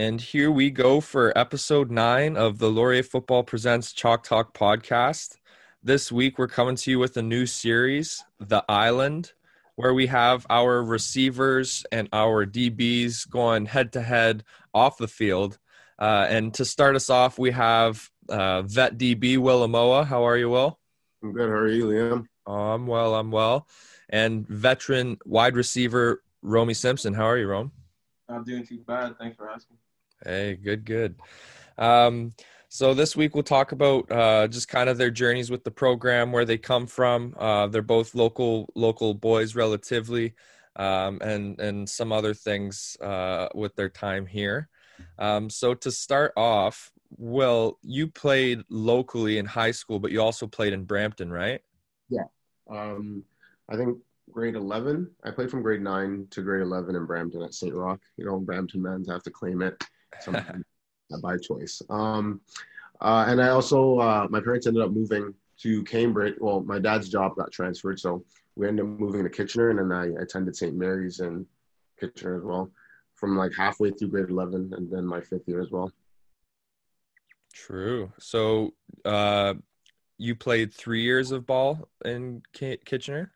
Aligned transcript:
And 0.00 0.18
here 0.18 0.50
we 0.50 0.70
go 0.70 1.02
for 1.02 1.36
episode 1.36 1.90
nine 1.90 2.34
of 2.34 2.56
the 2.56 2.70
Laurier 2.70 3.02
Football 3.02 3.42
Presents 3.42 3.92
Chalk 3.92 4.24
Talk 4.24 4.56
podcast. 4.56 5.36
This 5.82 6.10
week, 6.10 6.38
we're 6.38 6.48
coming 6.48 6.76
to 6.76 6.90
you 6.92 6.98
with 6.98 7.18
a 7.18 7.22
new 7.22 7.44
series, 7.44 8.24
The 8.38 8.64
Island, 8.66 9.34
where 9.76 9.92
we 9.92 10.06
have 10.06 10.46
our 10.48 10.82
receivers 10.82 11.84
and 11.92 12.08
our 12.14 12.46
DBs 12.46 13.28
going 13.28 13.66
head 13.66 13.92
to 13.92 14.00
head 14.00 14.42
off 14.72 14.96
the 14.96 15.06
field. 15.06 15.58
Uh, 15.98 16.26
and 16.30 16.54
to 16.54 16.64
start 16.64 16.96
us 16.96 17.10
off, 17.10 17.38
we 17.38 17.50
have 17.50 18.08
uh, 18.30 18.62
vet 18.62 18.96
DB 18.96 19.36
Willamoa. 19.36 20.06
How 20.06 20.26
are 20.26 20.38
you, 20.38 20.48
Will? 20.48 20.78
I'm 21.22 21.34
good. 21.34 21.50
How 21.50 21.56
are 21.56 21.68
you, 21.68 21.88
Liam? 21.88 22.24
Oh, 22.46 22.54
I'm 22.54 22.86
well. 22.86 23.14
I'm 23.16 23.30
well. 23.30 23.68
And 24.08 24.48
veteran 24.48 25.18
wide 25.26 25.56
receiver 25.56 26.22
Romy 26.40 26.72
Simpson. 26.72 27.12
How 27.12 27.26
are 27.26 27.36
you, 27.36 27.48
Rome? 27.48 27.72
Not 28.30 28.46
doing 28.46 28.64
too 28.64 28.78
bad. 28.78 29.18
Thanks 29.18 29.36
for 29.36 29.50
asking. 29.50 29.76
Hey, 30.24 30.56
good, 30.56 30.84
good. 30.84 31.16
Um, 31.78 32.34
so 32.68 32.92
this 32.92 33.16
week 33.16 33.34
we'll 33.34 33.42
talk 33.42 33.72
about 33.72 34.10
uh, 34.12 34.46
just 34.46 34.68
kind 34.68 34.88
of 34.88 34.98
their 34.98 35.10
journeys 35.10 35.50
with 35.50 35.64
the 35.64 35.70
program, 35.70 36.30
where 36.30 36.44
they 36.44 36.58
come 36.58 36.86
from. 36.86 37.34
Uh, 37.38 37.66
they're 37.68 37.82
both 37.82 38.14
local 38.14 38.70
local 38.74 39.14
boys, 39.14 39.56
relatively, 39.56 40.34
um, 40.76 41.18
and 41.22 41.58
and 41.58 41.88
some 41.88 42.12
other 42.12 42.34
things 42.34 42.96
uh, 43.00 43.48
with 43.54 43.74
their 43.76 43.88
time 43.88 44.26
here. 44.26 44.68
Um, 45.18 45.48
so 45.48 45.72
to 45.74 45.90
start 45.90 46.32
off, 46.36 46.92
well, 47.16 47.78
you 47.82 48.06
played 48.08 48.62
locally 48.68 49.38
in 49.38 49.46
high 49.46 49.72
school, 49.72 49.98
but 49.98 50.12
you 50.12 50.20
also 50.20 50.46
played 50.46 50.74
in 50.74 50.84
Brampton, 50.84 51.32
right? 51.32 51.62
Yeah. 52.10 52.24
Um, 52.70 53.24
I 53.70 53.76
think 53.76 53.98
grade 54.30 54.54
11. 54.54 55.10
I 55.24 55.30
played 55.30 55.50
from 55.50 55.62
grade 55.62 55.80
9 55.80 56.28
to 56.30 56.42
grade 56.42 56.62
11 56.62 56.94
in 56.94 57.06
Brampton 57.06 57.42
at 57.42 57.54
St. 57.54 57.74
Roch. 57.74 58.00
You 58.16 58.26
know, 58.26 58.38
Brampton 58.38 58.82
mans 58.82 59.08
have 59.10 59.22
to 59.24 59.30
claim 59.30 59.62
it 59.62 59.82
by 61.22 61.36
choice. 61.38 61.82
Um, 61.90 62.40
uh, 63.00 63.24
and 63.28 63.42
I 63.42 63.48
also, 63.48 63.98
uh, 63.98 64.26
my 64.30 64.40
parents 64.40 64.66
ended 64.66 64.82
up 64.82 64.90
moving 64.90 65.34
to 65.62 65.82
Cambridge. 65.84 66.34
Well, 66.40 66.60
my 66.60 66.78
dad's 66.78 67.08
job 67.08 67.36
got 67.36 67.50
transferred, 67.50 67.98
so 67.98 68.24
we 68.56 68.68
ended 68.68 68.84
up 68.84 69.00
moving 69.00 69.24
to 69.24 69.30
Kitchener, 69.30 69.70
and 69.70 69.78
then 69.78 69.92
I 69.92 70.22
attended 70.22 70.56
St. 70.56 70.74
Mary's 70.74 71.20
in 71.20 71.46
Kitchener 71.98 72.36
as 72.36 72.44
well, 72.44 72.70
from 73.14 73.36
like 73.36 73.52
halfway 73.56 73.90
through 73.90 74.08
grade 74.08 74.30
11 74.30 74.72
and 74.76 74.90
then 74.90 75.06
my 75.06 75.20
fifth 75.20 75.46
year 75.46 75.60
as 75.60 75.70
well. 75.70 75.92
True. 77.52 78.12
So, 78.18 78.74
uh, 79.04 79.54
you 80.18 80.34
played 80.34 80.72
three 80.72 81.02
years 81.02 81.30
of 81.30 81.46
ball 81.46 81.88
in 82.04 82.42
K- 82.52 82.78
Kitchener? 82.84 83.32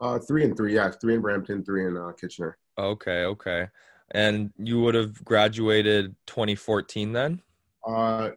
Uh, 0.00 0.18
three 0.18 0.44
and 0.44 0.56
three, 0.56 0.74
yeah. 0.74 0.90
Three 0.90 1.14
in 1.14 1.20
Brampton, 1.20 1.64
three 1.64 1.86
in 1.86 1.96
uh, 1.96 2.12
Kitchener. 2.12 2.58
Okay, 2.78 3.24
okay. 3.24 3.68
And 4.12 4.52
you 4.58 4.80
would 4.82 4.94
have 4.94 5.24
graduated 5.24 6.14
2014 6.26 7.12
then? 7.12 7.42
Uh, 7.86 8.30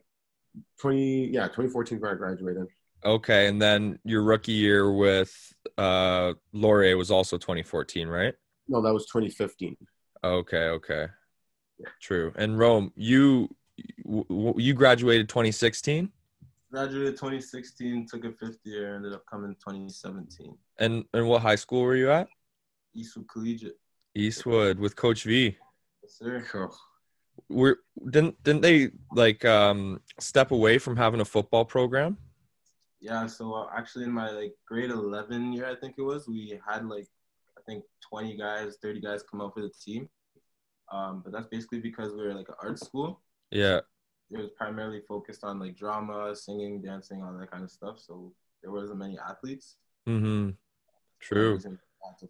20, 0.79 1.27
yeah, 1.27 1.43
2014 1.43 1.99
when 1.99 2.11
I 2.11 2.15
graduated. 2.15 2.67
Okay, 3.03 3.47
and 3.47 3.61
then 3.61 3.99
your 4.03 4.23
rookie 4.23 4.51
year 4.51 4.91
with 4.91 5.53
uh, 5.77 6.33
Laurier 6.53 6.97
was 6.97 7.11
also 7.11 7.37
2014, 7.37 8.07
right? 8.07 8.33
No, 8.67 8.81
that 8.81 8.93
was 8.93 9.05
2015. 9.05 9.77
Okay, 10.23 10.57
okay. 10.57 11.07
Yeah. 11.77 11.89
True. 12.01 12.33
And 12.35 12.57
Rome, 12.57 12.91
you 12.95 13.53
you 14.05 14.73
graduated 14.73 15.29
2016? 15.29 16.09
Graduated 16.71 17.13
2016, 17.13 18.07
took 18.07 18.25
a 18.25 18.31
fifth 18.31 18.59
year, 18.63 18.95
ended 18.95 19.13
up 19.13 19.23
coming 19.29 19.53
2017. 19.55 20.57
And 20.79 21.05
and 21.13 21.27
what 21.27 21.41
high 21.41 21.55
school 21.55 21.81
were 21.81 21.95
you 21.95 22.09
at? 22.11 22.27
Eastwood 22.95 23.27
Collegiate. 23.27 23.77
Eastwood 24.15 24.79
with 24.79 24.95
Coach 24.95 25.23
V. 25.25 25.57
Yes, 26.05 26.19
sir. 26.19 26.45
Cool. 26.51 26.75
Were 27.49 27.79
didn't 28.11 28.41
didn't 28.43 28.61
they 28.61 28.91
like 29.11 29.43
um 29.43 30.01
step 30.19 30.51
away 30.51 30.77
from 30.77 30.95
having 30.95 31.19
a 31.19 31.25
football 31.25 31.65
program? 31.65 32.17
Yeah, 33.01 33.25
so 33.25 33.53
uh, 33.53 33.67
actually 33.75 34.05
in 34.05 34.11
my 34.11 34.29
like 34.29 34.53
grade 34.67 34.91
11 34.91 35.51
year, 35.53 35.65
I 35.65 35.75
think 35.75 35.95
it 35.97 36.03
was, 36.03 36.27
we 36.27 36.59
had 36.67 36.85
like 36.85 37.07
I 37.57 37.61
think 37.67 37.83
20 38.07 38.37
guys, 38.37 38.77
30 38.81 39.01
guys 39.01 39.23
come 39.23 39.41
up 39.41 39.53
for 39.55 39.61
the 39.61 39.71
team. 39.83 40.07
Um, 40.91 41.21
but 41.23 41.33
that's 41.33 41.47
basically 41.47 41.79
because 41.79 42.13
we 42.13 42.21
were 42.21 42.35
like 42.35 42.49
an 42.49 42.55
art 42.61 42.79
school. 42.79 43.21
Yeah. 43.51 43.79
It 44.31 44.37
was 44.37 44.49
primarily 44.55 45.01
focused 45.07 45.43
on 45.43 45.59
like 45.59 45.75
drama, 45.75 46.35
singing, 46.35 46.81
dancing, 46.81 47.23
all 47.23 47.35
that 47.37 47.49
kind 47.49 47.63
of 47.63 47.71
stuff. 47.71 47.99
So 47.99 48.31
there 48.61 48.71
wasn't 48.71 48.99
many 48.99 49.17
athletes. 49.17 49.77
Mm-hmm. 50.07 50.51
True. 51.19 51.59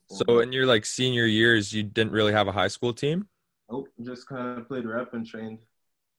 So 0.07 0.39
in 0.39 0.53
your 0.53 0.65
like 0.65 0.85
senior 0.85 1.25
years, 1.25 1.73
you 1.73 1.83
didn't 1.83 2.13
really 2.13 2.31
have 2.31 2.47
a 2.47 2.53
high 2.53 2.69
school 2.69 2.93
team? 2.93 3.27
Nope, 3.69 3.89
just 4.03 4.27
kind 4.27 4.59
of 4.59 4.67
played 4.67 4.85
rep 4.85 5.13
and 5.13 5.25
trained. 5.25 5.59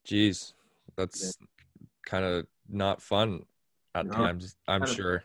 Jeez, 0.06 0.52
that's 0.96 1.38
yeah. 1.40 1.86
kind 2.04 2.24
of 2.24 2.46
not 2.68 3.00
fun 3.00 3.44
at 3.94 4.06
no, 4.06 4.12
times. 4.12 4.56
I'm 4.66 4.86
sure. 4.86 5.24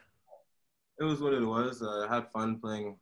It 1.00 1.04
was 1.04 1.22
what 1.22 1.34
it 1.34 1.46
was. 1.46 1.81
Uh, 1.81 2.08
I 2.08 2.16
had 2.16 2.31
fun 2.31 2.60
playing 2.60 2.98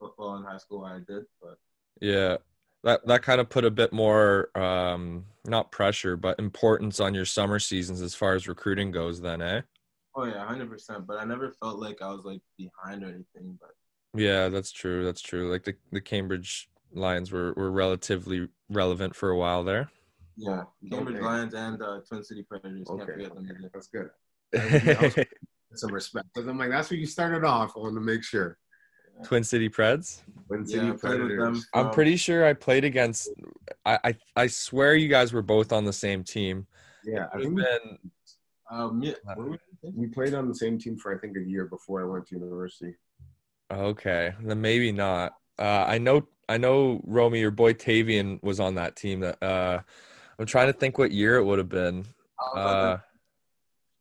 football 0.00 0.36
in 0.36 0.44
high 0.44 0.58
school. 0.58 0.84
I 0.84 0.98
did, 0.98 1.24
but 1.40 1.58
yeah, 2.00 2.36
that 2.82 3.06
that 3.06 3.22
kind 3.22 3.40
of 3.40 3.48
put 3.48 3.64
a 3.64 3.70
bit 3.70 3.92
more 3.92 4.50
um, 4.56 5.24
not 5.46 5.70
pressure, 5.70 6.16
but 6.16 6.38
importance 6.38 7.00
on 7.00 7.14
your 7.14 7.24
summer 7.24 7.58
seasons 7.58 8.00
as 8.02 8.14
far 8.14 8.34
as 8.34 8.48
recruiting 8.48 8.90
goes. 8.90 9.20
Then, 9.20 9.42
eh? 9.42 9.62
Oh 10.14 10.24
yeah, 10.24 10.44
hundred 10.46 10.70
percent. 10.70 11.06
But 11.06 11.18
I 11.18 11.24
never 11.24 11.52
felt 11.52 11.78
like 11.78 12.02
I 12.02 12.08
was 12.08 12.24
like 12.24 12.40
behind 12.58 13.04
or 13.04 13.08
anything. 13.08 13.58
But 13.60 13.70
yeah, 14.20 14.48
that's 14.48 14.72
true. 14.72 15.04
That's 15.04 15.22
true. 15.22 15.50
Like 15.50 15.64
the 15.64 15.74
the 15.92 16.00
Cambridge 16.00 16.68
Lions 16.96 17.30
were 17.32 17.52
were 17.54 17.70
relatively 17.70 18.48
relevant 18.68 19.14
for 19.14 19.30
a 19.30 19.36
while 19.36 19.64
there. 19.64 19.90
Yeah, 20.36 20.64
Cambridge 20.90 21.16
okay. 21.16 21.24
Lions 21.24 21.54
and 21.54 21.80
uh, 21.80 22.00
Twin 22.08 22.22
City 22.22 22.42
Predators. 22.42 22.88
Okay. 22.88 23.22
Can't 23.22 23.34
them 23.34 23.48
either. 23.50 23.70
That's 23.72 23.88
good. 23.88 25.24
some 25.74 25.92
respect. 25.92 26.26
Because 26.34 26.48
I'm 26.48 26.58
like, 26.58 26.70
that's 26.70 26.90
where 26.90 26.98
you 26.98 27.06
started 27.06 27.44
off. 27.44 27.72
I 27.76 27.80
want 27.80 27.94
to 27.94 28.00
make 28.00 28.22
sure. 28.22 28.58
Twin 29.24 29.44
City 29.44 29.68
Preds. 29.68 30.20
Twin 30.46 30.66
City 30.66 30.86
yeah, 30.88 30.92
Predators. 30.98 31.66
I'm 31.74 31.90
pretty 31.90 32.16
sure 32.16 32.46
I 32.46 32.52
played 32.52 32.84
against. 32.84 33.30
I, 33.84 33.98
I 34.04 34.16
I 34.36 34.46
swear 34.46 34.94
you 34.94 35.08
guys 35.08 35.32
were 35.32 35.42
both 35.42 35.72
on 35.72 35.84
the 35.84 35.92
same 35.92 36.22
team. 36.22 36.66
Yeah, 37.04 37.26
I 37.32 37.38
think 37.38 37.56
been, 37.56 37.98
um, 38.70 39.02
yeah, 39.02 39.14
we 39.94 40.08
played 40.08 40.34
on 40.34 40.48
the 40.48 40.54
same 40.54 40.78
team 40.78 40.98
for 40.98 41.14
I 41.14 41.18
think 41.18 41.36
a 41.36 41.40
year 41.40 41.66
before 41.66 42.02
I 42.02 42.04
went 42.04 42.26
to 42.28 42.34
university. 42.34 42.94
Okay, 43.70 44.34
then 44.42 44.60
maybe 44.60 44.92
not. 44.92 45.34
Uh, 45.58 45.84
I 45.86 45.98
know, 45.98 46.26
I 46.48 46.58
know, 46.58 47.00
Romy, 47.04 47.40
your 47.40 47.50
boy 47.50 47.72
Tavian 47.72 48.42
was 48.42 48.60
on 48.60 48.76
that 48.76 48.96
team. 48.96 49.20
That 49.20 49.42
uh, 49.42 49.80
I'm 50.38 50.46
trying 50.46 50.68
to 50.68 50.72
think 50.72 50.98
what 50.98 51.10
year 51.10 51.36
it 51.36 51.44
would 51.44 51.58
have 51.58 51.68
been. 51.68 52.06
Uh, 52.54 52.98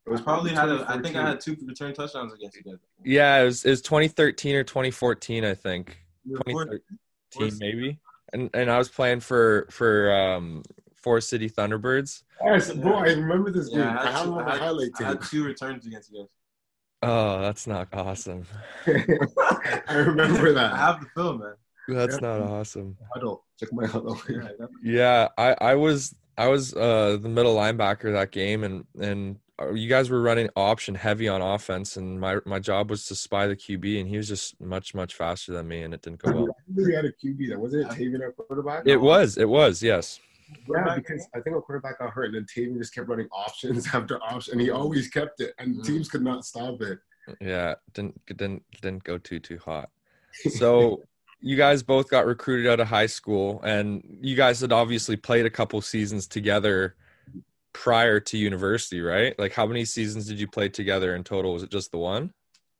it 0.05 0.11
was 0.11 0.21
probably 0.21 0.51
had. 0.51 0.69
A, 0.69 0.85
I 0.87 1.01
think 1.01 1.15
I 1.15 1.29
had 1.29 1.39
two 1.39 1.57
return 1.65 1.93
touchdowns 1.93 2.33
against 2.33 2.57
you 2.57 2.63
guys. 2.63 2.79
Yeah, 3.03 3.41
it 3.41 3.45
was, 3.45 3.65
it 3.65 3.71
was 3.71 3.81
2013 3.81 4.55
or 4.55 4.63
2014, 4.63 5.43
I 5.43 5.55
think. 5.55 5.97
2013 6.27 7.57
maybe. 7.59 7.99
And 8.33 8.49
and 8.53 8.69
I 8.69 8.77
was 8.77 8.89
playing 8.89 9.21
for 9.21 9.67
for 9.69 10.13
um 10.13 10.63
Forest 10.93 11.29
City 11.29 11.49
Thunderbirds. 11.49 12.23
Yes, 12.43 12.71
boy, 12.73 12.93
I 12.93 13.13
remember 13.13 13.51
this 13.51 13.69
game. 13.69 13.79
Yeah, 13.79 13.99
I, 13.99 14.11
had 14.11 14.23
two, 14.23 14.39
I, 14.39 14.57
had, 14.57 14.91
I 14.99 15.03
had 15.03 15.21
two 15.21 15.43
returns 15.43 15.85
against 15.85 16.11
you 16.11 16.19
guys. 16.19 16.27
Oh, 17.03 17.41
that's 17.41 17.67
not 17.67 17.89
awesome. 17.93 18.45
I 18.87 19.93
remember 19.93 20.53
that. 20.53 20.73
I 20.73 20.77
have 20.77 21.01
the 21.01 21.07
film, 21.15 21.39
man. 21.39 21.53
That's 21.87 22.21
not 22.21 22.41
awesome. 22.41 22.97
Huddle. 23.13 23.43
Check 23.59 23.69
my 23.71 23.85
huddle. 23.85 24.19
yeah, 24.83 25.29
I, 25.37 25.55
I 25.61 25.75
was 25.75 26.15
I 26.37 26.47
was 26.47 26.73
uh 26.73 27.17
the 27.21 27.29
middle 27.29 27.55
linebacker 27.55 28.11
that 28.13 28.31
game 28.31 28.63
and 28.63 28.85
and 28.99 29.39
uh, 29.61 29.71
you 29.71 29.87
guys 29.87 30.09
were 30.09 30.21
running 30.21 30.49
option 30.55 30.95
heavy 30.95 31.29
on 31.29 31.41
offense 31.41 31.95
and 31.95 32.19
my 32.19 32.39
my 32.45 32.59
job 32.59 32.89
was 32.89 33.05
to 33.05 33.15
spy 33.15 33.47
the 33.47 33.55
QB 33.55 34.01
and 34.01 34.09
he 34.09 34.17
was 34.17 34.27
just 34.27 34.59
much 34.59 34.93
much 34.93 35.13
faster 35.15 35.53
than 35.53 35.67
me 35.67 35.83
and 35.83 35.93
it 35.93 36.01
didn't 36.01 36.19
go 36.19 36.31
well. 36.31 36.57
We 36.73 36.93
had 36.93 37.05
a 37.05 37.11
QB 37.11 37.49
that 37.49 37.59
wasn't 37.59 37.91
it 37.91 37.97
Tavian 37.97 38.21
our 38.21 38.31
quarterback? 38.33 38.83
It 38.85 38.97
was, 38.97 39.37
it 39.37 39.47
was, 39.47 39.81
yes. 39.81 40.19
Yeah, 40.69 40.95
because 40.95 41.27
I 41.33 41.39
think 41.39 41.55
our 41.55 41.61
quarterback 41.61 41.99
got 41.99 42.11
hurt, 42.11 42.25
and 42.25 42.35
then 42.35 42.45
Tavian 42.45 42.77
just 42.77 42.93
kept 42.93 43.07
running 43.07 43.27
options 43.31 43.87
after 43.93 44.21
option, 44.21 44.53
and 44.53 44.61
he 44.61 44.69
always 44.69 45.07
kept 45.07 45.41
it, 45.41 45.53
and 45.57 45.77
mm. 45.77 45.83
teams 45.83 46.07
could 46.07 46.21
not 46.21 46.45
stop 46.45 46.81
it. 46.81 46.99
Yeah, 47.41 47.75
didn't 47.93 48.23
didn't 48.27 48.63
didn't 48.81 49.03
go 49.03 49.17
too 49.17 49.39
too 49.39 49.57
hot. 49.57 49.89
So 50.51 51.01
you 51.45 51.55
guys 51.55 51.83
both 51.83 52.09
got 52.09 52.25
recruited 52.25 52.65
out 52.65 52.79
of 52.79 52.87
high 52.87 53.05
school, 53.05 53.61
and 53.63 54.03
you 54.19 54.35
guys 54.35 54.61
had 54.61 54.73
obviously 54.73 55.15
played 55.15 55.45
a 55.45 55.49
couple 55.49 55.79
seasons 55.79 56.25
together 56.25 56.95
prior 57.71 58.19
to 58.19 58.35
university, 58.35 58.99
right? 58.99 59.37
Like, 59.37 59.53
how 59.53 59.67
many 59.67 59.85
seasons 59.85 60.25
did 60.25 60.39
you 60.39 60.47
play 60.47 60.69
together 60.69 61.15
in 61.15 61.23
total? 61.23 61.53
Was 61.53 61.61
it 61.61 61.69
just 61.69 61.91
the 61.91 61.99
one? 61.99 62.33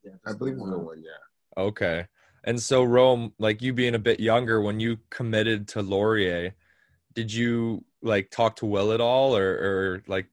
Yeah, 0.03 0.13
I 0.25 0.33
believe 0.33 0.56
it 0.56 0.62
was 0.62 0.71
the 0.71 0.79
one. 0.79 1.03
Yeah. 1.03 1.62
Okay. 1.63 2.07
And 2.44 2.59
so 2.59 2.83
Rome, 2.83 3.33
like 3.38 3.62
you 3.62 3.71
being 3.71 3.94
a 3.94 4.00
bit 4.00 4.19
younger, 4.19 4.59
when 4.59 4.79
you 4.79 4.97
committed 5.11 5.68
to 5.69 5.83
Laurier, 5.83 6.56
did 7.13 7.31
you 7.31 7.85
like 8.01 8.31
talk 8.31 8.56
to 8.57 8.65
Will 8.65 8.94
at 8.94 9.01
all, 9.01 9.38
or, 9.38 9.47
or 9.47 10.03
like 10.07 10.25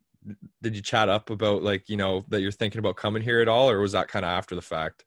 did 0.62 0.74
you 0.74 0.80
chat 0.80 1.10
up 1.10 1.28
about 1.28 1.62
like 1.62 1.90
you 1.90 1.98
know 1.98 2.24
that 2.28 2.40
you're 2.40 2.50
thinking 2.50 2.78
about 2.78 2.96
coming 2.96 3.22
here 3.22 3.40
at 3.40 3.48
all, 3.48 3.68
or 3.68 3.78
was 3.80 3.92
that 3.92 4.08
kind 4.08 4.24
of 4.24 4.30
after 4.30 4.54
the 4.54 4.62
fact? 4.62 5.04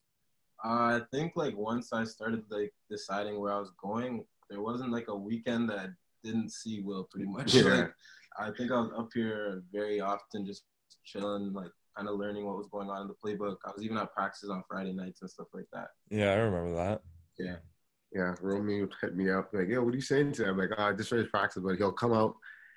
I 0.65 1.01
think 1.11 1.33
like 1.35 1.55
once 1.55 1.93
I 1.93 2.03
started 2.05 2.43
like 2.49 2.73
deciding 2.89 3.39
where 3.39 3.53
I 3.53 3.59
was 3.59 3.71
going, 3.81 4.25
there 4.49 4.61
wasn't 4.61 4.91
like 4.91 5.07
a 5.09 5.15
weekend 5.15 5.69
that 5.69 5.77
I 5.77 5.87
didn't 6.23 6.51
see 6.51 6.81
Will 6.81 7.07
pretty 7.11 7.27
much. 7.27 7.53
Yeah. 7.53 7.63
Like, 7.63 7.93
I 8.37 8.51
think 8.51 8.71
I 8.71 8.79
was 8.79 8.91
up 8.97 9.09
here 9.13 9.63
very 9.71 10.01
often, 10.01 10.45
just 10.45 10.63
chilling, 11.05 11.53
like 11.53 11.71
kind 11.95 12.09
of 12.09 12.17
learning 12.17 12.45
what 12.45 12.57
was 12.57 12.67
going 12.69 12.89
on 12.89 13.03
in 13.03 13.07
the 13.07 13.13
playbook. 13.13 13.57
I 13.65 13.71
was 13.73 13.83
even 13.83 13.97
at 13.97 14.13
practices 14.13 14.49
on 14.49 14.63
Friday 14.67 14.91
nights 14.91 15.21
and 15.21 15.29
stuff 15.29 15.47
like 15.53 15.67
that. 15.71 15.89
Yeah, 16.09 16.31
I 16.31 16.35
remember 16.35 16.75
that. 16.75 17.01
Yeah. 17.39 17.57
Yeah, 18.11 18.35
Romeo 18.41 18.81
would 18.81 18.93
hit 19.01 19.15
me 19.15 19.29
up 19.29 19.49
like, 19.53 19.67
"Yo, 19.67 19.83
what 19.83 19.93
are 19.93 19.97
you 19.97 20.01
saying 20.01 20.33
today?" 20.33 20.49
I'm 20.49 20.57
like, 20.57 20.71
"Oh, 20.77 20.83
I 20.83 20.93
just 20.93 21.09
finished 21.09 21.31
practice," 21.31 21.61
but 21.63 21.75
he'll 21.75 21.91
come 21.91 22.13
out, 22.13 22.35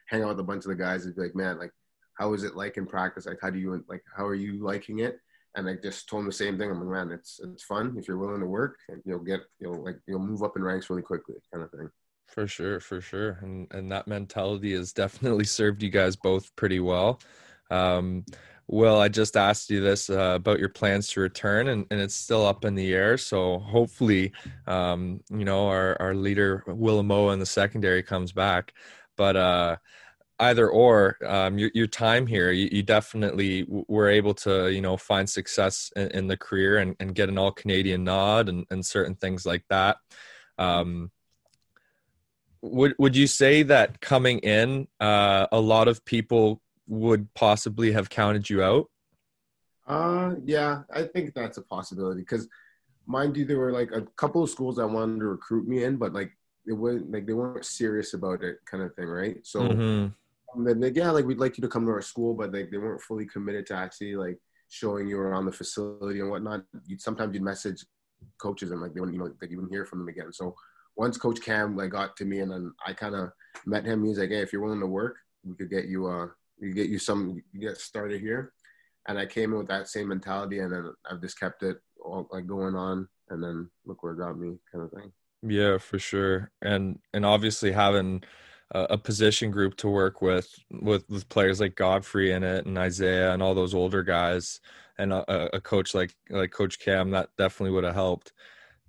hang 0.08 0.22
out 0.22 0.30
with 0.30 0.40
a 0.40 0.44
bunch 0.44 0.64
of 0.64 0.68
the 0.68 0.74
guys, 0.74 1.06
and 1.06 1.14
be 1.14 1.22
like, 1.22 1.34
"Man, 1.34 1.58
like, 1.58 1.72
how 2.14 2.34
is 2.34 2.42
it 2.44 2.56
like 2.56 2.76
in 2.76 2.86
practice? 2.86 3.26
Like, 3.26 3.38
how 3.40 3.50
do 3.50 3.58
you 3.58 3.84
like? 3.88 4.02
How 4.16 4.26
are 4.26 4.34
you 4.34 4.62
liking 4.62 4.98
it?" 4.98 5.20
And 5.56 5.68
I 5.68 5.74
just 5.82 6.08
told 6.08 6.20
him 6.20 6.26
the 6.26 6.32
same 6.32 6.58
thing. 6.58 6.70
I'm 6.70 6.80
like, 6.80 7.06
"Man, 7.06 7.12
it's 7.12 7.40
it's 7.42 7.64
fun 7.64 7.96
if 7.98 8.06
you're 8.06 8.18
willing 8.18 8.40
to 8.40 8.46
work, 8.46 8.78
and 8.88 9.02
you'll 9.04 9.18
get 9.18 9.40
you'll 9.60 9.82
like 9.84 9.98
you'll 10.06 10.18
move 10.18 10.42
up 10.42 10.56
in 10.56 10.62
ranks 10.62 10.90
really 10.90 11.02
quickly, 11.02 11.36
kind 11.52 11.64
of 11.64 11.70
thing." 11.70 11.90
For 12.26 12.46
sure, 12.46 12.80
for 12.80 13.00
sure, 13.00 13.38
and 13.42 13.66
and 13.72 13.90
that 13.90 14.06
mentality 14.06 14.72
has 14.74 14.92
definitely 14.92 15.44
served 15.58 15.82
you 15.82 15.90
guys 15.90 16.16
both 16.16 16.54
pretty 16.56 16.80
well. 16.80 17.20
Um, 17.70 18.24
Will, 18.70 19.00
I 19.00 19.08
just 19.08 19.34
asked 19.34 19.70
you 19.70 19.80
this 19.80 20.10
uh, 20.10 20.34
about 20.36 20.58
your 20.58 20.68
plans 20.68 21.08
to 21.08 21.20
return, 21.20 21.68
and, 21.68 21.86
and 21.90 22.00
it's 22.00 22.14
still 22.14 22.46
up 22.46 22.66
in 22.66 22.74
the 22.74 22.92
air. 22.92 23.16
So 23.16 23.60
hopefully, 23.60 24.32
um, 24.66 25.20
you 25.30 25.46
know, 25.46 25.68
our, 25.68 25.96
our 26.00 26.14
leader 26.14 26.64
Willamo 26.68 27.32
in 27.32 27.38
the 27.38 27.46
secondary 27.46 28.02
comes 28.02 28.30
back. 28.30 28.74
But 29.16 29.36
uh, 29.36 29.76
either 30.40 30.68
or, 30.68 31.16
um, 31.26 31.58
your 31.58 31.70
your 31.74 31.86
time 31.86 32.26
here, 32.26 32.50
you, 32.52 32.68
you 32.72 32.82
definitely 32.82 33.62
w- 33.64 33.84
were 33.88 34.08
able 34.08 34.34
to, 34.34 34.68
you 34.70 34.80
know, 34.80 34.96
find 34.96 35.28
success 35.28 35.92
in, 35.96 36.08
in 36.12 36.26
the 36.28 36.36
career 36.36 36.78
and, 36.78 36.96
and 37.00 37.14
get 37.14 37.28
an 37.28 37.38
All 37.38 37.52
Canadian 37.52 38.04
nod 38.04 38.48
and, 38.48 38.66
and 38.70 38.84
certain 38.86 39.14
things 39.14 39.44
like 39.46 39.64
that. 39.70 39.96
Um, 40.58 41.10
would 42.62 42.94
would 42.98 43.16
you 43.16 43.26
say 43.26 43.62
that 43.64 44.00
coming 44.00 44.38
in, 44.40 44.88
uh, 45.00 45.46
a 45.52 45.60
lot 45.60 45.88
of 45.88 46.04
people 46.04 46.60
would 46.86 47.32
possibly 47.34 47.92
have 47.92 48.10
counted 48.10 48.48
you 48.50 48.62
out? 48.62 48.90
Uh, 49.86 50.34
yeah, 50.44 50.82
I 50.92 51.04
think 51.04 51.34
that's 51.34 51.56
a 51.58 51.62
possibility 51.62 52.20
because, 52.20 52.48
mind 53.06 53.36
you, 53.36 53.44
there 53.44 53.58
were 53.58 53.72
like 53.72 53.90
a 53.92 54.02
couple 54.16 54.42
of 54.42 54.50
schools 54.50 54.76
that 54.76 54.86
wanted 54.86 55.20
to 55.20 55.26
recruit 55.26 55.66
me 55.66 55.84
in, 55.84 55.96
but 55.96 56.12
like 56.12 56.32
it 56.66 56.72
wasn't 56.74 57.10
like 57.10 57.26
they 57.26 57.32
weren't 57.32 57.64
serious 57.64 58.12
about 58.14 58.42
it, 58.42 58.58
kind 58.66 58.82
of 58.82 58.94
thing, 58.94 59.06
right? 59.06 59.38
So 59.46 59.62
Mhm. 59.62 60.14
Um, 60.54 60.64
then 60.64 60.80
like, 60.80 60.96
yeah, 60.96 61.10
like 61.10 61.24
we'd 61.24 61.38
like 61.38 61.56
you 61.58 61.62
to 61.62 61.68
come 61.68 61.84
to 61.86 61.92
our 61.92 62.02
school, 62.02 62.34
but 62.34 62.52
like 62.52 62.70
they 62.70 62.78
weren't 62.78 63.02
fully 63.02 63.26
committed 63.26 63.66
to 63.66 63.74
actually 63.74 64.16
like 64.16 64.38
showing 64.68 65.06
you 65.06 65.18
around 65.18 65.46
the 65.46 65.52
facility 65.52 66.20
and 66.20 66.30
whatnot. 66.30 66.62
You'd 66.86 67.00
sometimes 67.00 67.34
you'd 67.34 67.42
message 67.42 67.84
coaches 68.38 68.70
and 68.70 68.80
like 68.80 68.94
they 68.94 69.00
wouldn't, 69.00 69.16
you 69.16 69.22
know, 69.22 69.32
like 69.40 69.50
you 69.50 69.56
wouldn't 69.56 69.72
hear 69.72 69.86
from 69.86 70.00
them 70.00 70.08
again. 70.08 70.32
So 70.32 70.54
once 70.96 71.16
Coach 71.16 71.40
Cam 71.40 71.76
like 71.76 71.90
got 71.90 72.16
to 72.16 72.24
me 72.24 72.40
and 72.40 72.50
then 72.50 72.72
I 72.86 72.92
kind 72.92 73.14
of 73.14 73.30
met 73.66 73.84
him, 73.84 74.02
he 74.02 74.10
was 74.10 74.18
like, 74.18 74.30
hey, 74.30 74.42
if 74.42 74.52
you're 74.52 74.62
willing 74.62 74.80
to 74.80 74.86
work, 74.86 75.16
we 75.44 75.54
could 75.54 75.70
get 75.70 75.86
you 75.86 76.06
uh 76.06 76.26
we 76.60 76.72
get 76.72 76.88
you 76.88 76.98
some 76.98 77.40
you 77.52 77.60
get 77.60 77.78
started 77.78 78.20
here. 78.20 78.52
And 79.06 79.18
I 79.18 79.24
came 79.24 79.52
in 79.52 79.58
with 79.58 79.68
that 79.68 79.88
same 79.88 80.08
mentality, 80.08 80.58
and 80.58 80.70
then 80.70 80.92
I've 81.10 81.22
just 81.22 81.40
kept 81.40 81.62
it 81.62 81.78
all 82.04 82.28
like 82.30 82.46
going 82.46 82.74
on, 82.74 83.08
and 83.30 83.42
then 83.42 83.70
look 83.86 84.02
where 84.02 84.12
it 84.12 84.18
got 84.18 84.38
me, 84.38 84.58
kind 84.70 84.84
of 84.84 84.90
thing. 84.90 85.12
Yeah, 85.42 85.78
for 85.78 85.98
sure, 85.98 86.50
and 86.60 86.98
and 87.14 87.24
obviously 87.24 87.72
having 87.72 88.22
a, 88.72 88.86
a 88.90 88.98
position 88.98 89.50
group 89.50 89.76
to 89.78 89.88
work 89.88 90.20
with 90.22 90.54
with 90.70 91.08
with 91.08 91.28
players 91.28 91.60
like 91.60 91.74
Godfrey 91.74 92.32
in 92.32 92.42
it 92.42 92.66
and 92.66 92.78
Isaiah 92.78 93.32
and 93.32 93.42
all 93.42 93.54
those 93.54 93.74
older 93.74 94.02
guys, 94.02 94.60
and 94.98 95.12
a, 95.12 95.56
a 95.56 95.60
coach 95.60 95.94
like 95.94 96.14
like 96.30 96.50
Coach 96.50 96.78
Cam 96.78 97.10
that 97.10 97.30
definitely 97.38 97.72
would 97.72 97.84
have 97.84 97.94
helped. 97.94 98.32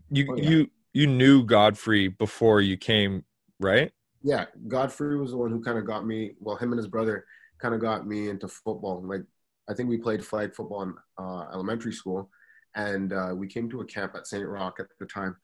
You 0.10 0.28
Oh, 0.30 0.36
yeah. 0.36 0.50
you 0.50 0.70
you 0.94 1.08
knew 1.08 1.44
Godfrey 1.44 2.08
before 2.08 2.62
you 2.62 2.78
came, 2.78 3.24
right? 3.60 3.92
Yeah, 4.22 4.46
Godfrey 4.68 5.18
was 5.18 5.32
the 5.32 5.38
one 5.38 5.52
who 5.52 5.62
kind 5.62 5.78
of 5.78 5.86
got 5.86 6.06
me. 6.06 6.32
Well, 6.40 6.58
him 6.58 6.72
and 6.72 6.80
his 6.80 6.88
brother 6.88 7.26
kind 7.60 7.74
of 7.74 7.82
got 7.82 8.08
me 8.08 8.30
into 8.30 8.48
football. 8.48 9.02
Like 9.06 9.24
I 9.70 9.74
think 9.74 9.90
we 9.90 9.98
played 9.98 10.26
flag 10.26 10.54
football 10.54 10.84
in 10.84 10.94
uh, 11.18 11.46
elementary 11.54 11.94
school, 11.94 12.30
and 12.76 13.14
uh, 13.14 13.34
we 13.36 13.48
came 13.48 13.70
to 13.70 13.82
a 13.82 13.86
camp 13.86 14.16
at 14.16 14.28
St. 14.28 14.46
Roch 14.46 14.80
at 14.80 14.88
the 15.00 15.06
time. 15.06 15.38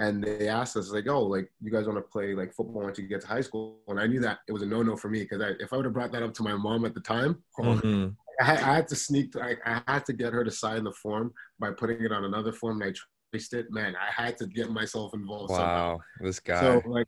And 0.00 0.24
they 0.24 0.48
asked 0.48 0.76
us 0.76 0.90
like, 0.90 1.06
"Oh, 1.08 1.22
like 1.24 1.50
you 1.62 1.70
guys 1.70 1.86
want 1.86 1.98
to 1.98 2.02
play 2.02 2.34
like 2.34 2.54
football 2.54 2.82
once 2.84 2.98
you 2.98 3.06
get 3.06 3.20
to 3.20 3.26
high 3.26 3.42
school?" 3.42 3.80
And 3.88 4.00
I 4.00 4.06
knew 4.06 4.20
that 4.20 4.38
it 4.48 4.52
was 4.52 4.62
a 4.62 4.66
no-no 4.66 4.96
for 4.96 5.08
me 5.10 5.20
because 5.20 5.42
I, 5.42 5.50
if 5.60 5.72
I 5.72 5.76
would 5.76 5.84
have 5.84 5.94
brought 5.94 6.10
that 6.12 6.22
up 6.22 6.32
to 6.34 6.42
my 6.42 6.54
mom 6.54 6.84
at 6.86 6.94
the 6.94 7.00
time, 7.00 7.32
Mhm. 7.58 8.16
I, 8.40 8.44
had- 8.44 8.58
I 8.70 8.74
had 8.76 8.88
to 8.88 8.96
sneak. 8.96 9.36
I, 9.36 9.56
I 9.66 9.82
had 9.86 10.06
to 10.06 10.14
get 10.14 10.32
her 10.32 10.42
to 10.42 10.50
sign 10.50 10.84
the 10.84 10.92
form 10.92 11.32
by 11.58 11.70
putting 11.72 12.00
it 12.02 12.12
on 12.12 12.24
another 12.24 12.52
form, 12.52 12.80
and 12.80 12.90
I 12.90 12.94
traced 13.32 13.52
it. 13.52 13.66
Man, 13.70 13.94
I 13.96 14.10
had 14.22 14.38
to 14.38 14.46
get 14.46 14.70
myself 14.70 15.12
involved. 15.12 15.50
somehow. 15.50 15.92
Wow, 15.96 16.00
this 16.22 16.40
guy, 16.40 16.60
So 16.60 16.82
like, 16.86 17.06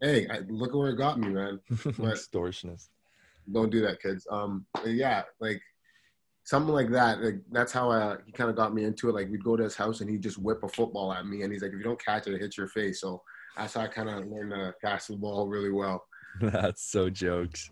hey, 0.00 0.26
I, 0.28 0.40
look 0.48 0.74
where 0.74 0.90
it 0.90 0.96
got 0.96 1.20
me, 1.20 1.28
man. 1.28 1.60
but- 1.84 1.94
extortionist. 2.16 2.88
Don't 3.52 3.70
do 3.70 3.80
that, 3.82 4.00
kids. 4.02 4.26
Um, 4.30 4.66
yeah, 4.84 5.22
like 5.40 5.60
something 6.44 6.72
like 6.72 6.90
that. 6.90 7.22
Like 7.22 7.40
that's 7.50 7.72
how 7.72 7.90
uh, 7.90 8.16
he 8.26 8.32
kind 8.32 8.50
of 8.50 8.56
got 8.56 8.74
me 8.74 8.84
into 8.84 9.08
it. 9.08 9.14
Like 9.14 9.30
we'd 9.30 9.44
go 9.44 9.56
to 9.56 9.64
his 9.64 9.76
house 9.76 10.00
and 10.00 10.10
he'd 10.10 10.22
just 10.22 10.38
whip 10.38 10.62
a 10.62 10.68
football 10.68 11.12
at 11.12 11.26
me, 11.26 11.42
and 11.42 11.52
he's 11.52 11.62
like, 11.62 11.72
"If 11.72 11.78
you 11.78 11.84
don't 11.84 12.04
catch 12.04 12.26
it, 12.26 12.34
it 12.34 12.40
hits 12.40 12.56
your 12.56 12.68
face." 12.68 13.00
So 13.00 13.22
that's 13.56 13.74
how 13.74 13.82
I 13.82 13.88
kind 13.88 14.08
of 14.08 14.26
learned 14.26 14.52
to 14.52 14.74
catch 14.80 15.06
the 15.06 15.16
ball 15.16 15.46
really 15.46 15.70
well. 15.70 16.04
That's 16.40 16.82
so 16.82 17.10
jokes. 17.10 17.70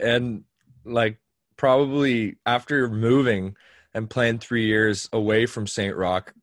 And 0.00 0.44
like 0.84 1.18
probably 1.56 2.36
after 2.44 2.88
moving 2.88 3.56
and 3.94 4.10
playing 4.10 4.38
three 4.40 4.66
years 4.66 5.08
away 5.12 5.46
from 5.46 5.66
St. 5.66 5.94
Roch, 5.94 6.34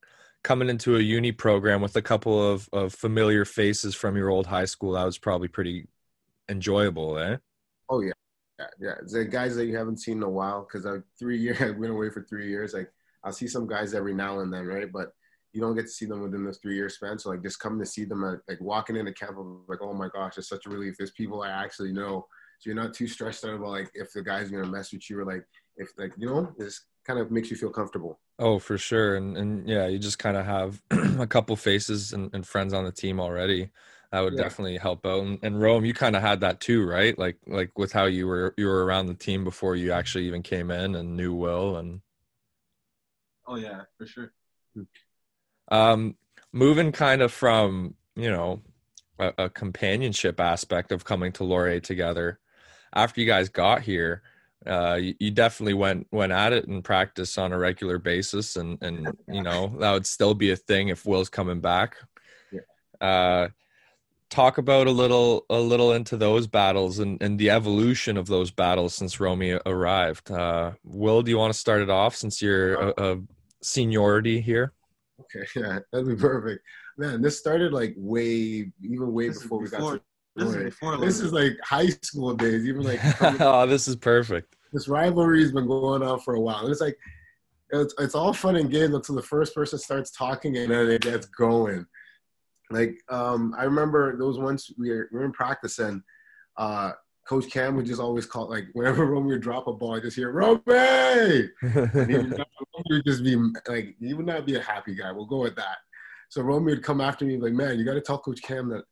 coming 0.43 0.69
into 0.69 0.95
a 0.95 0.99
uni 0.99 1.31
program 1.31 1.81
with 1.81 1.95
a 1.95 2.01
couple 2.01 2.51
of, 2.51 2.67
of 2.73 2.93
familiar 2.93 3.45
faces 3.45 3.93
from 3.93 4.15
your 4.15 4.29
old 4.29 4.47
high 4.47 4.65
school, 4.65 4.93
that 4.93 5.03
was 5.03 5.17
probably 5.17 5.47
pretty 5.47 5.87
enjoyable, 6.49 7.17
eh? 7.19 7.37
Oh 7.89 7.99
yeah, 7.99 8.13
yeah, 8.79 8.95
the 9.05 9.25
guys 9.25 9.55
that 9.55 9.65
you 9.65 9.77
haven't 9.77 9.99
seen 9.99 10.17
in 10.17 10.23
a 10.23 10.29
while 10.29 10.61
because 10.67 10.85
I 10.85 10.97
three 11.17 11.37
years. 11.37 11.57
I 11.61 11.71
went 11.71 11.91
away 11.91 12.09
for 12.09 12.23
three 12.23 12.49
years. 12.49 12.73
Like 12.73 12.91
I'll 13.23 13.31
see 13.31 13.47
some 13.47 13.67
guys 13.67 13.93
every 13.93 14.13
now 14.13 14.39
and 14.39 14.53
then, 14.53 14.65
right? 14.65 14.91
But 14.91 15.13
you 15.53 15.61
don't 15.61 15.75
get 15.75 15.83
to 15.83 15.91
see 15.91 16.05
them 16.05 16.21
within 16.21 16.45
this 16.45 16.59
three 16.61 16.75
year 16.75 16.89
span. 16.89 17.19
So 17.19 17.29
like 17.29 17.43
just 17.43 17.59
coming 17.59 17.79
to 17.79 17.85
see 17.85 18.05
them 18.05 18.23
at 18.23 18.39
like 18.47 18.61
walking 18.61 18.95
into 18.95 19.13
camp, 19.13 19.37
I'm 19.37 19.63
like, 19.67 19.79
oh 19.81 19.93
my 19.93 20.07
gosh, 20.13 20.37
it's 20.37 20.49
such 20.49 20.65
a 20.65 20.69
relief. 20.69 20.95
There's 20.97 21.11
people 21.11 21.41
I 21.41 21.49
actually 21.49 21.91
know. 21.91 22.25
So 22.59 22.69
you're 22.69 22.81
not 22.81 22.93
too 22.93 23.07
stressed 23.07 23.43
out 23.43 23.55
about 23.55 23.69
like 23.69 23.91
if 23.93 24.13
the 24.13 24.21
guy's 24.21 24.49
gonna 24.49 24.67
mess 24.67 24.93
with 24.93 25.09
you 25.09 25.19
or 25.19 25.25
like 25.25 25.43
if 25.77 25.89
like 25.97 26.13
you 26.17 26.27
know, 26.27 26.53
this 26.57 26.85
kind 27.05 27.19
of 27.19 27.31
makes 27.31 27.49
you 27.49 27.57
feel 27.57 27.71
comfortable. 27.71 28.19
Oh, 28.39 28.59
for 28.59 28.77
sure. 28.77 29.15
And 29.15 29.35
and 29.37 29.67
yeah, 29.67 29.87
you 29.87 29.99
just 29.99 30.19
kind 30.19 30.37
of 30.37 30.45
have 30.45 30.81
a 31.19 31.27
couple 31.27 31.55
faces 31.55 32.13
and, 32.13 32.29
and 32.33 32.45
friends 32.45 32.73
on 32.73 32.85
the 32.85 32.91
team 32.91 33.19
already. 33.19 33.69
That 34.11 34.21
would 34.21 34.35
Yeah. 34.35 34.43
definitely 34.43 34.77
help 34.77 35.05
out. 35.05 35.23
And, 35.23 35.39
and 35.41 35.61
Rome, 35.61 35.85
you 35.85 35.93
kind 35.93 36.15
of 36.15 36.21
had 36.21 36.41
that 36.41 36.59
too, 36.59 36.85
right? 36.85 37.17
Like 37.17 37.37
like 37.47 37.77
with 37.77 37.93
how 37.93 38.05
you 38.05 38.27
were 38.27 38.53
you 38.57 38.67
were 38.67 38.85
around 38.85 39.07
the 39.07 39.13
team 39.13 39.43
before 39.43 39.75
you 39.75 39.91
actually 39.93 40.25
even 40.27 40.43
came 40.43 40.69
in 40.69 40.95
and 40.95 41.15
knew 41.15 41.33
Will 41.33 41.77
and 41.77 42.01
Oh 43.47 43.55
yeah, 43.55 43.81
for 43.97 44.05
sure. 44.05 44.33
um 45.69 46.15
moving 46.51 46.91
kind 46.91 47.21
of 47.21 47.31
from, 47.31 47.95
you 48.15 48.29
know, 48.29 48.61
a, 49.19 49.33
a 49.37 49.49
companionship 49.49 50.39
aspect 50.39 50.91
of 50.91 51.05
coming 51.05 51.31
to 51.33 51.43
Laurier 51.45 51.79
together. 51.79 52.39
After 52.93 53.21
you 53.21 53.27
guys 53.27 53.47
got 53.47 53.81
here, 53.83 54.21
uh, 54.67 54.95
you, 54.95 55.15
you 55.19 55.31
definitely 55.31 55.73
went 55.75 56.07
went 56.11 56.33
at 56.33 56.51
it 56.51 56.65
in 56.65 56.81
practice 56.81 57.37
on 57.37 57.53
a 57.53 57.57
regular 57.57 57.97
basis, 57.97 58.57
and 58.57 58.77
and 58.81 59.15
you 59.31 59.41
know 59.41 59.73
that 59.79 59.93
would 59.93 60.05
still 60.05 60.33
be 60.33 60.51
a 60.51 60.57
thing 60.57 60.89
if 60.89 61.05
Will's 61.05 61.29
coming 61.29 61.61
back. 61.61 61.95
Uh, 62.99 63.47
talk 64.31 64.57
about 64.57 64.87
a 64.87 64.91
little 64.91 65.45
a 65.49 65.59
little 65.59 65.91
into 65.91 66.17
those 66.17 66.47
battles 66.47 66.97
and, 66.99 67.21
and 67.21 67.37
the 67.37 67.49
evolution 67.51 68.17
of 68.17 68.27
those 68.27 68.49
battles 68.49 68.95
since 68.95 69.19
Romy 69.19 69.59
arrived. 69.65 70.31
Uh, 70.31 70.71
Will, 70.83 71.21
do 71.21 71.29
you 71.29 71.37
want 71.37 71.53
to 71.53 71.59
start 71.59 71.81
it 71.81 71.89
off 71.89 72.15
since 72.15 72.41
you're 72.41 72.73
a, 72.75 72.93
a 72.97 73.17
seniority 73.61 74.41
here? 74.41 74.73
Okay, 75.19 75.45
yeah, 75.55 75.79
that'd 75.91 76.07
be 76.07 76.15
perfect. 76.15 76.63
Man, 76.97 77.21
this 77.21 77.37
started 77.37 77.73
like 77.73 77.93
way 77.97 78.71
even 78.81 79.13
way 79.13 79.27
This 79.27 79.37
is 79.37 79.43
before 79.43 79.59
we 79.59 79.69
got 79.69 79.79
to 79.79 80.01
This 80.35 80.49
is 80.49 80.55
Right. 80.55 80.65
before. 80.65 80.97
this 80.97 81.19
is 81.19 81.33
like 81.33 81.53
high 81.63 81.89
school 81.89 82.33
days, 82.33 82.65
even 82.65 82.83
like 82.83 82.99
oh, 83.41 83.67
this 83.67 83.87
is 83.87 83.97
perfect. 83.97 84.55
this 84.71 84.87
rivalry's 84.87 85.51
been 85.51 85.67
going 85.67 86.01
on 86.01 86.19
for 86.21 86.35
a 86.35 86.39
while. 86.39 86.61
And 86.61 86.71
it's 86.71 86.81
like 86.81 86.97
it's, 87.73 87.93
it's 87.99 88.15
all 88.15 88.33
fun 88.33 88.55
and 88.55 88.71
games 88.71 88.93
until 88.93 89.15
the 89.15 89.21
first 89.21 89.53
person 89.53 89.77
starts 89.77 90.11
talking 90.11 90.57
and 90.57 90.71
then 90.71 90.89
it 90.89 91.01
gets 91.01 91.25
going. 91.25 91.85
Like 92.71 92.97
um, 93.09 93.53
I 93.57 93.63
remember 93.63 94.17
those 94.17 94.39
ones 94.39 94.71
we 94.77 94.89
were, 94.89 95.09
we 95.11 95.19
were 95.19 95.25
in 95.25 95.31
practice 95.31 95.79
and 95.79 96.01
uh, 96.57 96.91
Coach 97.27 97.49
Cam 97.49 97.75
would 97.75 97.85
just 97.85 98.01
always 98.01 98.25
call 98.25 98.49
like 98.49 98.65
whenever 98.73 99.05
Romeo 99.11 99.33
would 99.33 99.41
drop 99.41 99.67
a 99.67 99.73
ball, 99.73 99.95
I 99.95 99.99
just 99.99 100.15
hear 100.15 100.31
Romeo. 100.31 100.61
And 100.67 101.51
he 101.61 102.17
would, 102.17 102.29
not, 102.37 102.47
Romeo 102.75 102.83
would 102.89 103.05
just 103.05 103.23
be 103.23 103.35
like 103.67 103.95
he 103.99 104.13
would 104.13 104.25
not 104.25 104.45
be 104.45 104.55
a 104.55 104.61
happy 104.61 104.95
guy. 104.95 105.11
We'll 105.11 105.25
go 105.25 105.41
with 105.41 105.55
that. 105.55 105.77
So 106.29 106.41
Romeo 106.41 106.75
would 106.75 106.83
come 106.83 107.01
after 107.01 107.25
me 107.25 107.37
like, 107.37 107.53
man, 107.53 107.77
you 107.77 107.85
got 107.85 107.93
to 107.93 108.01
tell 108.01 108.19
Coach 108.19 108.41
Cam 108.41 108.69
that. 108.69 108.83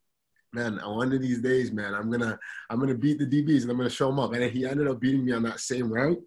Man, 0.51 0.79
one 0.83 1.13
of 1.13 1.21
these 1.21 1.43
days, 1.43 1.71
man, 1.71 1.93
I'm 1.93 2.09
gonna 2.09 2.39
I'm 2.71 2.79
gonna 2.79 2.95
beat 2.95 3.19
the 3.19 3.25
DBs 3.27 3.61
and 3.61 3.69
I'm 3.69 3.77
gonna 3.77 3.87
show 3.87 4.07
them 4.07 4.17
up. 4.17 4.33
And 4.33 4.41
then 4.41 4.49
he 4.49 4.65
ended 4.65 4.87
up 4.87 4.99
beating 4.99 5.23
me 5.23 5.31
on 5.31 5.43
that 5.43 5.59
same 5.59 5.93
route. 5.93 6.19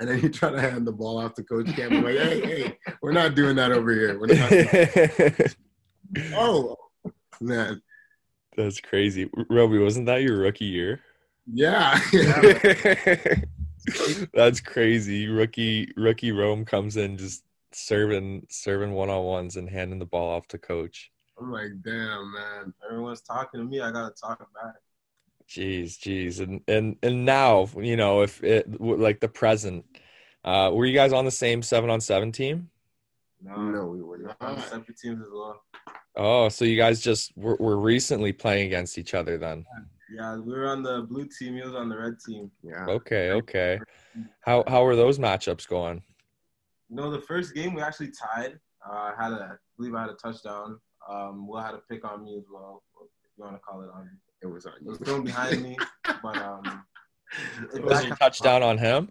And 0.00 0.08
then 0.08 0.18
he 0.18 0.28
tried 0.30 0.52
to 0.52 0.60
hand 0.62 0.86
the 0.86 0.92
ball 0.92 1.18
off 1.18 1.34
to 1.34 1.42
Coach 1.42 1.66
Cam. 1.76 1.92
I'm 1.92 2.04
like, 2.04 2.16
hey, 2.16 2.40
hey, 2.40 2.78
we're 3.02 3.12
not 3.12 3.34
doing 3.34 3.56
that 3.56 3.70
over 3.70 3.92
here. 3.92 4.18
We're 4.18 4.28
not. 4.28 5.54
Oh, 6.34 6.76
man. 7.40 7.82
That's 8.56 8.80
crazy. 8.80 9.28
Roby, 9.50 9.78
wasn't 9.78 10.06
that 10.06 10.22
your 10.22 10.38
rookie 10.38 10.66
year? 10.66 11.00
Yeah. 11.46 12.00
That's 14.32 14.60
crazy. 14.60 15.28
Rookie 15.28 15.92
rookie 15.96 16.32
Rome 16.32 16.64
comes 16.64 16.96
in 16.96 17.18
just 17.18 17.44
serving 17.72 18.46
serving 18.48 18.92
one 18.92 19.10
on 19.10 19.24
ones 19.24 19.56
and 19.56 19.68
handing 19.68 19.98
the 19.98 20.06
ball 20.06 20.30
off 20.30 20.46
to 20.48 20.58
coach. 20.58 21.10
I'm 21.38 21.50
like, 21.50 21.70
damn, 21.84 22.32
man. 22.32 22.72
Everyone's 22.88 23.20
talking 23.20 23.60
to 23.60 23.66
me. 23.66 23.80
I 23.80 23.90
gotta 23.90 24.14
talk 24.14 24.38
back. 24.38 24.74
Jeez, 25.48 25.98
jeez, 25.98 26.40
and 26.40 26.60
and 26.68 26.96
and 27.02 27.26
now 27.26 27.68
you 27.76 27.96
know 27.96 28.22
if 28.22 28.42
it 28.42 28.80
like 28.80 29.20
the 29.20 29.28
present. 29.28 29.84
Uh, 30.44 30.70
were 30.72 30.84
you 30.84 30.94
guys 30.94 31.12
on 31.12 31.24
the 31.24 31.30
same 31.30 31.62
seven 31.62 31.90
on 31.90 32.00
seven 32.00 32.30
team? 32.30 32.68
No, 33.44 33.56
No, 33.56 33.86
we 33.86 34.02
were 34.02 34.18
not. 34.18 34.36
on 34.40 34.58
separate 34.62 34.98
teams 34.98 35.20
as 35.20 35.28
well. 35.32 35.62
Oh, 36.16 36.48
so 36.48 36.64
you 36.64 36.76
guys 36.76 37.00
just 37.00 37.36
were, 37.36 37.56
were 37.56 37.78
recently 37.78 38.32
playing 38.32 38.66
against 38.66 38.96
each 38.98 39.14
other 39.14 39.36
then? 39.36 39.66
Yeah, 40.14 40.36
we 40.38 40.52
were 40.54 40.66
on 40.68 40.82
the 40.82 41.02
blue 41.02 41.26
team. 41.26 41.54
He 41.56 41.62
was 41.62 41.74
on 41.74 41.88
the 41.88 41.96
red 41.98 42.14
team. 42.24 42.50
Yeah. 42.62 42.86
Okay, 42.88 43.32
okay. 43.32 43.80
How 44.40 44.62
how 44.68 44.84
are 44.84 44.94
those 44.96 45.18
matchups 45.18 45.66
going? 45.68 46.02
You 46.88 46.96
know, 46.96 47.10
the 47.10 47.20
first 47.20 47.54
game 47.54 47.74
we 47.74 47.82
actually 47.82 48.12
tied. 48.12 48.58
Uh, 48.88 48.92
I 48.92 49.12
had 49.18 49.32
a, 49.32 49.36
I 49.36 49.56
believe 49.76 49.94
I 49.94 50.02
had 50.02 50.10
a 50.10 50.14
touchdown. 50.14 50.78
Um, 51.10 51.46
Will 51.48 51.58
had 51.60 51.74
a 51.74 51.78
pick 51.90 52.04
on 52.08 52.22
me 52.24 52.36
as 52.38 52.44
well, 52.52 52.82
if 53.02 53.08
you 53.36 53.44
want 53.44 53.56
to 53.56 53.60
call 53.60 53.82
it 53.82 53.88
on. 53.92 54.08
It 54.42 54.46
was 54.46 54.66
on 54.66 54.74
It 54.80 54.86
was 54.86 54.98
thrown 54.98 55.24
behind 55.24 55.62
me, 55.62 55.76
but 56.22 56.36
um, 56.36 56.84
it- 57.74 57.82
Was 57.82 58.00
that- 58.00 58.06
your 58.06 58.16
touchdown 58.16 58.62
on 58.62 58.78
him? 58.78 59.10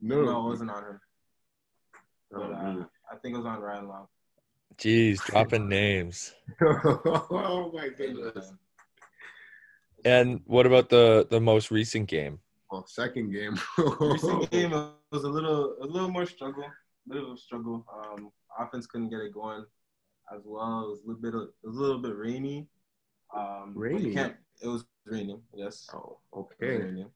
No, 0.00 0.22
No, 0.24 0.40
it 0.46 0.48
wasn't 0.50 0.70
on 0.70 0.82
him. 0.84 1.00
But, 2.32 2.40
Oh, 2.42 2.52
uh, 2.52 2.84
I 3.16 3.18
think 3.20 3.34
it 3.34 3.38
was 3.38 3.46
on 3.46 3.60
Ryan 3.60 3.88
Long. 3.88 4.06
Jeez, 4.76 5.24
dropping 5.24 5.68
names. 5.68 6.34
oh 6.62 7.70
my 7.72 7.88
goodness. 7.88 8.52
And 10.04 10.40
what 10.44 10.66
about 10.66 10.90
the 10.90 11.26
the 11.30 11.40
most 11.40 11.70
recent 11.70 12.08
game? 12.08 12.40
Well, 12.70 12.84
second 12.86 13.32
game. 13.32 13.56
Recent 14.00 14.50
game 14.50 14.70
was 14.72 15.24
a 15.24 15.28
little 15.28 15.76
a 15.80 15.86
little 15.86 16.10
more 16.10 16.26
struggle, 16.26 16.64
a 16.64 17.14
little 17.14 17.32
of 17.32 17.38
struggle. 17.38 17.86
Um, 17.94 18.30
offense 18.58 18.86
couldn't 18.86 19.08
get 19.08 19.20
it 19.20 19.32
going 19.32 19.64
as 20.34 20.42
well. 20.44 20.82
It 20.84 20.88
was 20.90 21.00
a 21.04 21.06
little 21.06 21.22
bit 21.22 21.34
of, 21.34 21.42
it 21.42 21.66
was 21.68 21.76
a 21.76 21.80
little 21.80 22.02
bit 22.02 22.16
rainy. 22.16 22.66
Um, 23.34 23.72
Rainy? 23.74 24.12
can't- 24.12 24.36
It 24.62 24.68
was 24.68 24.84
raining. 25.06 25.40
Yes. 25.54 25.88
Oh, 25.94 26.18
It 26.32 26.36
was 26.36 26.46
okay. 26.60 26.76
raining. 26.84 27.10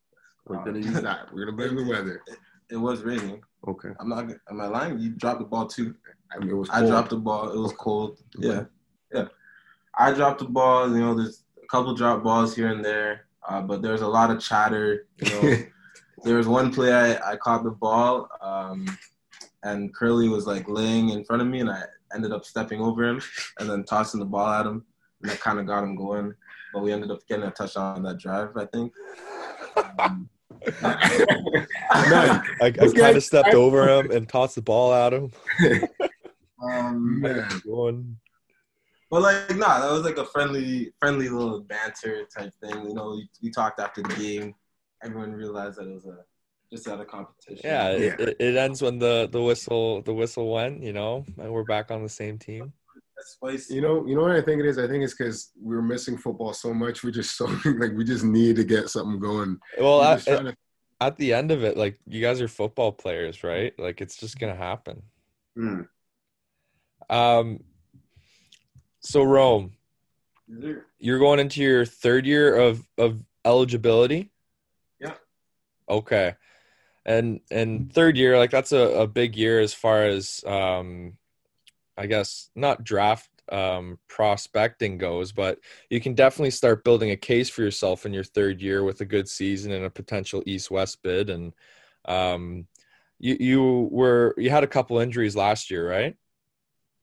We're 0.47 0.65
gonna 0.65 0.79
use 0.79 1.01
that. 1.03 1.33
We're 1.35 1.45
gonna 1.45 1.57
blame 1.57 1.77
the 1.77 1.85
weather. 1.95 2.23
It 2.71 2.77
was 2.77 3.03
raining. 3.03 3.43
Okay. 3.69 3.91
I'm 3.99 4.09
not. 4.09 4.31
Am 4.51 4.61
I 4.61 4.67
lying? 4.67 4.99
You 4.99 5.11
dropped 5.11 5.41
the 5.41 5.45
ball 5.47 5.67
too. 5.67 5.95
I 6.33 6.39
mean, 6.39 6.51
it 6.51 6.55
was. 6.55 6.71
I 6.71 6.87
dropped 6.87 7.11
the 7.11 7.19
ball. 7.19 7.53
It 7.53 7.59
was 7.59 7.73
cold. 7.73 8.19
Yeah, 8.39 8.65
yeah. 9.13 9.27
I 9.99 10.13
dropped 10.13 10.39
the 10.39 10.47
ball. 10.47 10.89
You 10.91 11.01
know, 11.01 11.15
there's 11.15 11.45
a 11.63 11.67
couple 11.67 11.95
drop 11.95 12.23
balls 12.23 12.57
here 12.57 12.69
and 12.69 12.85
there, 12.85 13.27
uh, 13.49 13.61
but 13.61 13.83
there's 13.83 14.01
a 14.01 14.09
lot 14.09 14.31
of 14.31 14.41
chatter. 14.41 15.07
You 15.19 15.31
know, 15.31 15.57
there 16.25 16.37
was 16.37 16.49
one 16.49 16.73
play 16.73 16.93
I, 16.93 17.33
I 17.33 17.37
caught 17.37 17.65
the 17.65 17.71
ball, 17.71 18.29
um, 18.41 18.87
and 19.63 19.95
Curly 19.95 20.29
was 20.29 20.47
like 20.47 20.69
laying 20.69 21.11
in 21.11 21.25
front 21.25 21.43
of 21.43 21.49
me, 21.49 21.61
and 21.61 21.71
I 21.71 21.83
ended 22.15 22.33
up 22.33 22.45
stepping 22.45 22.81
over 22.81 23.05
him 23.05 23.21
and 23.59 23.69
then 23.69 23.85
tossing 23.85 24.21
the 24.21 24.27
ball 24.27 24.49
at 24.49 24.67
him, 24.67 24.85
and 25.23 25.31
that 25.31 25.41
kind 25.41 25.59
of 25.59 25.67
got 25.67 25.85
him 25.85 25.97
going. 25.97 26.33
But 26.73 26.83
we 26.83 26.93
ended 26.93 27.11
up 27.11 27.27
getting 27.27 27.45
a 27.45 27.51
touchdown 27.51 27.97
on 27.97 28.03
that 28.05 28.19
drive, 28.19 28.57
I 28.57 28.65
think. 28.67 28.93
Um, 29.99 30.31
I, 30.83 32.43
I 32.61 32.71
kind 32.71 33.17
of 33.17 33.23
stepped 33.23 33.55
over 33.55 33.89
him 33.89 34.11
and 34.11 34.29
tossed 34.29 34.57
the 34.57 34.63
ball 34.63 34.93
at 34.93 35.13
him. 35.13 35.31
um, 36.63 37.21
man. 37.21 37.49
But 39.11 39.23
like, 39.23 39.57
nah, 39.57 39.81
that 39.81 39.91
was 39.91 40.05
like 40.05 40.19
a 40.19 40.25
friendly, 40.25 40.93
friendly 41.01 41.29
little 41.29 41.61
banter 41.63 42.25
type 42.27 42.53
thing. 42.63 42.87
You 42.87 42.95
know, 42.95 43.11
we, 43.11 43.29
we 43.43 43.51
talked 43.51 43.81
after 43.81 44.03
the 44.03 44.15
game. 44.15 44.55
Everyone 45.03 45.33
realized 45.33 45.79
that 45.79 45.89
it 45.89 45.95
was 45.95 46.07
a 46.07 46.19
just 46.73 46.87
out 46.87 47.01
of 47.01 47.09
competition. 47.09 47.61
yeah, 47.65 47.91
Yeah. 47.97 48.17
It, 48.19 48.37
it 48.39 48.57
ends 48.57 48.81
when 48.81 48.99
the 48.99 49.29
the 49.31 49.43
whistle 49.43 50.03
the 50.03 50.15
whistle 50.15 50.53
went. 50.53 50.83
You 50.83 50.93
know, 50.93 51.25
and 51.39 51.53
we're 51.53 51.65
back 51.65 51.91
on 51.91 52.03
the 52.03 52.09
same 52.09 52.39
team. 52.39 52.73
That's. 53.43 53.71
You 53.71 53.81
know, 53.81 54.07
you 54.07 54.15
know 54.15 54.23
what 54.23 54.33
I 54.33 54.41
think 54.41 54.61
it 54.61 54.67
is. 54.67 54.79
I 54.79 54.87
think 54.87 55.05
it's 55.05 55.15
because 55.15 55.53
we 55.61 55.75
were 55.75 55.83
missing 55.83 56.17
football 56.17 56.53
so 56.53 56.73
much. 56.73 57.03
We 57.03 57.13
just 57.13 57.37
so 57.37 57.47
like 57.47 57.93
we 57.93 58.05
just 58.05 58.25
need 58.25 58.57
to 58.57 58.65
get 58.65 58.89
something 58.89 59.21
going. 59.21 59.59
Well, 59.79 59.99
We're 60.01 60.15
at, 60.15 60.25
to- 60.25 60.57
at 61.01 61.17
the 61.17 61.33
end 61.33 61.51
of 61.51 61.65
it, 61.65 61.77
like 61.77 61.99
you 62.07 62.21
guys 62.21 62.41
are 62.41 62.49
football 62.49 62.93
players, 62.93 63.43
right? 63.43 63.73
Like 63.79 64.01
it's 64.01 64.17
just 64.17 64.39
gonna 64.39 64.57
happen. 64.57 65.03
Mm. 65.59 65.89
Um. 67.09 67.61
So 69.01 69.23
Rome, 69.23 69.73
there- 70.49 70.87
you're 70.99 71.19
going 71.19 71.41
into 71.41 71.63
your 71.63 71.85
third 71.85 72.27
year 72.27 72.55
of 72.57 72.87
of 72.99 73.23
eligibility. 73.45 74.31
Yeah. 75.01 75.15
Okay. 75.89 76.35
And 77.07 77.41
and 77.51 77.93
third 77.93 78.17
year, 78.17 78.37
like 78.37 78.51
that's 78.51 78.73
a, 78.73 79.01
a 79.01 79.07
big 79.07 79.37
year 79.37 79.59
as 79.61 79.73
far 79.73 80.05
as 80.05 80.45
um 80.47 81.17
I 81.97 82.07
guess 82.07 82.51
not 82.55 82.85
draft 82.85 83.29
um 83.53 83.99
prospecting 84.09 84.99
goes, 84.99 85.33
but 85.33 85.59
you 85.91 86.01
can 86.01 86.15
definitely 86.15 86.51
start 86.53 86.85
building 86.85 87.11
a 87.11 87.17
case 87.17 87.49
for 87.51 87.63
yourself 87.63 88.07
in 88.07 88.13
your 88.13 88.25
third 88.25 88.61
year 88.63 88.85
with 88.85 89.01
a 89.01 89.05
good 89.07 89.29
season 89.29 89.73
and 89.73 89.85
a 89.85 89.91
potential 89.91 90.43
east 90.47 90.71
west 90.71 91.03
bid. 91.03 91.31
And 91.31 91.53
um 92.07 92.67
you 93.19 93.37
you 93.41 93.89
were 93.91 94.35
you 94.39 94.51
had 94.51 94.65
a 94.65 94.69
couple 94.69 94.99
injuries 94.99 95.37
last 95.37 95.71
year, 95.71 95.89
right? 95.89 96.17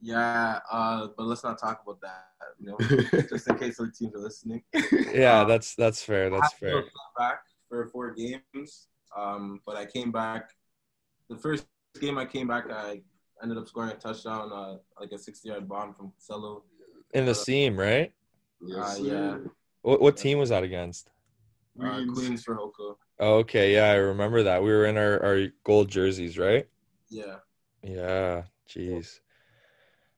Yeah, 0.02 0.60
uh, 0.72 1.08
but 1.18 1.24
let's 1.26 1.44
not 1.44 1.60
talk 1.60 1.82
about 1.84 2.02
that. 2.02 2.26
You 2.60 2.68
know, 2.68 2.78
just 3.30 3.48
in 3.48 3.58
case 3.58 3.80
other 3.80 3.92
teams 3.92 4.16
are 4.16 4.20
listening. 4.20 4.64
Yeah, 5.14 5.44
Uh, 5.44 5.48
that's 5.48 5.76
that's 5.76 6.04
fair. 6.04 6.30
That's 6.30 6.54
I 6.54 6.58
fair. 6.60 6.84
Back 7.18 7.42
for 7.70 7.88
four 7.88 8.14
games, 8.14 8.88
um, 9.16 9.62
but 9.66 9.76
I 9.76 9.86
came 9.86 10.12
back. 10.12 10.52
The 11.30 11.36
first 11.36 11.66
game 12.00 12.18
I 12.18 12.26
came 12.26 12.48
back, 12.48 12.66
I 12.70 13.02
ended 13.42 13.58
up 13.58 13.68
scoring 13.68 13.92
a 13.92 13.96
touchdown, 13.96 14.52
uh, 14.52 14.78
like 15.00 15.12
a 15.12 15.16
60-yard 15.16 15.68
bomb 15.68 15.94
from 15.94 16.12
Casello. 16.20 16.64
In 17.14 17.26
the 17.26 17.36
seam, 17.36 17.78
right? 17.78 18.12
Yes, 18.62 19.00
Uh, 19.00 19.04
yeah. 19.04 19.38
What 19.82 20.02
what 20.02 20.18
team 20.18 20.40
was 20.40 20.50
that 20.50 20.64
against? 20.64 21.10
Uh, 21.80 21.96
Queens. 21.96 22.12
Queens 22.14 22.44
for 22.44 22.56
Hoko. 22.56 22.96
Oh, 23.20 23.36
okay, 23.38 23.74
yeah, 23.74 23.92
I 23.92 23.96
remember 23.96 24.44
that. 24.44 24.62
We 24.62 24.70
were 24.70 24.86
in 24.86 24.98
our, 24.98 25.24
our 25.24 25.48
gold 25.64 25.90
jerseys, 25.90 26.38
right? 26.38 26.68
Yeah. 27.10 27.38
Yeah, 27.82 28.44
jeez. 28.70 29.20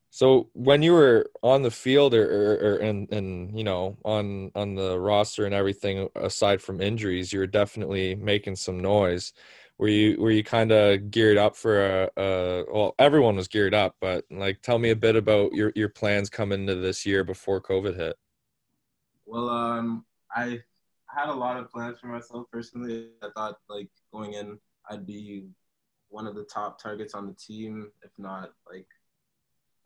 So 0.09 0.49
when 0.53 0.81
you 0.81 0.93
were 0.93 1.29
on 1.43 1.61
the 1.61 1.71
field 1.71 2.13
or, 2.13 2.25
or, 2.25 2.53
or 2.55 2.75
and 2.77 3.11
and 3.13 3.55
you 3.55 3.63
know 3.63 3.95
on 4.03 4.51
on 4.55 4.73
the 4.73 4.99
roster 4.99 5.45
and 5.45 5.53
everything 5.53 6.09
aside 6.15 6.61
from 6.61 6.81
injuries, 6.81 7.31
you 7.31 7.39
were 7.39 7.47
definitely 7.47 8.15
making 8.15 8.55
some 8.55 8.79
noise. 8.79 9.33
Were 9.79 9.88
you 9.88 10.19
were 10.19 10.29
you 10.29 10.43
kind 10.43 10.74
of 10.74 11.09
geared 11.09 11.38
up 11.38 11.55
for 11.55 12.03
a, 12.03 12.09
a 12.17 12.65
well 12.69 12.95
everyone 13.00 13.38
was 13.38 13.48
geared 13.48 13.74
up, 13.74 13.95
but 14.01 14.25
like 14.29 14.62
tell 14.62 14.77
me 14.77 14.89
a 14.89 14.95
bit 14.95 15.15
about 15.15 15.53
your 15.53 15.71
your 15.74 15.88
plans 15.88 16.29
coming 16.29 16.62
into 16.62 16.75
this 16.75 17.05
year 17.05 17.24
before 17.24 17.62
COVID 17.62 17.95
hit. 17.95 18.17
Well, 19.25 19.48
um, 19.50 20.05
I 20.36 20.59
had 21.07 21.29
a 21.29 21.33
lot 21.33 21.55
of 21.55 21.71
plans 21.71 21.98
for 22.00 22.07
myself 22.07 22.48
personally. 22.51 23.12
I 23.24 23.29
thought 23.36 23.55
like 23.69 23.89
going 24.12 24.33
in, 24.33 24.59
I'd 24.89 25.07
be 25.07 25.48
one 26.09 26.27
of 26.27 26.36
the 26.36 26.43
top 26.43 26.81
targets 26.81 27.13
on 27.13 27.25
the 27.27 27.33
team, 27.33 27.89
if 28.03 28.12
not 28.17 28.51
like 28.69 28.88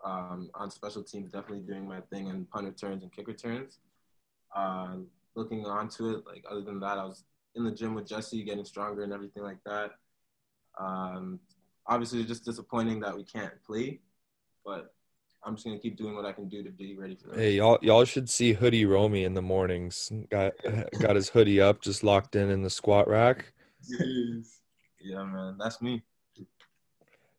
um, 0.04 0.50
on 0.56 0.72
special 0.72 1.04
teams, 1.04 1.32
definitely 1.32 1.68
doing 1.68 1.88
my 1.88 2.02
thing 2.02 2.28
in 2.28 2.46
punt 2.46 2.66
returns 2.66 3.04
and 3.04 3.12
kick 3.12 3.28
returns. 3.28 3.78
Uh, 4.56 4.98
looking 5.36 5.66
onto 5.66 6.10
it, 6.10 6.26
like 6.26 6.44
other 6.50 6.62
than 6.62 6.80
that, 6.80 6.98
I 6.98 7.06
was 7.06 7.26
in 7.56 7.64
the 7.64 7.72
gym 7.72 7.94
with 7.94 8.08
Jesse, 8.08 8.44
getting 8.44 8.66
stronger 8.66 9.04
and 9.04 9.14
everything 9.14 9.44
like 9.44 9.64
that. 9.66 9.92
Um, 10.80 11.40
obviously, 11.88 12.20
it's 12.20 12.30
just 12.30 12.46
disappointing 12.46 13.00
that 13.02 13.16
we 13.16 13.24
can't 13.24 13.54
play, 13.66 14.00
but 14.66 14.94
I'm 15.46 15.56
just 15.56 15.66
gonna 15.66 15.80
keep 15.80 15.98
doing 15.98 16.16
what 16.16 16.26
I 16.26 16.32
can 16.32 16.48
do 16.48 16.64
to 16.64 16.72
be 16.72 16.96
ready 16.96 17.16
for 17.16 17.30
that. 17.30 17.40
Hey, 17.40 17.54
y'all 17.54 17.78
y'all 17.82 18.06
should 18.06 18.30
see 18.30 18.54
Hoodie 18.54 18.86
Romy 18.86 19.24
in 19.24 19.34
the 19.34 19.42
mornings. 19.42 20.12
Got 20.30 20.54
got 21.00 21.16
his 21.16 21.30
hoodie 21.30 21.62
up, 21.62 21.82
just 21.82 22.04
locked 22.04 22.36
in 22.36 22.50
in 22.50 22.64
the 22.64 22.70
squat 22.70 23.08
rack. 23.08 23.54
Yeah, 25.06 25.24
man, 25.26 25.58
that's 25.60 25.82
me. 25.82 26.02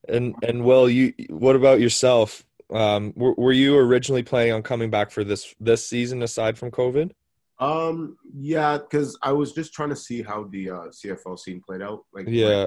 And 0.07 0.35
and 0.43 0.65
Will, 0.65 0.89
you 0.89 1.15
what 1.31 1.57
about 1.57 1.81
yourself? 1.81 2.45
Um, 2.71 3.13
were, 3.17 3.35
were 3.35 3.53
you 3.53 3.77
originally 3.77 4.23
planning 4.23 4.53
on 4.53 4.63
coming 4.63 4.91
back 4.91 5.11
for 5.11 5.25
this 5.25 5.55
this 5.61 5.89
season 5.89 6.23
aside 6.23 6.59
from 6.59 6.71
COVID? 6.71 7.13
Um, 7.61 8.17
yeah, 8.37 8.79
because 8.79 9.17
I 9.23 9.33
was 9.33 9.53
just 9.53 9.73
trying 9.73 9.91
to 9.91 9.97
see 9.97 10.23
how 10.23 10.45
the 10.51 10.71
uh, 10.71 10.89
CFL 10.89 11.39
scene 11.39 11.63
played 11.65 11.83
out. 11.83 12.05
Like, 12.13 12.27
Yeah, 12.29 12.67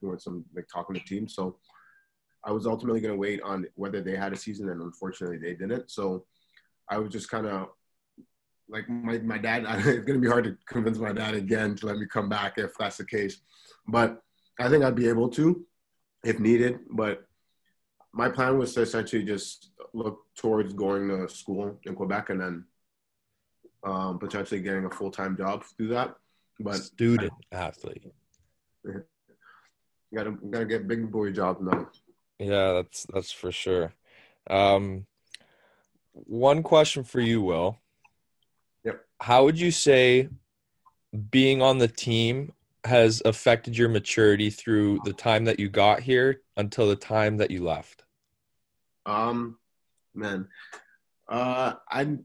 with 0.00 0.22
some 0.22 0.44
like 0.54 0.66
talking 0.72 0.94
to 0.94 1.04
teams. 1.04 1.34
So 1.34 1.56
I 2.44 2.52
was 2.52 2.66
ultimately 2.66 3.00
going 3.00 3.14
to 3.14 3.18
wait 3.18 3.42
on 3.42 3.66
whether 3.74 4.00
they 4.00 4.16
had 4.16 4.32
a 4.32 4.36
season, 4.36 4.70
and 4.70 4.80
unfortunately 4.80 5.38
they 5.38 5.54
didn't. 5.54 5.90
So 5.90 6.24
I 6.88 6.98
was 6.98 7.10
just 7.10 7.30
kind 7.30 7.46
of 7.46 7.68
like 8.68 8.88
my 8.88 9.18
my 9.18 9.38
dad. 9.38 9.64
It's 9.86 10.06
going 10.06 10.20
to 10.20 10.26
be 10.26 10.28
hard 10.28 10.44
to 10.44 10.56
convince 10.66 10.98
my 10.98 11.12
dad 11.12 11.34
again 11.34 11.74
to 11.76 11.86
let 11.86 11.98
me 11.98 12.06
come 12.06 12.28
back 12.28 12.54
if 12.56 12.74
that's 12.78 12.96
the 12.96 13.06
case. 13.06 13.40
But 13.86 14.20
I 14.58 14.68
think 14.68 14.84
I'd 14.84 14.94
be 14.94 15.08
able 15.08 15.28
to 15.30 15.66
if 16.24 16.40
needed. 16.40 16.80
But 16.90 17.26
my 18.12 18.28
plan 18.28 18.58
was 18.58 18.74
to 18.74 18.82
essentially 18.82 19.24
just 19.24 19.70
look 19.92 20.20
towards 20.36 20.72
going 20.72 21.08
to 21.08 21.28
school 21.28 21.78
in 21.84 21.94
Quebec 21.94 22.30
and 22.30 22.40
then 22.40 22.64
um, 23.84 24.18
potentially 24.18 24.60
getting 24.60 24.86
a 24.86 24.90
full 24.90 25.10
time 25.10 25.36
job 25.36 25.64
through 25.76 25.88
that. 25.88 26.14
But 26.60 26.76
student 26.76 27.32
athlete. 27.52 28.12
You 28.84 29.02
gotta 30.14 30.32
gotta 30.50 30.66
get 30.66 30.86
big 30.86 31.10
boy 31.10 31.32
jobs 31.32 31.60
now. 31.62 31.88
Yeah, 32.38 32.72
that's 32.74 33.06
that's 33.12 33.32
for 33.32 33.50
sure. 33.50 33.92
Um, 34.48 35.06
one 36.12 36.62
question 36.62 37.02
for 37.02 37.20
you, 37.20 37.42
Will. 37.42 37.78
Yep. 38.84 39.04
How 39.20 39.44
would 39.44 39.58
you 39.58 39.70
say 39.70 40.28
being 41.30 41.62
on 41.62 41.78
the 41.78 41.88
team 41.88 42.52
has 42.84 43.22
affected 43.24 43.76
your 43.76 43.88
maturity 43.88 44.50
through 44.50 45.00
the 45.04 45.12
time 45.12 45.44
that 45.46 45.58
you 45.58 45.68
got 45.68 46.00
here 46.00 46.42
until 46.56 46.88
the 46.88 46.96
time 46.96 47.38
that 47.38 47.50
you 47.50 47.64
left? 47.64 48.04
Um, 49.06 49.58
man, 50.14 50.48
uh, 51.28 51.74
I 51.90 52.18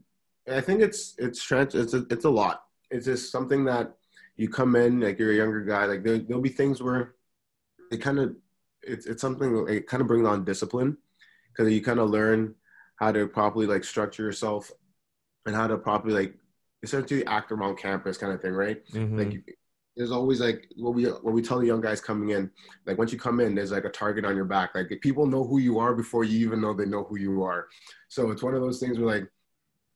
I 0.50 0.60
think 0.60 0.80
it's 0.80 1.14
it's 1.18 1.42
trans 1.42 1.74
it's 1.74 1.94
a, 1.94 2.06
it's 2.10 2.24
a 2.24 2.30
lot. 2.30 2.64
It's 2.90 3.06
just 3.06 3.30
something 3.30 3.64
that 3.66 3.94
you 4.36 4.48
come 4.48 4.76
in 4.76 5.00
like 5.00 5.18
you're 5.18 5.32
a 5.32 5.36
younger 5.36 5.64
guy. 5.64 5.84
Like 5.84 6.02
there 6.02 6.18
there'll 6.18 6.42
be 6.42 6.48
things 6.48 6.82
where 6.82 7.14
it 7.92 7.98
kind 7.98 8.18
of 8.18 8.34
it's 8.82 9.06
it's 9.06 9.20
something 9.20 9.66
it 9.68 9.86
kind 9.86 10.00
of 10.00 10.06
brings 10.06 10.26
on 10.26 10.44
discipline 10.44 10.96
because 11.48 11.72
you 11.72 11.82
kind 11.82 12.00
of 12.00 12.10
learn 12.10 12.54
how 12.96 13.12
to 13.12 13.26
properly 13.26 13.66
like 13.66 13.84
structure 13.84 14.22
yourself 14.22 14.70
and 15.46 15.54
how 15.54 15.66
to 15.66 15.76
properly 15.76 16.14
like 16.14 16.34
essentially 16.82 17.26
act 17.26 17.52
around 17.52 17.76
campus 17.76 18.16
kind 18.16 18.32
of 18.32 18.40
thing, 18.40 18.52
right? 18.52 18.84
Mhm. 18.92 19.18
Like 19.18 19.56
there's 19.96 20.12
always 20.12 20.40
like 20.40 20.68
what 20.76 20.94
we 20.94 21.04
what 21.04 21.34
we 21.34 21.42
tell 21.42 21.58
the 21.58 21.66
young 21.66 21.80
guys 21.80 22.00
coming 22.00 22.30
in, 22.30 22.50
like 22.86 22.96
once 22.96 23.12
you 23.12 23.18
come 23.18 23.40
in, 23.40 23.54
there's 23.54 23.72
like 23.72 23.84
a 23.84 23.90
target 23.90 24.24
on 24.24 24.36
your 24.36 24.44
back. 24.44 24.74
Like 24.74 24.88
people 25.02 25.26
know 25.26 25.44
who 25.44 25.58
you 25.58 25.78
are 25.78 25.94
before 25.94 26.24
you 26.24 26.38
even 26.46 26.60
know 26.60 26.72
they 26.72 26.86
know 26.86 27.04
who 27.04 27.18
you 27.18 27.42
are. 27.42 27.68
So 28.08 28.30
it's 28.30 28.42
one 28.42 28.54
of 28.54 28.62
those 28.62 28.80
things 28.80 28.98
where 28.98 29.14
like 29.14 29.30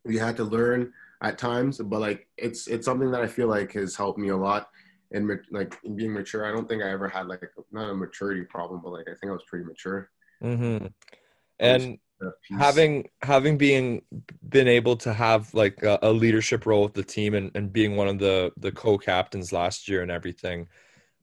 you 0.05 0.19
had 0.19 0.37
to 0.37 0.45
learn 0.45 0.93
at 1.23 1.39
times, 1.39 1.79
but 1.79 2.01
like 2.01 2.29
it's 2.37 2.67
it's 2.69 2.85
something 2.85 3.11
that 3.13 3.23
I 3.23 3.27
feel 3.27 3.49
like 3.49 3.73
has 3.73 3.97
helped 3.97 4.19
me 4.19 4.29
a 4.29 4.37
lot 4.37 4.69
in 5.11 5.41
like 5.51 5.79
in 5.85 5.97
being 5.97 6.13
mature. 6.13 6.47
I 6.47 6.53
don't 6.53 6.69
think 6.69 6.83
I 6.83 6.91
ever 6.91 7.09
had 7.09 7.27
like 7.29 7.43
not 7.73 7.91
a 7.91 7.95
maturity 7.95 8.45
problem, 8.45 8.81
but 8.83 8.91
like 8.93 9.07
I 9.09 9.15
think 9.15 9.31
I 9.31 9.33
was 9.33 9.45
pretty 9.49 9.65
mature. 9.65 10.11
Mhm. 10.43 10.93
And 11.59 11.99
having 12.53 13.09
having 13.23 13.59
being 13.59 14.03
been 14.49 14.69
able 14.69 14.97
to 14.99 15.13
have 15.13 15.53
like 15.55 15.83
a, 15.83 15.99
a 16.03 16.13
leadership 16.13 16.67
role 16.67 16.85
with 16.85 16.95
the 16.95 17.05
team 17.05 17.35
and, 17.35 17.51
and 17.55 17.73
being 17.73 17.97
one 17.97 18.09
of 18.09 18.19
the 18.19 18.53
the 18.59 18.73
co-captains 18.73 19.53
last 19.53 19.89
year 19.89 20.03
and 20.03 20.11
everything 20.11 20.69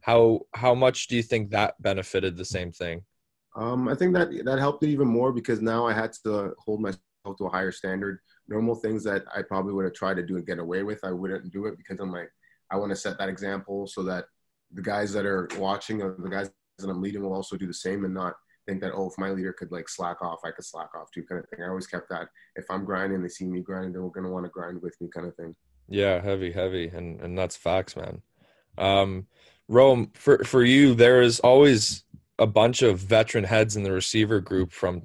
how 0.02 0.42
how 0.54 0.76
much 0.76 1.08
do 1.08 1.16
you 1.18 1.24
think 1.24 1.52
that 1.52 1.82
benefited 1.82 2.38
the 2.38 2.46
same 2.46 2.72
thing 2.72 3.04
Um, 3.56 3.88
I 3.90 3.96
think 3.96 4.14
that 4.14 4.30
that 4.46 4.60
helped 4.60 4.84
it 4.84 4.90
even 4.90 5.08
more 5.08 5.34
because 5.34 5.62
now 5.62 5.86
I 5.86 5.94
had 5.94 6.14
to 6.24 6.54
hold 6.58 6.82
myself 6.82 7.02
to 7.26 7.46
a 7.46 7.50
higher 7.50 7.72
standard. 7.72 8.20
Normal 8.48 8.76
things 8.76 9.04
that 9.04 9.24
I 9.36 9.42
probably 9.42 9.74
would 9.74 9.86
have 9.86 9.94
tried 9.94 10.16
to 10.16 10.26
do 10.26 10.36
and 10.38 10.46
get 10.46 10.60
away 10.60 10.84
with, 10.84 11.00
I 11.04 11.12
wouldn't 11.12 11.52
do 11.52 11.66
it 11.66 11.78
because 11.78 12.00
I'm 12.00 12.12
like, 12.12 12.32
I 12.72 12.78
want 12.78 12.92
to 12.92 12.96
set 12.96 13.18
that 13.20 13.30
example 13.30 13.88
so 13.88 14.04
that 14.04 14.26
the 14.74 14.82
guys 14.82 15.14
that 15.14 15.26
are 15.26 15.48
watching 15.58 16.02
or 16.02 16.16
the 16.18 16.30
guys 16.30 16.50
that 16.80 16.90
I'm 16.90 17.02
leading 17.02 17.22
will 17.22 17.34
also 17.34 17.58
do 17.58 17.68
the 17.68 17.74
same 17.74 18.06
and 18.06 18.14
not 18.14 18.34
think 18.68 18.82
that 18.82 18.94
oh, 18.94 19.08
if 19.10 19.14
my 19.18 19.30
leader 19.32 19.54
could 19.54 19.72
like 19.72 19.90
slack 19.90 20.22
off, 20.22 20.40
I 20.46 20.52
could 20.52 20.66
slack 20.66 20.90
off 20.96 21.12
too, 21.12 21.24
kind 21.24 21.44
of 21.44 21.50
thing. 21.50 21.64
I 21.64 21.70
always 21.70 21.88
kept 21.88 22.10
that. 22.10 22.28
If 22.56 22.66
I'm 22.70 22.86
grinding, 22.86 23.22
they 23.22 23.28
see 23.30 23.46
me 23.46 23.62
grinding, 23.62 23.94
they're 23.94 24.02
gonna 24.10 24.30
want 24.30 24.46
to 24.46 24.50
grind 24.50 24.82
with 24.82 24.96
me, 25.02 25.10
kind 25.14 25.28
of 25.28 25.36
thing. 25.36 25.56
yeah 25.90 26.22
heavy 26.22 26.52
heavy 26.52 26.88
and 26.88 27.20
and 27.22 27.38
that's 27.38 27.58
facts 27.58 27.96
man 27.96 28.22
um 28.78 29.28
rome 29.68 30.10
for 30.14 30.38
for 30.46 30.64
you 30.64 30.94
there 30.94 31.22
is 31.22 31.40
always 31.42 32.04
a 32.42 32.48
bunch 32.48 32.82
of 32.82 33.00
veteran 33.00 33.44
heads 33.44 33.76
in 33.76 33.84
the 33.84 33.92
receiver 33.92 34.42
group 34.42 34.72
from 34.72 35.04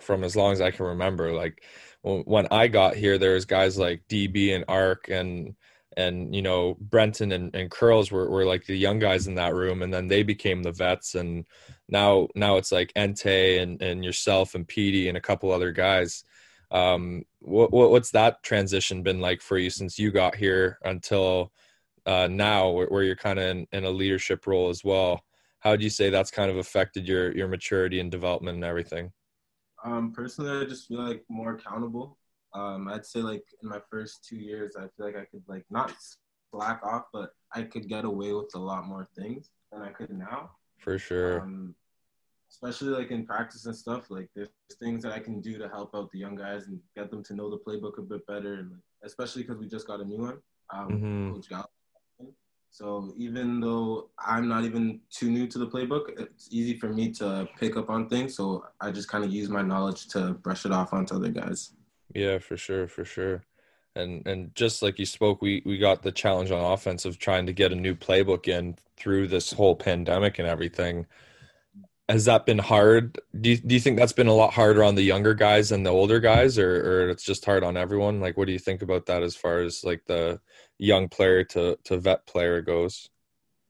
from 0.00 0.22
as 0.22 0.36
long 0.36 0.52
as 0.52 0.60
i 0.60 0.70
can 0.70 0.86
remember. 0.86 1.32
Like 1.32 1.62
when 2.04 2.46
i 2.50 2.68
got 2.68 2.94
here 2.94 3.16
there 3.16 3.32
was 3.32 3.46
guys 3.46 3.78
like 3.78 4.06
db 4.08 4.54
and 4.54 4.66
arc 4.68 5.08
and 5.08 5.54
and 5.96 6.34
you 6.34 6.42
know 6.42 6.76
brenton 6.78 7.32
and, 7.32 7.54
and 7.54 7.70
curls 7.70 8.10
were, 8.12 8.28
were 8.28 8.44
like 8.44 8.66
the 8.66 8.76
young 8.76 8.98
guys 8.98 9.26
in 9.26 9.36
that 9.36 9.54
room 9.54 9.80
and 9.80 9.92
then 9.92 10.06
they 10.06 10.22
became 10.22 10.62
the 10.62 10.72
vets 10.72 11.14
and 11.14 11.46
now 11.88 12.28
now 12.34 12.56
it's 12.56 12.70
like 12.70 12.92
ente 12.94 13.58
and 13.62 13.80
and 13.80 14.04
yourself 14.04 14.54
and 14.54 14.68
Petey 14.68 15.08
and 15.08 15.16
a 15.16 15.20
couple 15.20 15.50
other 15.50 15.72
guys. 15.72 16.24
Um 16.70 17.24
what, 17.40 17.72
what 17.72 17.90
what's 17.90 18.10
that 18.10 18.42
transition 18.42 19.02
been 19.02 19.20
like 19.20 19.40
for 19.40 19.56
you 19.56 19.70
since 19.70 19.98
you 19.98 20.10
got 20.10 20.34
here 20.34 20.78
until 20.84 21.52
uh 22.04 22.28
now 22.30 22.68
where, 22.70 22.86
where 22.88 23.02
you're 23.02 23.16
kind 23.16 23.38
of 23.38 23.46
in, 23.46 23.66
in 23.72 23.84
a 23.84 23.90
leadership 23.90 24.46
role 24.46 24.68
as 24.68 24.84
well 24.84 25.22
how 25.64 25.74
do 25.74 25.82
you 25.82 25.90
say 25.90 26.10
that's 26.10 26.30
kind 26.30 26.50
of 26.50 26.56
affected 26.58 27.08
your 27.08 27.32
your 27.34 27.48
maturity 27.48 27.98
and 28.00 28.10
development 28.10 28.56
and 28.56 28.64
everything 28.64 29.10
Um, 29.84 30.12
personally, 30.12 30.52
I 30.62 30.64
just 30.64 30.88
feel 30.88 31.02
like 31.10 31.22
more 31.28 31.52
accountable. 31.56 32.16
Um, 32.54 32.88
I'd 32.88 33.04
say 33.04 33.20
like 33.20 33.44
in 33.62 33.68
my 33.68 33.80
first 33.90 34.24
two 34.28 34.36
years, 34.36 34.76
I 34.76 34.84
feel 34.94 35.04
like 35.08 35.16
I 35.16 35.26
could 35.30 35.42
like 35.54 35.66
not 35.78 35.92
slack 36.50 36.80
off, 36.82 37.04
but 37.12 37.28
I 37.58 37.62
could 37.72 37.86
get 37.94 38.04
away 38.04 38.32
with 38.32 38.52
a 38.54 38.58
lot 38.70 38.86
more 38.86 39.06
things 39.18 39.50
than 39.70 39.82
I 39.82 39.90
could 39.90 40.10
now. 40.10 40.40
for 40.78 40.98
sure 40.98 41.40
Um, 41.42 41.74
especially 42.50 42.90
like 42.98 43.10
in 43.10 43.26
practice 43.26 43.66
and 43.66 43.76
stuff. 43.76 44.02
Like 44.16 44.28
there's 44.34 44.48
things 44.80 45.02
that 45.02 45.12
I 45.12 45.20
can 45.26 45.40
do 45.40 45.58
to 45.58 45.68
help 45.68 45.90
out 45.94 46.10
the 46.12 46.18
young 46.24 46.36
guys 46.36 46.62
and 46.68 46.78
get 46.96 47.10
them 47.10 47.22
to 47.24 47.34
know 47.34 47.50
the 47.50 47.58
playbook 47.66 47.98
a 47.98 48.02
bit 48.02 48.24
better, 48.26 48.54
and 48.60 48.70
like, 48.72 48.86
especially 49.04 49.42
because 49.42 49.58
we 49.58 49.68
just 49.68 49.86
got 49.86 50.00
a 50.00 50.04
new 50.04 50.20
one, 50.28 50.38
um, 50.76 50.88
Mhm. 50.92 51.32
Coach 51.34 51.48
Gal. 51.48 51.68
So 52.74 53.14
even 53.16 53.60
though 53.60 54.10
I'm 54.18 54.48
not 54.48 54.64
even 54.64 54.98
too 55.08 55.30
new 55.30 55.46
to 55.46 55.58
the 55.60 55.68
playbook, 55.68 56.08
it's 56.18 56.48
easy 56.50 56.76
for 56.76 56.88
me 56.88 57.12
to 57.12 57.48
pick 57.56 57.76
up 57.76 57.88
on 57.88 58.08
things. 58.08 58.34
So 58.34 58.64
I 58.80 58.90
just 58.90 59.08
kind 59.08 59.22
of 59.22 59.30
use 59.32 59.48
my 59.48 59.62
knowledge 59.62 60.08
to 60.08 60.32
brush 60.34 60.66
it 60.66 60.72
off 60.72 60.92
onto 60.92 61.14
other 61.14 61.28
guys. 61.28 61.70
Yeah, 62.12 62.38
for 62.38 62.56
sure, 62.56 62.88
for 62.88 63.04
sure. 63.04 63.44
And 63.94 64.26
and 64.26 64.52
just 64.56 64.82
like 64.82 64.98
you 64.98 65.06
spoke, 65.06 65.40
we 65.40 65.62
we 65.64 65.78
got 65.78 66.02
the 66.02 66.10
challenge 66.10 66.50
on 66.50 66.72
offense 66.72 67.04
of 67.04 67.16
trying 67.16 67.46
to 67.46 67.52
get 67.52 67.70
a 67.70 67.76
new 67.76 67.94
playbook 67.94 68.48
in 68.48 68.74
through 68.96 69.28
this 69.28 69.52
whole 69.52 69.76
pandemic 69.76 70.40
and 70.40 70.48
everything. 70.48 71.06
Has 72.08 72.26
that 72.26 72.44
been 72.44 72.58
hard? 72.58 73.18
Do 73.40 73.50
you, 73.50 73.56
do 73.56 73.74
you 73.74 73.80
think 73.80 73.98
that's 73.98 74.12
been 74.12 74.26
a 74.26 74.34
lot 74.34 74.52
harder 74.52 74.84
on 74.84 74.94
the 74.94 75.02
younger 75.02 75.32
guys 75.32 75.70
than 75.70 75.84
the 75.84 75.90
older 75.90 76.20
guys, 76.20 76.58
or 76.58 76.76
or 76.76 77.08
it's 77.08 77.24
just 77.24 77.44
hard 77.46 77.64
on 77.64 77.78
everyone? 77.78 78.20
Like, 78.20 78.36
what 78.36 78.46
do 78.46 78.52
you 78.52 78.58
think 78.58 78.82
about 78.82 79.06
that 79.06 79.22
as 79.22 79.34
far 79.34 79.60
as 79.60 79.84
like 79.84 80.04
the 80.06 80.40
young 80.78 81.08
player 81.08 81.44
to 81.44 81.78
to 81.84 81.96
vet 81.96 82.26
player 82.26 82.60
goes? 82.60 83.08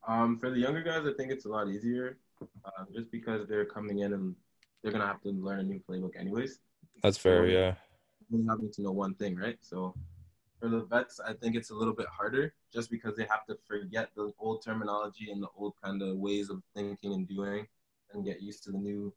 Um, 0.06 0.38
for 0.38 0.50
the 0.50 0.58
younger 0.58 0.82
guys, 0.82 1.06
I 1.06 1.12
think 1.16 1.30
it's 1.30 1.44
a 1.44 1.48
lot 1.48 1.68
easier, 1.68 2.18
um, 2.40 2.86
just 2.92 3.10
because 3.12 3.46
they're 3.46 3.64
coming 3.64 4.00
in 4.00 4.12
and 4.12 4.34
they're 4.82 4.92
gonna 4.92 5.06
have 5.06 5.22
to 5.22 5.30
learn 5.30 5.60
a 5.60 5.62
new 5.62 5.80
playbook 5.88 6.18
anyways. 6.18 6.58
That's 7.02 7.18
fair, 7.18 7.46
yeah. 7.46 7.74
only 8.32 8.46
having 8.48 8.72
to 8.72 8.82
know 8.82 8.92
one 8.92 9.14
thing, 9.14 9.36
right? 9.36 9.58
So 9.60 9.94
for 10.60 10.68
the 10.68 10.84
vets, 10.86 11.20
I 11.20 11.34
think 11.34 11.56
it's 11.56 11.70
a 11.70 11.74
little 11.74 11.94
bit 11.94 12.06
harder 12.06 12.54
just 12.72 12.90
because 12.90 13.16
they 13.16 13.26
have 13.30 13.46
to 13.46 13.56
forget 13.66 14.10
the 14.16 14.32
old 14.38 14.64
terminology 14.64 15.30
and 15.30 15.42
the 15.42 15.48
old 15.56 15.74
kind 15.82 16.02
of 16.02 16.16
ways 16.16 16.50
of 16.50 16.62
thinking 16.74 17.12
and 17.12 17.28
doing 17.28 17.66
and 18.14 18.24
get 18.24 18.42
used 18.42 18.64
to 18.64 18.72
the 18.72 18.78
new 18.78 19.12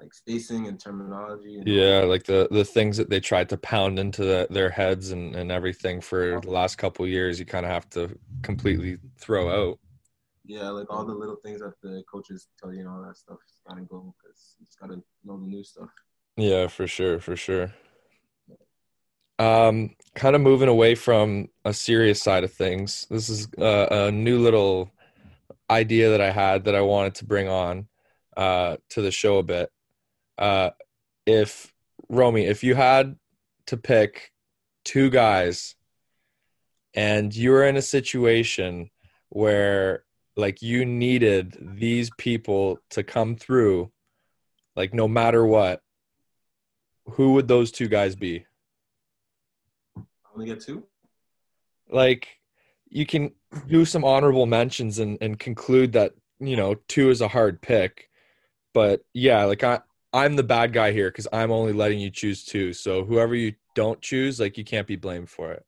like 0.00 0.14
spacing 0.14 0.68
and 0.68 0.78
terminology. 0.78 1.58
And 1.58 1.68
Yeah, 1.68 2.00
like 2.00 2.24
the 2.24 2.48
the 2.50 2.64
things 2.64 2.96
that 2.98 3.10
they 3.10 3.20
tried 3.20 3.48
to 3.50 3.56
pound 3.56 3.98
into 3.98 4.24
the, 4.24 4.46
their 4.50 4.70
heads 4.70 5.10
and 5.10 5.34
and 5.34 5.50
everything 5.50 6.00
for 6.00 6.40
the 6.40 6.50
last 6.50 6.76
couple 6.76 7.04
of 7.04 7.10
years, 7.10 7.38
you 7.38 7.46
kind 7.46 7.66
of 7.66 7.72
have 7.72 7.88
to 7.90 8.16
completely 8.42 8.98
throw 9.18 9.48
out. 9.50 9.78
Yeah, 10.44 10.70
like 10.70 10.90
all 10.90 11.04
the 11.04 11.12
little 11.14 11.36
things 11.36 11.60
that 11.60 11.74
the 11.82 12.02
coaches 12.10 12.48
tell 12.58 12.72
you 12.72 12.80
and 12.80 12.88
all 12.88 13.02
that 13.02 13.16
stuff. 13.16 13.38
Just 13.46 13.62
gotta 13.68 13.82
go 13.82 14.14
because 14.18 14.56
you 14.58 14.64
just 14.66 14.78
gotta 14.80 15.02
know 15.24 15.38
the 15.38 15.46
new 15.46 15.64
stuff. 15.64 15.90
Yeah, 16.36 16.68
for 16.68 16.86
sure, 16.86 17.18
for 17.18 17.36
sure. 17.36 17.72
Um, 19.40 19.94
kind 20.14 20.34
of 20.34 20.42
moving 20.42 20.68
away 20.68 20.94
from 20.94 21.48
a 21.64 21.72
serious 21.72 22.20
side 22.22 22.44
of 22.44 22.52
things. 22.52 23.06
This 23.10 23.28
is 23.28 23.48
a, 23.58 23.88
a 23.90 24.12
new 24.12 24.38
little 24.38 24.90
idea 25.70 26.10
that 26.10 26.20
I 26.20 26.30
had 26.30 26.64
that 26.64 26.74
I 26.74 26.80
wanted 26.80 27.14
to 27.16 27.24
bring 27.24 27.48
on 27.48 27.86
uh, 28.38 28.76
to 28.90 29.02
the 29.02 29.10
show 29.10 29.38
a 29.38 29.42
bit. 29.42 29.70
Uh, 30.38 30.70
if 31.26 31.74
Romy, 32.08 32.44
if 32.44 32.62
you 32.62 32.76
had 32.76 33.16
to 33.66 33.76
pick 33.76 34.32
two 34.84 35.10
guys, 35.10 35.74
and 36.94 37.34
you 37.34 37.50
were 37.50 37.64
in 37.64 37.76
a 37.76 37.82
situation 37.82 38.90
where 39.28 40.04
like 40.36 40.62
you 40.62 40.84
needed 40.84 41.56
these 41.60 42.10
people 42.16 42.78
to 42.90 43.02
come 43.02 43.34
through, 43.34 43.90
like 44.76 44.94
no 44.94 45.08
matter 45.08 45.44
what, 45.44 45.82
who 47.10 47.32
would 47.34 47.48
those 47.48 47.72
two 47.72 47.88
guys 47.88 48.14
be? 48.14 48.46
I 49.96 50.02
only 50.32 50.46
get 50.46 50.60
two. 50.60 50.84
like 51.90 52.28
you 52.88 53.04
can 53.04 53.32
do 53.66 53.84
some 53.84 54.04
honorable 54.04 54.46
mentions 54.46 55.00
and, 55.00 55.18
and 55.20 55.38
conclude 55.38 55.92
that 55.92 56.14
you 56.38 56.56
know 56.56 56.76
two 56.86 57.10
is 57.10 57.20
a 57.20 57.28
hard 57.28 57.60
pick 57.60 58.07
but 58.74 59.02
yeah 59.14 59.44
like 59.44 59.62
i 59.64 59.80
i'm 60.12 60.36
the 60.36 60.42
bad 60.42 60.72
guy 60.72 60.92
here 60.92 61.10
because 61.10 61.28
i'm 61.32 61.50
only 61.50 61.72
letting 61.72 61.98
you 61.98 62.10
choose 62.10 62.44
two 62.44 62.72
so 62.72 63.04
whoever 63.04 63.34
you 63.34 63.54
don't 63.74 64.00
choose 64.00 64.40
like 64.40 64.56
you 64.58 64.64
can't 64.64 64.86
be 64.86 64.96
blamed 64.96 65.28
for 65.30 65.52
it 65.52 65.64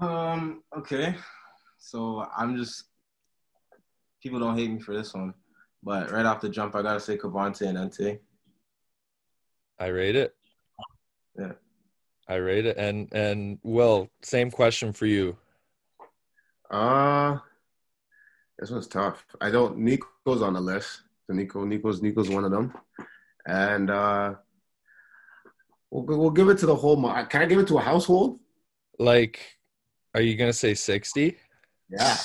Um. 0.00 0.62
Okay. 0.76 1.14
So 1.78 2.26
I'm 2.36 2.56
just 2.56 2.84
people 4.22 4.38
don't 4.38 4.56
hate 4.56 4.70
me 4.70 4.80
for 4.80 4.94
this 4.94 5.12
one, 5.14 5.34
but 5.82 6.10
right 6.10 6.24
off 6.26 6.40
the 6.40 6.48
jump, 6.48 6.74
I 6.74 6.82
gotta 6.82 7.00
say 7.00 7.16
Cavante 7.16 7.66
and 7.66 7.78
Ente. 7.78 8.18
i 9.78 9.86
rate 9.86 10.16
it 10.16 10.34
Yeah. 11.38 11.52
I 12.28 12.34
rate 12.36 12.66
it. 12.66 12.76
And 12.78 13.08
and 13.12 13.58
Will, 13.62 14.08
same 14.22 14.50
question 14.50 14.92
for 14.92 15.06
you. 15.06 15.36
Uh 16.70 17.38
this 18.60 18.70
one's 18.70 18.86
tough. 18.86 19.24
I 19.40 19.50
don't 19.50 19.78
Nico's 19.78 20.42
on 20.42 20.52
the 20.52 20.60
list. 20.60 21.00
So 21.26 21.32
Nico, 21.32 21.64
Nico's 21.64 22.02
Nico's 22.02 22.28
one 22.28 22.44
of 22.44 22.50
them. 22.50 22.72
And 23.46 23.90
uh 23.90 24.34
we'll 25.90 26.04
we'll 26.04 26.30
give 26.30 26.50
it 26.50 26.58
to 26.58 26.66
the 26.66 26.76
whole 26.76 26.96
can 27.24 27.42
I 27.42 27.46
give 27.46 27.58
it 27.58 27.66
to 27.68 27.78
a 27.78 27.82
household? 27.82 28.38
Like 28.98 29.58
are 30.14 30.20
you 30.20 30.36
gonna 30.36 30.52
say 30.52 30.74
60? 30.74 31.38
Yeah. 31.88 32.16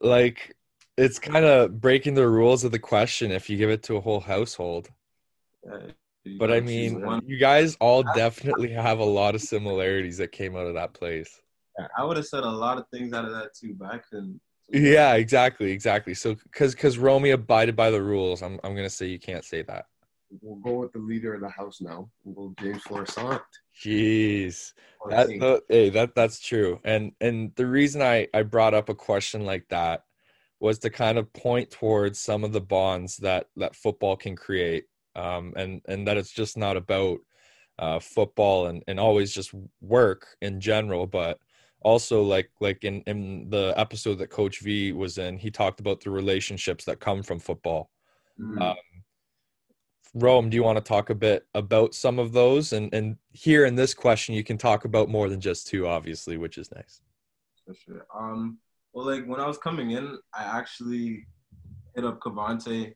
Like 0.00 0.54
it's 0.96 1.18
kind 1.18 1.44
of 1.44 1.80
breaking 1.80 2.14
the 2.14 2.28
rules 2.28 2.62
of 2.62 2.70
the 2.70 2.78
question 2.78 3.32
if 3.32 3.50
you 3.50 3.56
give 3.56 3.70
it 3.70 3.82
to 3.84 3.96
a 3.96 4.00
whole 4.00 4.20
household. 4.20 4.88
Uh, 5.68 5.88
But 6.38 6.52
I 6.52 6.60
mean, 6.60 7.04
one. 7.04 7.20
you 7.26 7.36
guys 7.36 7.76
all 7.80 8.04
definitely 8.14 8.70
have 8.70 9.00
a 9.00 9.04
lot 9.04 9.34
of 9.34 9.40
similarities 9.40 10.18
that 10.18 10.30
came 10.30 10.54
out 10.56 10.66
of 10.66 10.74
that 10.74 10.94
place. 10.94 11.40
I 11.98 12.04
would 12.04 12.16
have 12.16 12.26
said 12.26 12.44
a 12.44 12.48
lot 12.48 12.78
of 12.78 12.88
things 12.88 13.12
out 13.12 13.24
of 13.24 13.32
that 13.32 13.54
too, 13.54 13.74
but 13.76 13.90
I 13.92 13.98
couldn't. 13.98 14.40
Yeah, 14.68 15.14
exactly, 15.14 15.70
exactly. 15.70 16.14
So, 16.14 16.34
because 16.34 16.74
because 16.74 16.98
Romy 16.98 17.30
abided 17.30 17.76
by 17.76 17.90
the 17.90 18.02
rules, 18.02 18.42
I'm 18.42 18.58
I'm 18.64 18.74
gonna 18.74 18.90
say 18.90 19.06
you 19.06 19.18
can't 19.18 19.44
say 19.44 19.62
that. 19.62 19.86
We'll 20.40 20.56
go 20.56 20.80
with 20.80 20.92
the 20.92 20.98
leader 20.98 21.34
of 21.34 21.40
the 21.40 21.48
house 21.48 21.80
now. 21.80 22.08
We'll 22.24 22.48
go 22.48 22.54
James 22.62 22.82
Florissant. 22.82 23.42
Jeez, 23.82 24.72
that 25.08 25.28
the, 25.28 25.62
hey, 25.68 25.90
that 25.90 26.14
that's 26.14 26.40
true. 26.40 26.80
And 26.84 27.12
and 27.20 27.54
the 27.56 27.66
reason 27.66 28.02
I 28.02 28.28
I 28.32 28.42
brought 28.42 28.74
up 28.74 28.88
a 28.88 28.94
question 28.94 29.44
like 29.44 29.66
that 29.68 30.04
was 30.60 30.78
to 30.78 30.90
kind 30.90 31.18
of 31.18 31.32
point 31.32 31.70
towards 31.70 32.18
some 32.18 32.42
of 32.44 32.52
the 32.52 32.60
bonds 32.60 33.18
that 33.18 33.48
that 33.56 33.76
football 33.76 34.16
can 34.16 34.34
create, 34.34 34.84
um, 35.14 35.52
and 35.56 35.82
and 35.86 36.08
that 36.08 36.16
it's 36.16 36.32
just 36.32 36.56
not 36.56 36.76
about 36.76 37.18
uh, 37.78 37.98
football 37.98 38.66
and 38.66 38.82
and 38.88 38.98
always 38.98 39.32
just 39.32 39.52
work 39.80 40.26
in 40.40 40.60
general, 40.60 41.06
but 41.06 41.38
also 41.84 42.22
like 42.22 42.50
like 42.60 42.82
in 42.82 43.02
in 43.02 43.48
the 43.50 43.72
episode 43.76 44.16
that 44.18 44.30
Coach 44.30 44.60
V 44.60 44.92
was 44.92 45.18
in, 45.18 45.38
he 45.38 45.50
talked 45.50 45.80
about 45.80 46.00
the 46.00 46.10
relationships 46.10 46.84
that 46.86 46.98
come 46.98 47.22
from 47.22 47.38
football. 47.38 47.90
Mhm. 48.40 48.60
Um, 48.60 48.76
Rome, 50.14 50.48
do 50.48 50.56
you 50.56 50.62
want 50.62 50.78
to 50.78 50.82
talk 50.82 51.10
a 51.10 51.14
bit 51.14 51.46
about 51.54 51.94
some 51.94 52.18
of 52.18 52.32
those? 52.32 52.72
And 52.72 52.92
and 52.94 53.16
here 53.32 53.66
in 53.66 53.74
this 53.74 53.94
question, 53.94 54.34
you 54.34 54.44
can 54.44 54.58
talk 54.58 54.84
about 54.84 55.08
more 55.08 55.28
than 55.28 55.40
just 55.40 55.66
two, 55.66 55.86
obviously, 55.86 56.36
which 56.36 56.58
is 56.58 56.70
nice. 56.72 57.00
for 57.66 57.74
sure. 57.74 58.06
Um, 58.14 58.58
well, 58.92 59.06
like 59.06 59.24
when 59.26 59.40
I 59.40 59.46
was 59.46 59.58
coming 59.58 59.92
in, 59.92 60.18
I 60.32 60.44
actually 60.44 61.26
hit 61.94 62.04
up 62.04 62.20
Cavante, 62.20 62.94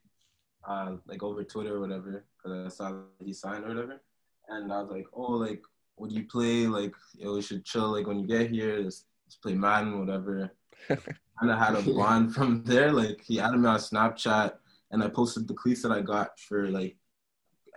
uh, 0.66 0.96
like 1.07 1.22
over 1.22 1.42
Twitter 1.42 1.77
or 1.77 1.81
whatever, 1.81 2.24
because 2.37 2.66
I 2.66 2.68
saw 2.68 2.90
that 2.90 3.27
he 3.27 3.33
signed 3.33 3.64
or 3.64 3.68
whatever, 3.68 4.01
and 4.48 4.72
I 4.72 4.83
was 4.83 4.90
like, 4.90 5.07
oh, 5.12 5.33
like, 5.33 5.62
would 6.00 6.12
you 6.12 6.24
play? 6.24 6.66
Like, 6.66 6.94
yo, 7.14 7.34
we 7.34 7.42
should 7.42 7.64
chill. 7.64 7.92
Like 7.92 8.06
when 8.06 8.18
you 8.18 8.26
get 8.26 8.50
here, 8.50 8.78
let's, 8.78 9.04
let's 9.26 9.37
play 9.37 9.54
Madden, 9.54 9.98
whatever. 9.98 10.52
kind 10.88 11.52
of 11.52 11.58
had 11.58 11.74
a 11.74 11.82
bond 11.82 12.34
from 12.34 12.62
there. 12.64 12.92
Like 12.92 13.22
he 13.22 13.40
added 13.40 13.58
me 13.58 13.68
on 13.68 13.78
Snapchat, 13.78 14.52
and 14.90 15.02
I 15.02 15.08
posted 15.08 15.48
the 15.48 15.54
cleats 15.54 15.82
that 15.82 15.92
I 15.92 16.00
got 16.00 16.38
for 16.38 16.68
like, 16.68 16.96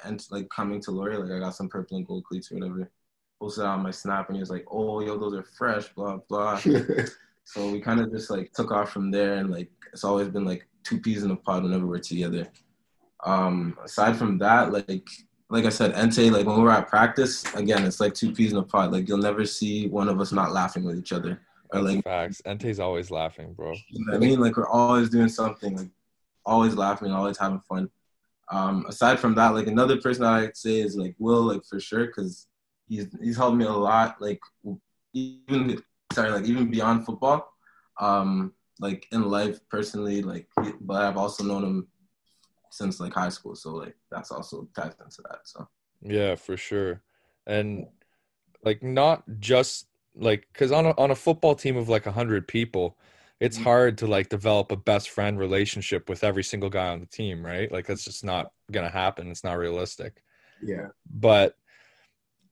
and 0.04 0.26
like 0.32 0.50
coming 0.50 0.82
to 0.82 0.92
Laurier. 0.92 1.20
Like 1.20 1.32
I 1.32 1.40
got 1.40 1.56
some 1.56 1.70
purple 1.70 1.98
and 1.98 2.08
gold 2.08 2.24
cleats 2.26 2.52
or 2.52 2.56
whatever. 2.56 2.90
Posted 3.40 3.66
on 3.66 3.84
my 3.84 3.92
snap, 3.92 4.28
and 4.28 4.36
he 4.36 4.40
was 4.40 4.52
like, 4.52 4.66
"Oh, 4.70 5.02
yo, 5.02 5.18
those 5.18 5.34
are 5.34 5.44
fresh." 5.44 5.90
Blah 5.90 6.18
blah. 6.28 6.60
So 7.44 7.70
we 7.70 7.82
kind 7.82 8.00
of 8.00 8.12
just 8.12 8.30
like 8.30 8.54
took 8.54 8.72
off 8.72 8.92
from 8.92 9.12
there, 9.12 9.36
and 9.36 9.50
like 9.50 9.70
it's 9.92 10.04
always 10.04 10.30
been 10.30 10.46
like 10.46 10.68
two 10.84 11.00
peas 11.00 11.24
in 11.24 11.32
a 11.32 11.36
pod 11.36 11.64
whenever 11.64 11.86
we're 11.86 12.00
together. 12.00 12.48
Um, 13.26 13.78
aside 13.84 14.16
from 14.16 14.38
that, 14.38 14.72
like 14.72 15.08
like 15.52 15.66
I 15.66 15.70
said, 15.70 15.94
Ente, 15.94 16.32
like 16.32 16.46
when 16.46 16.62
we're 16.62 16.72
at 16.72 16.88
practice, 16.88 17.44
again, 17.56 17.84
it's 17.84 18.00
like 18.00 18.14
two 18.14 18.32
peas 18.32 18.54
in 18.54 18.58
a 18.58 18.64
pod. 18.64 18.94
Like 18.94 19.08
you'll 19.08 19.18
never 19.18 19.46
see 19.46 19.88
one 19.90 20.08
of 20.08 20.20
us 20.22 20.32
not 20.32 20.54
laughing 20.54 20.86
with 20.86 20.98
each 20.98 21.12
other, 21.12 21.42
or 21.72 21.82
like 21.82 22.04
Facts. 22.06 22.42
Ente's 22.46 22.80
always 22.80 23.12
laughing, 23.12 23.54
bro. 23.54 23.74
you 23.90 24.06
know 24.06 24.14
what 24.14 24.16
I 24.16 24.20
mean, 24.20 24.40
like 24.40 24.56
we're 24.56 24.68
always 24.68 25.10
doing 25.10 25.28
something, 25.28 25.76
like 25.76 25.90
always 26.46 26.76
laughing, 26.76 27.12
always 27.12 27.38
having 27.38 27.60
fun. 27.68 27.90
Um, 28.50 28.86
aside 28.88 29.20
from 29.20 29.36
that, 29.36 29.50
like 29.54 29.68
another 29.68 29.98
person 30.00 30.24
that 30.24 30.34
I'd 30.34 30.58
say 30.58 30.80
is 30.80 30.96
like 30.96 31.16
Will, 31.20 31.42
like 31.44 31.66
for 31.70 31.82
sure, 31.82 32.08
because 32.08 32.48
he's 32.88 33.08
he's 33.22 33.36
helped 33.36 33.58
me 33.58 33.66
a 33.66 33.72
lot. 33.72 34.22
Like 34.22 34.40
even 35.14 35.82
sorry, 36.14 36.32
like 36.32 36.46
even 36.46 36.72
beyond 36.72 37.06
football, 37.06 37.52
um, 38.00 38.54
like 38.80 39.06
in 39.12 39.30
life 39.30 39.60
personally, 39.70 40.22
like 40.22 40.48
but 40.80 41.02
I've 41.02 41.18
also 41.18 41.44
known 41.44 41.64
him 41.66 41.88
since 42.72 43.00
like 43.00 43.14
high 43.14 43.30
school, 43.30 43.56
so 43.56 43.74
like 43.76 43.96
that's 44.12 44.32
also 44.32 44.68
ties 44.76 44.96
into 45.04 45.22
that. 45.30 45.42
So 45.46 45.68
Yeah, 46.02 46.36
for 46.36 46.58
sure. 46.58 47.02
And 47.46 47.88
like 48.64 48.84
not 48.84 49.24
just 49.40 49.88
like 50.16 50.48
because 50.54 50.72
on 50.72 50.86
a 50.86 50.92
on 50.98 51.12
a 51.12 51.16
football 51.16 51.56
team 51.56 51.78
of 51.78 51.90
like 51.90 52.06
a 52.08 52.12
hundred 52.12 52.48
people, 52.48 52.98
it's 53.40 53.58
Mhm. 53.58 53.64
hard 53.64 53.98
to 54.00 54.08
like 54.08 54.30
develop 54.30 54.72
a 54.72 54.78
best 54.78 55.10
friend 55.10 55.40
relationship 55.40 56.10
with 56.10 56.24
every 56.24 56.44
single 56.44 56.70
guy 56.70 56.90
on 56.90 57.00
the 57.02 57.06
team, 57.08 57.46
right? 57.46 57.72
Like 57.72 57.88
that's 57.88 58.04
just 58.06 58.24
not 58.24 58.52
gonna 58.72 58.90
happen. 58.90 59.32
It's 59.32 59.44
not 59.44 59.58
realistic. 59.58 60.24
yeah. 60.64 60.90
but 61.10 61.58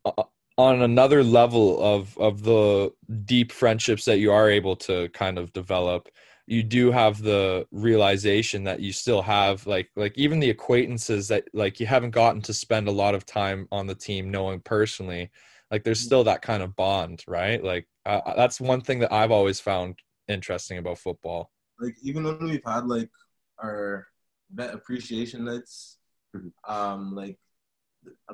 uh, 0.05 0.23
on 0.57 0.81
another 0.81 1.23
level 1.23 1.81
of 1.81 2.17
of 2.17 2.43
the 2.43 2.91
deep 3.25 3.51
friendships 3.51 4.05
that 4.05 4.19
you 4.19 4.31
are 4.31 4.49
able 4.49 4.75
to 4.75 5.09
kind 5.09 5.37
of 5.37 5.53
develop 5.53 6.09
you 6.49 6.63
do 6.63 6.91
have 6.91 7.21
the 7.21 7.67
realization 7.71 8.63
that 8.63 8.79
you 8.79 8.91
still 8.91 9.21
have 9.21 9.65
like 9.67 9.89
like 9.95 10.17
even 10.17 10.39
the 10.39 10.49
acquaintances 10.49 11.27
that 11.27 11.43
like 11.53 11.79
you 11.79 11.85
haven't 11.85 12.11
gotten 12.11 12.41
to 12.41 12.53
spend 12.53 12.87
a 12.87 12.91
lot 12.91 13.15
of 13.15 13.25
time 13.25 13.67
on 13.71 13.87
the 13.87 13.95
team 13.95 14.31
knowing 14.31 14.59
personally 14.61 15.29
like 15.71 15.83
there's 15.83 15.99
still 15.99 16.23
that 16.23 16.41
kind 16.41 16.63
of 16.63 16.75
bond 16.75 17.23
right 17.27 17.63
like 17.63 17.87
uh, 18.05 18.33
that's 18.35 18.59
one 18.59 18.81
thing 18.81 18.99
that 18.99 19.13
i've 19.13 19.31
always 19.31 19.59
found 19.59 19.99
interesting 20.27 20.77
about 20.79 20.97
football 20.97 21.51
like 21.79 21.95
even 22.01 22.23
when 22.23 22.39
we've 22.39 22.65
had 22.65 22.85
like 22.87 23.09
our 23.61 24.07
vet 24.53 24.73
appreciation 24.73 25.45
nights, 25.45 25.97
Mhm. 26.35 26.51
um, 26.67 27.15
like 27.15 27.37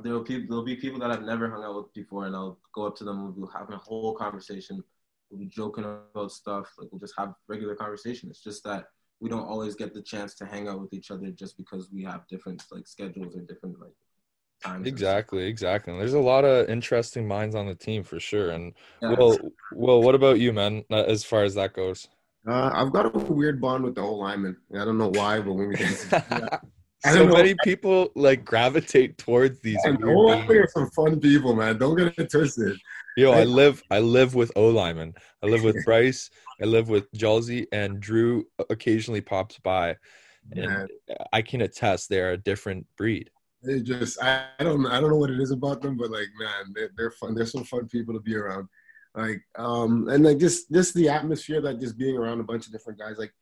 there 0.01 0.13
will 0.13 0.23
people 0.23 0.47
there'll 0.49 0.65
be 0.65 0.75
people 0.75 0.99
that 0.99 1.11
I've 1.11 1.23
never 1.23 1.49
hung 1.49 1.63
out 1.63 1.75
with 1.75 1.93
before, 1.93 2.25
and 2.25 2.35
I'll 2.35 2.59
go 2.73 2.85
up 2.85 2.95
to 2.97 3.03
them. 3.03 3.19
And 3.25 3.35
we'll 3.35 3.47
have 3.47 3.69
a 3.69 3.77
whole 3.77 4.15
conversation. 4.15 4.83
We'll 5.29 5.39
be 5.39 5.47
joking 5.47 5.83
about 5.85 6.31
stuff. 6.31 6.71
Like 6.77 6.89
we'll 6.91 6.99
just 6.99 7.15
have 7.17 7.33
regular 7.47 7.75
conversation. 7.75 8.29
It's 8.29 8.43
just 8.43 8.63
that 8.63 8.85
we 9.19 9.29
don't 9.29 9.47
always 9.47 9.75
get 9.75 9.93
the 9.93 10.01
chance 10.01 10.35
to 10.35 10.45
hang 10.45 10.67
out 10.67 10.79
with 10.79 10.93
each 10.93 11.11
other 11.11 11.31
just 11.31 11.57
because 11.57 11.89
we 11.91 12.03
have 12.03 12.27
different 12.27 12.63
like 12.71 12.87
schedules 12.87 13.35
or 13.35 13.41
different 13.41 13.79
like 13.79 13.93
times. 14.63 14.87
exactly 14.87 15.45
exactly 15.45 15.91
and 15.91 16.01
there's 16.01 16.13
a 16.13 16.19
lot 16.19 16.43
of 16.45 16.69
interesting 16.69 17.27
minds 17.27 17.55
on 17.55 17.65
the 17.65 17.75
team 17.75 18.03
for 18.03 18.19
sure 18.19 18.51
and 18.51 18.73
Yeah. 19.01 19.15
well 19.17 19.39
well 19.73 20.01
what 20.01 20.15
about 20.15 20.39
you 20.39 20.51
man 20.53 20.83
uh, 20.91 21.03
as 21.03 21.23
far 21.23 21.43
as 21.43 21.55
that 21.55 21.73
goes 21.73 22.07
Uh, 22.47 22.69
I've 22.73 22.91
got 22.91 23.15
a 23.15 23.17
weird 23.17 23.59
bond 23.59 23.83
with 23.83 23.95
the 23.95 24.01
old 24.01 24.19
lineman. 24.19 24.55
I 24.79 24.85
don't 24.85 24.97
know 24.99 25.09
why, 25.09 25.39
but 25.39 25.53
when 25.53 25.69
we 25.69 25.75
I 25.75 26.59
so 27.13 27.25
know. 27.25 27.33
many 27.33 27.55
people 27.63 28.09
like 28.15 28.45
gravitate 28.45 29.17
towards 29.17 29.59
these 29.61 29.77
O 29.85 29.89
linemen 29.89 30.47
beings. 30.47 30.63
are 30.63 30.67
some 30.73 30.89
fun 30.91 31.19
people, 31.19 31.55
man. 31.55 31.77
Don't 31.77 31.95
get 31.95 32.17
it 32.17 32.31
twisted. 32.31 32.77
yo 33.17 33.31
i 33.31 33.41
I- 33.41 33.43
live 33.43 33.81
i 33.91 33.99
live 33.99 34.35
with 34.35 34.51
o 34.55 34.77
i 34.77 34.93
live 35.43 35.63
with 35.63 35.83
bryce 35.85 36.29
i 36.61 36.65
live 36.65 36.89
with 36.89 37.09
jalsey 37.13 37.65
and 37.71 37.99
drew 37.99 38.45
occasionally 38.69 39.21
pops 39.21 39.57
by 39.59 39.95
and 40.51 40.65
Man, 40.67 40.87
i 41.31 41.41
can 41.41 41.61
attest 41.61 42.09
they're 42.09 42.33
a 42.33 42.37
different 42.37 42.85
breed 42.97 43.29
they 43.65 43.81
just 43.81 44.21
I, 44.21 44.45
I 44.59 44.63
don't 44.63 44.85
I 44.85 44.99
don't 44.99 45.09
know 45.09 45.17
what 45.17 45.31
it 45.31 45.39
is 45.39 45.51
about 45.51 45.81
them, 45.81 45.97
but 45.97 46.11
like 46.11 46.27
man, 46.39 46.71
they're, 46.75 46.91
they're 46.95 47.11
fun. 47.11 47.33
They're 47.33 47.45
some 47.45 47.63
fun 47.63 47.87
people 47.87 48.13
to 48.13 48.19
be 48.19 48.35
around. 48.35 48.67
Like 49.15 49.41
um 49.57 50.07
and 50.09 50.23
like 50.23 50.37
just 50.37 50.71
just 50.71 50.93
the 50.93 51.09
atmosphere 51.09 51.61
that 51.61 51.79
just 51.79 51.97
being 51.97 52.17
around 52.17 52.39
a 52.41 52.43
bunch 52.43 52.67
of 52.67 52.71
different 52.71 52.99
guys. 52.99 53.17
Like 53.17 53.33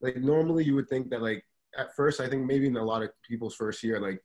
like 0.00 0.16
normally 0.16 0.64
you 0.64 0.74
would 0.74 0.88
think 0.88 1.10
that 1.10 1.22
like 1.22 1.44
at 1.78 1.94
first 1.94 2.20
I 2.20 2.28
think 2.28 2.44
maybe 2.44 2.66
in 2.66 2.76
a 2.76 2.84
lot 2.84 3.02
of 3.02 3.10
people's 3.26 3.54
first 3.54 3.82
year 3.82 4.00
like 4.00 4.20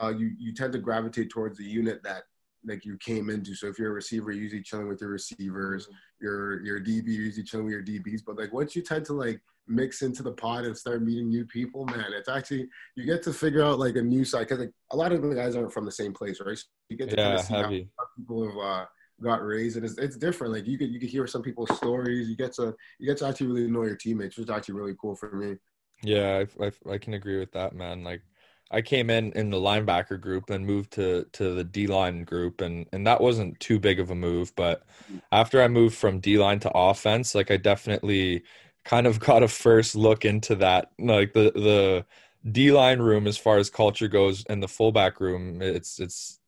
uh 0.00 0.12
you 0.16 0.32
you 0.38 0.54
tend 0.54 0.72
to 0.72 0.78
gravitate 0.78 1.30
towards 1.30 1.58
the 1.58 1.64
unit 1.64 2.02
that 2.04 2.22
like 2.66 2.84
you 2.84 2.96
came 2.98 3.30
into. 3.30 3.54
So 3.54 3.66
if 3.66 3.78
you're 3.78 3.90
a 3.90 3.94
receiver, 3.94 4.32
you're 4.32 4.42
usually 4.42 4.62
chilling 4.62 4.88
with 4.88 5.00
your 5.00 5.10
receivers. 5.10 5.88
Your 6.20 6.62
your 6.62 6.80
DB, 6.80 7.06
you're 7.06 7.24
usually 7.24 7.44
chilling 7.44 7.66
with 7.66 7.74
your 7.74 7.82
DBs. 7.82 8.22
But 8.26 8.36
like 8.36 8.52
once 8.52 8.74
you 8.74 8.82
tend 8.82 9.04
to 9.06 9.12
like 9.12 9.40
mix 9.66 10.02
into 10.02 10.22
the 10.22 10.32
pod 10.32 10.64
and 10.64 10.76
start 10.76 11.02
meeting 11.02 11.28
new 11.28 11.44
people, 11.46 11.84
man, 11.86 12.06
it's 12.12 12.28
actually 12.28 12.68
you 12.96 13.04
get 13.04 13.22
to 13.24 13.32
figure 13.32 13.62
out 13.62 13.78
like 13.78 13.96
a 13.96 14.02
new 14.02 14.24
side 14.24 14.40
because 14.40 14.58
like 14.58 14.72
a 14.92 14.96
lot 14.96 15.12
of 15.12 15.22
the 15.22 15.34
guys 15.34 15.56
aren't 15.56 15.72
from 15.72 15.84
the 15.84 15.92
same 15.92 16.12
place, 16.12 16.40
right? 16.44 16.56
So 16.56 16.64
you 16.88 16.96
get 16.96 17.10
to 17.10 17.16
kind 17.16 17.34
of 17.34 17.40
see 17.40 17.54
how 17.54 17.68
people 18.16 18.48
have 18.48 18.58
uh, 18.58 18.84
got 19.22 19.44
raised, 19.44 19.76
and 19.76 19.84
it's, 19.84 19.98
it's 19.98 20.16
different. 20.16 20.52
Like 20.52 20.66
you 20.66 20.78
could 20.78 20.90
you 20.90 21.00
could 21.00 21.10
hear 21.10 21.26
some 21.26 21.42
people's 21.42 21.74
stories. 21.76 22.28
You 22.28 22.36
get 22.36 22.54
to 22.54 22.74
you 22.98 23.06
get 23.06 23.18
to 23.18 23.26
actually 23.26 23.48
really 23.48 23.70
know 23.70 23.84
your 23.84 23.96
teammates, 23.96 24.36
which 24.36 24.44
is 24.44 24.50
actually 24.50 24.74
really 24.74 24.94
cool 25.00 25.14
for 25.14 25.32
me. 25.32 25.56
Yeah, 26.04 26.44
I, 26.60 26.66
I, 26.66 26.72
I 26.94 26.98
can 26.98 27.14
agree 27.14 27.38
with 27.38 27.52
that, 27.52 27.74
man. 27.74 28.04
Like, 28.04 28.22
I 28.70 28.82
came 28.82 29.10
in 29.10 29.32
in 29.32 29.50
the 29.50 29.56
linebacker 29.58 30.20
group, 30.20 30.46
then 30.46 30.66
moved 30.66 30.92
to 30.92 31.24
to 31.32 31.54
the 31.54 31.64
D 31.64 31.86
line 31.86 32.24
group, 32.24 32.60
and 32.60 32.86
and 32.92 33.06
that 33.06 33.20
wasn't 33.20 33.60
too 33.60 33.78
big 33.78 34.00
of 34.00 34.10
a 34.10 34.14
move. 34.14 34.54
But 34.56 34.84
after 35.32 35.62
I 35.62 35.68
moved 35.68 35.96
from 35.96 36.20
D 36.20 36.38
line 36.38 36.60
to 36.60 36.70
offense, 36.74 37.34
like 37.34 37.50
I 37.50 37.56
definitely 37.56 38.42
kind 38.84 39.06
of 39.06 39.20
got 39.20 39.42
a 39.42 39.48
first 39.48 39.94
look 39.94 40.24
into 40.24 40.56
that, 40.56 40.90
like 40.98 41.32
the 41.34 41.52
the 41.54 42.06
D 42.50 42.72
line 42.72 42.98
room 43.00 43.26
as 43.26 43.38
far 43.38 43.58
as 43.58 43.70
culture 43.70 44.08
goes, 44.08 44.44
and 44.46 44.62
the 44.62 44.68
fullback 44.68 45.20
room. 45.20 45.62
It's 45.62 46.00
it's 46.00 46.40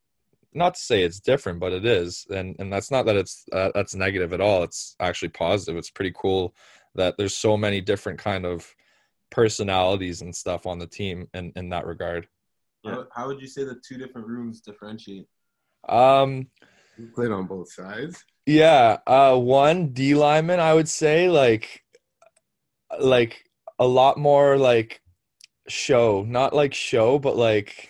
not 0.53 0.75
to 0.75 0.81
say 0.81 1.03
it's 1.03 1.19
different, 1.19 1.59
but 1.59 1.73
it 1.73 1.85
is, 1.85 2.25
and 2.29 2.55
and 2.59 2.71
that's 2.73 2.91
not 2.91 3.05
that 3.05 3.15
it's 3.17 3.45
uh, 3.53 3.71
that's 3.75 3.95
negative 3.95 4.33
at 4.33 4.41
all. 4.41 4.63
It's 4.63 4.95
actually 4.99 5.29
positive. 5.29 5.77
It's 5.77 5.91
pretty 5.91 6.13
cool 6.15 6.55
that 6.95 7.17
there's 7.17 7.35
so 7.35 7.57
many 7.57 7.81
different 7.81 8.19
kind 8.19 8.45
of 8.45 8.73
personalities 9.29 10.21
and 10.21 10.35
stuff 10.35 10.65
on 10.65 10.79
the 10.79 10.87
team 10.87 11.27
in 11.33 11.51
in 11.55 11.69
that 11.69 11.85
regard. 11.85 12.27
How, 12.85 13.05
how 13.13 13.27
would 13.27 13.41
you 13.41 13.47
say 13.47 13.63
the 13.63 13.79
two 13.85 13.97
different 13.97 14.27
rooms 14.27 14.61
differentiate? 14.61 15.27
Um, 15.89 16.47
You 16.97 17.07
played 17.13 17.31
on 17.31 17.45
both 17.47 17.71
sides. 17.71 18.23
yeah, 18.45 18.97
uh, 19.05 19.37
one 19.37 19.89
D 19.89 20.15
lineman, 20.15 20.59
I 20.59 20.73
would 20.73 20.87
say 20.89 21.29
like 21.29 21.83
like 22.99 23.43
a 23.79 23.85
lot 23.87 24.17
more 24.17 24.57
like 24.57 25.01
show, 25.67 26.23
not 26.27 26.53
like 26.53 26.73
show, 26.73 27.19
but 27.19 27.35
like 27.35 27.89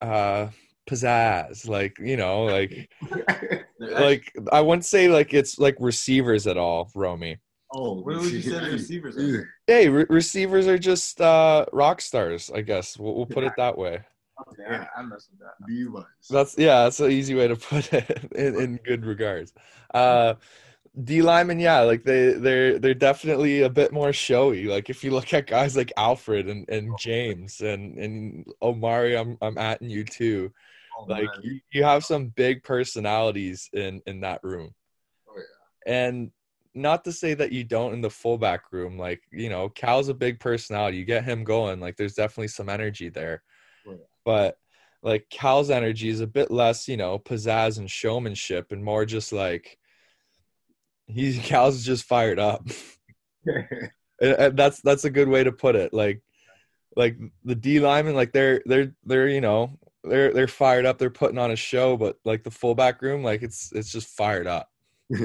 uh 0.00 0.48
pizzazz, 0.88 1.68
like 1.68 1.98
you 1.98 2.16
know, 2.16 2.44
like 2.44 2.90
like 3.78 4.32
I 4.50 4.60
wouldn't 4.62 4.86
say 4.86 5.08
like 5.08 5.34
it's 5.34 5.58
like 5.58 5.76
receivers 5.78 6.46
at 6.46 6.56
all, 6.56 6.90
Romy. 6.94 7.38
Oh, 7.72 8.00
Where 8.02 8.18
would 8.18 8.32
you 8.32 8.42
say 8.42 8.50
the 8.50 8.70
receivers 8.70 9.16
are? 9.16 9.48
Hey, 9.66 9.88
re- 9.88 10.06
receivers 10.08 10.66
are 10.66 10.78
just 10.78 11.20
uh 11.20 11.66
rock 11.72 12.00
stars, 12.00 12.50
I 12.54 12.62
guess. 12.62 12.98
We'll, 12.98 13.14
we'll 13.14 13.26
put 13.26 13.44
it 13.44 13.52
that 13.56 13.76
way. 13.76 14.00
Okay, 14.52 14.64
I, 14.64 15.00
I 15.00 15.02
mess 15.02 15.28
with 15.30 15.40
that. 15.40 15.54
Divas. 15.68 16.28
That's 16.28 16.56
yeah, 16.58 16.84
that's 16.84 17.00
an 17.00 17.10
easy 17.10 17.34
way 17.34 17.48
to 17.48 17.56
put 17.56 17.92
it 17.92 18.28
in, 18.34 18.60
in 18.60 18.76
good 18.84 19.04
regards. 19.04 19.52
Uh 19.92 20.34
D 21.04 21.22
lineman, 21.22 21.60
yeah, 21.60 21.80
like 21.80 22.02
they 22.02 22.32
they're 22.32 22.78
they're 22.78 22.94
definitely 22.94 23.62
a 23.62 23.70
bit 23.70 23.92
more 23.92 24.12
showy. 24.12 24.64
Like 24.64 24.90
if 24.90 25.04
you 25.04 25.12
look 25.12 25.32
at 25.32 25.46
guys 25.46 25.76
like 25.76 25.92
Alfred 25.96 26.48
and, 26.48 26.68
and 26.68 26.98
James 26.98 27.60
and 27.60 27.96
and 27.96 28.46
Omari, 28.60 29.16
I'm 29.16 29.38
I'm 29.40 29.54
atting 29.54 29.88
you 29.88 30.04
too. 30.04 30.52
Oh, 30.98 31.04
Like 31.04 31.28
you, 31.42 31.60
you 31.72 31.84
have 31.84 32.04
some 32.04 32.28
big 32.28 32.64
personalities 32.64 33.70
in 33.72 34.02
in 34.06 34.20
that 34.22 34.42
room. 34.42 34.74
Oh, 35.28 35.34
yeah. 35.36 35.92
And 35.92 36.32
not 36.74 37.04
to 37.04 37.12
say 37.12 37.34
that 37.34 37.52
you 37.52 37.64
don't 37.64 37.94
in 37.94 38.00
the 38.00 38.10
fullback 38.10 38.72
room. 38.72 38.96
Like 38.98 39.22
you 39.32 39.48
know, 39.48 39.68
Cal's 39.68 40.08
a 40.08 40.14
big 40.14 40.40
personality. 40.40 40.98
You 40.98 41.04
get 41.04 41.24
him 41.24 41.44
going. 41.44 41.80
Like 41.80 41.96
there's 41.96 42.14
definitely 42.14 42.48
some 42.48 42.68
energy 42.68 43.08
there. 43.08 43.42
But 44.24 44.56
like 45.02 45.26
Cal's 45.30 45.70
energy 45.70 46.08
is 46.08 46.20
a 46.20 46.26
bit 46.26 46.50
less, 46.50 46.86
you 46.88 46.96
know, 46.96 47.18
pizzazz 47.18 47.78
and 47.78 47.90
showmanship, 47.90 48.70
and 48.72 48.84
more 48.84 49.04
just 49.04 49.32
like 49.32 49.78
he's 51.06 51.38
Cal's 51.42 51.84
just 51.84 52.04
fired 52.04 52.38
up. 52.38 52.66
And- 54.22 54.32
and 54.38 54.56
that's 54.56 54.82
that's 54.82 55.04
a 55.06 55.10
good 55.10 55.28
way 55.28 55.42
to 55.44 55.50
put 55.50 55.76
it. 55.76 55.94
Like 55.94 56.22
like 56.94 57.16
the 57.42 57.54
D 57.54 57.80
linemen, 57.80 58.14
like 58.14 58.32
they're 58.32 58.62
they're 58.66 58.92
they're 59.04 59.28
you 59.28 59.40
know 59.40 59.78
they're 60.04 60.32
they're 60.34 60.46
fired 60.46 60.84
up. 60.84 60.98
They're 60.98 61.08
putting 61.08 61.38
on 61.38 61.50
a 61.50 61.56
show, 61.56 61.96
but 61.96 62.18
like 62.26 62.44
the 62.44 62.50
fullback 62.50 63.00
room, 63.00 63.22
like 63.22 63.42
it's 63.42 63.72
it's 63.72 63.90
just 63.90 64.08
fired 64.08 64.46
up. 64.46 64.68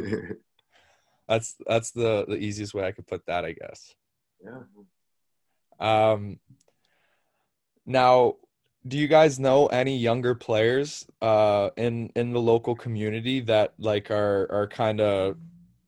That's 1.28 1.56
that's 1.66 1.92
the 1.92 2.26
the 2.28 2.38
easiest 2.38 2.74
way 2.74 2.86
I 2.86 2.92
could 2.92 3.08
put 3.08 3.26
that, 3.26 3.46
I 3.46 3.54
guess. 3.54 3.96
yeah. 4.44 4.60
Um, 5.80 6.40
now, 7.86 8.36
do 8.88 8.98
you 8.98 9.08
guys 9.08 9.40
know 9.40 9.68
any 9.68 9.98
younger 9.98 10.36
players 10.36 11.08
uh, 11.22 11.70
in 11.78 12.12
in 12.16 12.32
the 12.32 12.42
local 12.42 12.76
community 12.76 13.40
that 13.42 13.74
like 13.78 14.12
are 14.12 14.48
are 14.52 14.68
kind 14.68 15.02
of 15.02 15.38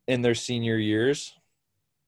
in 0.06 0.22
their 0.22 0.34
senior 0.34 0.76
years? 0.76 1.34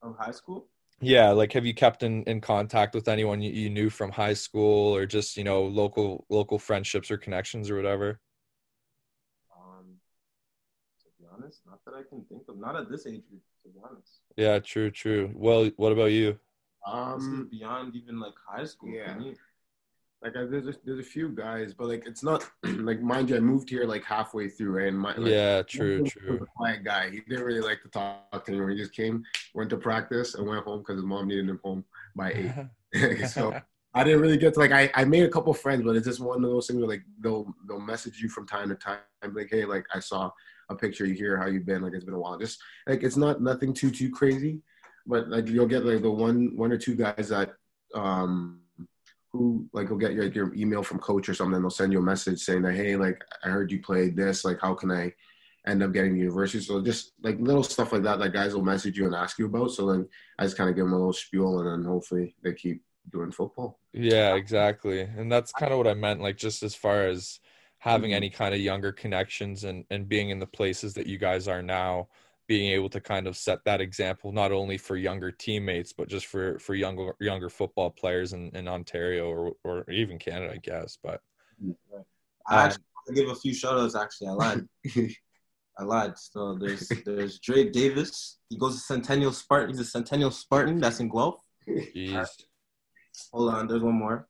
Of 0.03 0.17
high 0.19 0.33
school? 0.33 0.67
Yeah, 1.03 1.31
like 1.31 1.53
have 1.53 1.65
you 1.65 1.73
kept 1.73 2.03
in, 2.03 2.25
in 2.25 2.41
contact 2.43 2.95
with 2.95 3.09
anyone 3.09 3.41
you, 3.41 3.51
you 3.51 3.71
knew 3.71 3.89
from 3.89 4.11
high 4.11 4.35
school 4.35 4.95
or 4.95 5.07
just 5.07 5.37
you 5.37 5.45
know 5.45 5.63
local 5.63 6.27
local 6.29 6.59
friendships 6.59 7.11
or 7.11 7.17
connections 7.17 7.71
or 7.71 7.77
whatever? 7.77 8.21
Um, 9.57 9.97
to 11.01 11.07
be 11.19 11.27
honest, 11.51 11.63
not 11.67 11.85
that 11.85 11.99
I 11.99 12.03
can 12.09 12.25
think 12.25 12.43
of. 12.49 12.59
Not 12.59 12.77
at 12.77 12.91
this 12.91 13.07
age 13.07 13.23
group, 13.29 13.43
to 13.65 13.69
be 13.69 13.81
honest. 13.83 14.21
Yeah, 14.37 14.59
true, 14.59 14.91
true. 14.91 15.31
Well, 15.35 15.71
what 15.77 15.93
about 15.93 16.13
you? 16.13 16.39
Um, 16.87 17.49
beyond 17.51 17.95
even 17.95 18.21
like 18.21 18.35
high 18.49 18.65
school 18.65 18.91
yeah. 18.91 19.13
for 19.13 19.21
me. 19.21 19.35
like 20.23 20.37
I, 20.37 20.45
there's 20.47 20.67
a, 20.67 20.75
there's 20.85 21.01
a 21.01 21.09
few 21.09 21.29
guys, 21.29 21.75
but 21.75 21.89
like 21.89 22.05
it's 22.07 22.23
not 22.23 22.49
like 22.65 23.03
mind 23.03 23.31
you, 23.31 23.37
I 23.37 23.41
moved 23.41 23.69
here 23.69 23.85
like 23.85 24.05
halfway 24.05 24.49
through, 24.49 24.71
right? 24.79 24.89
And 24.89 24.99
my 24.99 25.15
like, 25.17 25.31
Yeah, 25.31 25.63
true, 25.63 26.05
true. 26.05 26.41
a 26.43 26.47
quiet 26.47 26.85
guy. 26.85 27.11
He 27.11 27.21
didn't 27.21 27.45
really 27.45 27.61
like 27.61 27.83
to 27.83 27.89
talk 27.89 28.45
to 28.45 28.53
anyone. 28.53 28.71
He 28.71 28.77
just 28.77 28.95
came, 28.95 29.23
went 29.55 29.71
to 29.71 29.77
practice, 29.77 30.35
and 30.35 30.47
went 30.47 30.65
home 30.65 30.79
because 30.81 30.97
his 30.97 31.05
mom 31.05 31.29
needed 31.29 31.49
him 31.49 31.61
home 31.63 31.85
by 32.17 32.33
eight. 32.33 32.53
so 33.29 33.55
I 33.95 34.05
didn't 34.05 34.21
really 34.21 34.39
get 34.39 34.55
to 34.55 34.61
like 34.61 34.73
I, 34.73 34.91
I 34.95 35.05
made 35.05 35.25
a 35.25 35.29
couple 35.29 35.53
friends, 35.53 35.83
but 35.83 35.97
it's 35.97 36.07
just 36.07 36.21
one 36.21 36.43
of 36.43 36.51
those 36.51 36.67
things 36.67 36.79
where 36.79 36.89
like 36.89 37.03
they'll 37.21 37.53
they'll 37.69 37.79
message 37.79 38.21
you 38.21 38.29
from 38.29 38.47
time 38.47 38.71
to 38.71 38.75
time, 38.75 38.99
like 39.33 39.49
hey, 39.51 39.65
like 39.65 39.85
I 39.93 40.01
saw 40.01 40.31
a 40.71 40.75
picture 40.75 41.05
you 41.05 41.15
here, 41.15 41.37
how 41.37 41.47
you've 41.47 41.67
been? 41.67 41.83
Like 41.83 41.93
it's 41.93 42.05
been 42.05 42.15
a 42.15 42.19
while. 42.19 42.39
Just 42.39 42.59
like 42.87 43.03
it's 43.03 43.17
not 43.17 43.43
nothing 43.43 43.75
too 43.75 43.91
too 43.91 44.11
crazy, 44.11 44.63
but 45.07 45.29
like 45.29 45.49
you'll 45.49 45.67
get 45.67 45.85
like 45.85 46.03
the 46.03 46.11
one 46.11 46.57
one 46.57 46.73
or 46.73 46.79
two 46.79 46.95
guys 46.95 47.29
that 47.29 47.51
um 47.95 48.61
who 49.33 49.69
like 49.73 49.89
will 49.89 49.97
get 49.97 50.13
your, 50.13 50.25
like, 50.25 50.35
your 50.35 50.55
email 50.55 50.83
from 50.83 50.99
coach 50.99 51.29
or 51.29 51.35
something. 51.35 51.61
They'll 51.61 51.71
send 51.71 51.93
you 51.93 51.99
a 51.99 52.03
message 52.03 52.41
saying 52.41 52.63
that 52.63 52.75
hey, 52.75 52.97
like 52.97 53.23
I 53.45 53.49
heard 53.49 53.71
you 53.71 53.81
played 53.81 54.17
this. 54.17 54.45
Like 54.45 54.61
how 54.61 54.75
can 54.75 54.91
I 54.91 55.13
end 55.67 55.83
up 55.83 55.93
getting 55.93 56.17
university? 56.17 56.65
So 56.65 56.81
just 56.81 57.13
like 57.23 57.39
little 57.39 57.63
stuff 57.63 57.93
like 57.93 58.03
that, 58.05 58.21
like 58.21 58.33
guys 58.33 58.55
will 58.55 58.63
message 58.63 58.97
you 58.97 59.07
and 59.07 59.15
ask 59.15 59.39
you 59.39 59.47
about. 59.47 59.73
So 59.73 59.91
then 59.91 60.09
I 60.39 60.45
just 60.45 60.57
kind 60.57 60.71
of 60.71 60.77
give 60.77 60.85
them 60.85 60.95
a 60.95 60.97
little 60.97 61.13
spiel, 61.13 61.61
and 61.61 61.69
then 61.69 61.85
hopefully 61.91 62.35
they 62.43 62.55
keep 62.55 62.83
doing 63.11 63.33
football. 63.33 63.79
Yeah, 63.93 64.35
exactly. 64.35 65.01
And 65.01 65.31
that's 65.31 65.53
kind 65.53 65.73
of 65.73 65.79
what 65.79 65.89
I 65.89 65.95
meant, 65.95 66.21
like 66.21 66.37
just 66.37 66.63
as 66.63 66.75
far 66.75 67.07
as 67.07 67.41
having 67.81 68.11
Mhm. 68.13 68.15
any 68.17 68.31
kind 68.31 68.55
of 68.55 68.61
younger 68.61 68.93
connections 68.93 69.65
and 69.65 69.85
and 69.91 70.09
being 70.09 70.31
in 70.31 70.39
the 70.39 70.47
places 70.47 70.95
that 70.95 71.07
you 71.07 71.19
guys 71.19 71.49
are 71.49 71.63
now, 71.63 72.09
being 72.47 72.73
able 72.73 72.89
to 72.91 73.01
kind 73.01 73.27
of 73.27 73.37
set 73.37 73.65
that 73.65 73.81
example 73.81 74.33
not 74.33 74.53
only 74.53 74.77
for 74.79 74.97
younger 74.97 75.31
teammates, 75.33 75.93
but 75.93 76.09
just 76.09 76.27
for 76.27 76.59
for 76.59 76.75
younger 76.75 77.15
younger 77.21 77.49
football 77.49 77.91
players 77.91 78.33
in, 78.33 78.51
in 78.55 78.69
Ontario 78.69 79.29
or 79.29 79.53
or 79.65 79.91
even 79.91 80.19
Canada, 80.19 80.53
I 80.55 80.59
guess. 80.59 80.97
But 81.03 81.21
I 82.47 82.65
Um, 82.65 82.71
actually 82.71 83.15
give 83.15 83.29
a 83.31 83.35
few 83.35 83.55
shout 83.55 83.79
outs 83.79 83.95
actually. 83.97 84.29
I 84.29 84.33
lied. 84.33 84.69
I 85.79 85.83
lied. 85.85 86.19
So 86.19 86.55
there's 86.57 86.89
there's 87.07 87.39
Drake 87.39 87.73
Davis. 87.73 88.39
He 88.51 88.57
goes 88.59 88.75
to 88.75 88.81
Centennial 88.81 89.33
Spartan. 89.33 89.71
He's 89.71 89.81
a 89.81 89.85
Centennial 89.85 90.31
Spartan. 90.31 90.79
That's 90.81 91.01
in 91.01 91.09
Guelph. 91.09 91.41
geez. 91.95 92.47
Hold 93.33 93.55
on, 93.55 93.67
there's 93.69 93.83
one 93.83 93.95
more. 93.99 94.29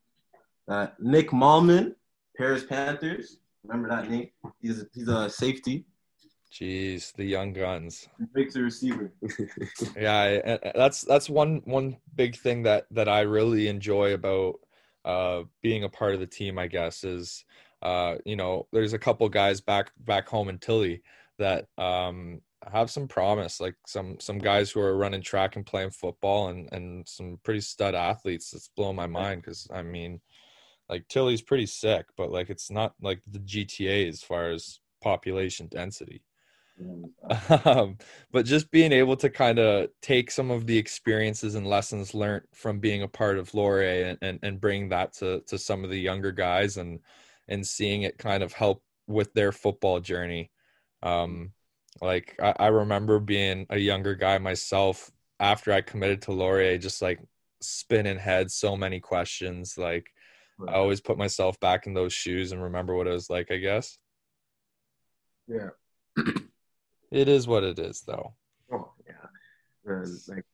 Uh, 0.69 0.89
Nick 1.01 1.31
Malman, 1.31 1.95
Paris 2.41 2.65
Panthers. 2.65 3.39
Remember 3.65 3.89
that 3.91 4.11
name? 4.11 4.31
He's 4.63 4.83
he's 4.95 5.09
a 5.09 5.29
safety. 5.29 5.85
Jeez, 6.51 7.13
the 7.15 7.25
young 7.25 7.53
guns. 7.53 8.09
Drake's 8.33 8.57
a 8.57 8.63
receiver. 8.63 9.13
Yeah, 9.97 10.59
I- 10.65 10.73
that's 10.75 11.03
that's 11.03 11.29
one 11.29 11.61
one 11.65 11.99
big 12.15 12.37
thing 12.37 12.63
that 12.65 12.87
that 12.93 13.09
I 13.09 13.21
really 13.21 13.69
enjoy 13.69 14.15
about 14.15 14.61
uh, 15.05 15.43
being 15.63 15.85
a 15.85 15.89
part 15.89 16.15
of 16.15 16.21
the 16.21 16.27
team. 16.27 16.59
I 16.59 16.67
guess 16.67 17.05
is 17.05 17.45
uh, 17.83 18.17
you 18.25 18.37
know 18.37 18.67
there's 18.73 18.95
a 18.95 18.99
couple 18.99 19.29
guys 19.29 19.61
back 19.61 19.93
back 19.99 20.27
home 20.29 20.49
in 20.49 20.59
Tilly 20.59 21.03
that 21.39 21.67
um, 21.79 22.41
have 22.71 22.91
some 22.91 23.07
promise, 23.09 23.61
like 23.61 23.77
some 23.87 24.19
some 24.19 24.39
guys 24.39 24.71
who 24.71 24.81
are 24.81 24.97
running 24.97 25.23
track 25.23 25.57
and 25.57 25.65
playing 25.67 25.91
football, 25.91 26.49
and 26.49 26.69
and 26.73 27.07
some 27.09 27.39
pretty 27.45 27.61
stud 27.61 27.95
athletes. 27.95 28.53
It's 28.55 28.71
blowing 28.77 28.97
my 28.97 29.07
mind 29.07 29.43
because 29.43 29.69
I 29.73 29.83
mean, 29.83 30.21
like 30.91 31.09
Tilly's 31.09 31.43
pretty 31.43 31.67
sick, 31.67 32.07
but 32.17 32.31
like 32.31 32.51
it's 32.51 32.71
not 32.71 32.95
like 33.01 33.23
the 33.27 33.39
GTA 33.39 34.09
as 34.09 34.23
far 34.23 34.51
as 34.51 34.81
population 35.03 35.69
density 35.69 36.23
um, 37.65 37.97
but 38.33 38.47
just 38.47 38.71
being 38.71 38.93
able 38.93 39.17
to 39.17 39.29
kind 39.29 39.59
of 39.59 39.89
take 40.01 40.31
some 40.31 40.51
of 40.51 40.67
the 40.67 40.77
experiences 40.77 41.55
and 41.55 41.67
lessons 41.67 42.15
learned 42.15 42.45
from 42.55 42.79
being 42.79 43.03
a 43.03 43.09
part 43.09 43.39
of 43.39 43.53
Laurier 43.55 44.07
and, 44.07 44.19
and, 44.23 44.39
and 44.43 44.61
bring 44.61 44.89
that 44.89 45.13
to, 45.15 45.41
to 45.47 45.59
some 45.59 45.85
of 45.85 45.91
the 45.91 45.99
younger 45.99 46.33
guys 46.33 46.77
and 46.77 47.01
and 47.49 47.67
seeing 47.67 48.03
it 48.03 48.17
kind 48.17 48.43
of 48.45 48.53
help 48.53 48.83
with 49.09 49.33
their 49.35 49.51
football 49.51 49.99
journey. 49.99 50.51
Um, 51.03 51.53
like 52.01 52.37
I, 52.41 52.55
I 52.61 52.67
remember 52.69 53.19
being 53.19 53.67
a 53.71 53.79
younger 53.79 54.15
guy 54.15 54.39
myself 54.39 55.11
after 55.41 55.73
I 55.73 55.81
committed 55.81 56.23
to 56.23 56.33
Laurier, 56.33 56.79
just 56.79 57.03
like 57.03 57.21
spinning 57.61 58.19
heads, 58.19 58.55
so 58.55 58.77
many 58.77 59.01
questions. 59.01 59.77
Like 59.77 60.13
I 60.69 60.75
always 60.75 61.01
put 61.01 61.19
myself 61.19 61.59
back 61.61 61.87
in 61.87 61.95
those 61.95 62.13
shoes 62.13 62.53
and 62.53 62.63
remember 62.63 62.95
what 62.95 63.07
it 63.07 63.13
was 63.13 63.31
like, 63.31 63.51
I 63.51 63.57
guess. 63.57 63.99
yeah. 65.49 65.71
It 67.11 67.29
is 67.29 67.49
what 67.49 67.65
it 67.65 67.79
is 67.79 68.03
though. 68.03 68.35
Oh 68.73 68.93
yeah, 69.07 69.93
and 69.93 70.07
like 70.29 70.45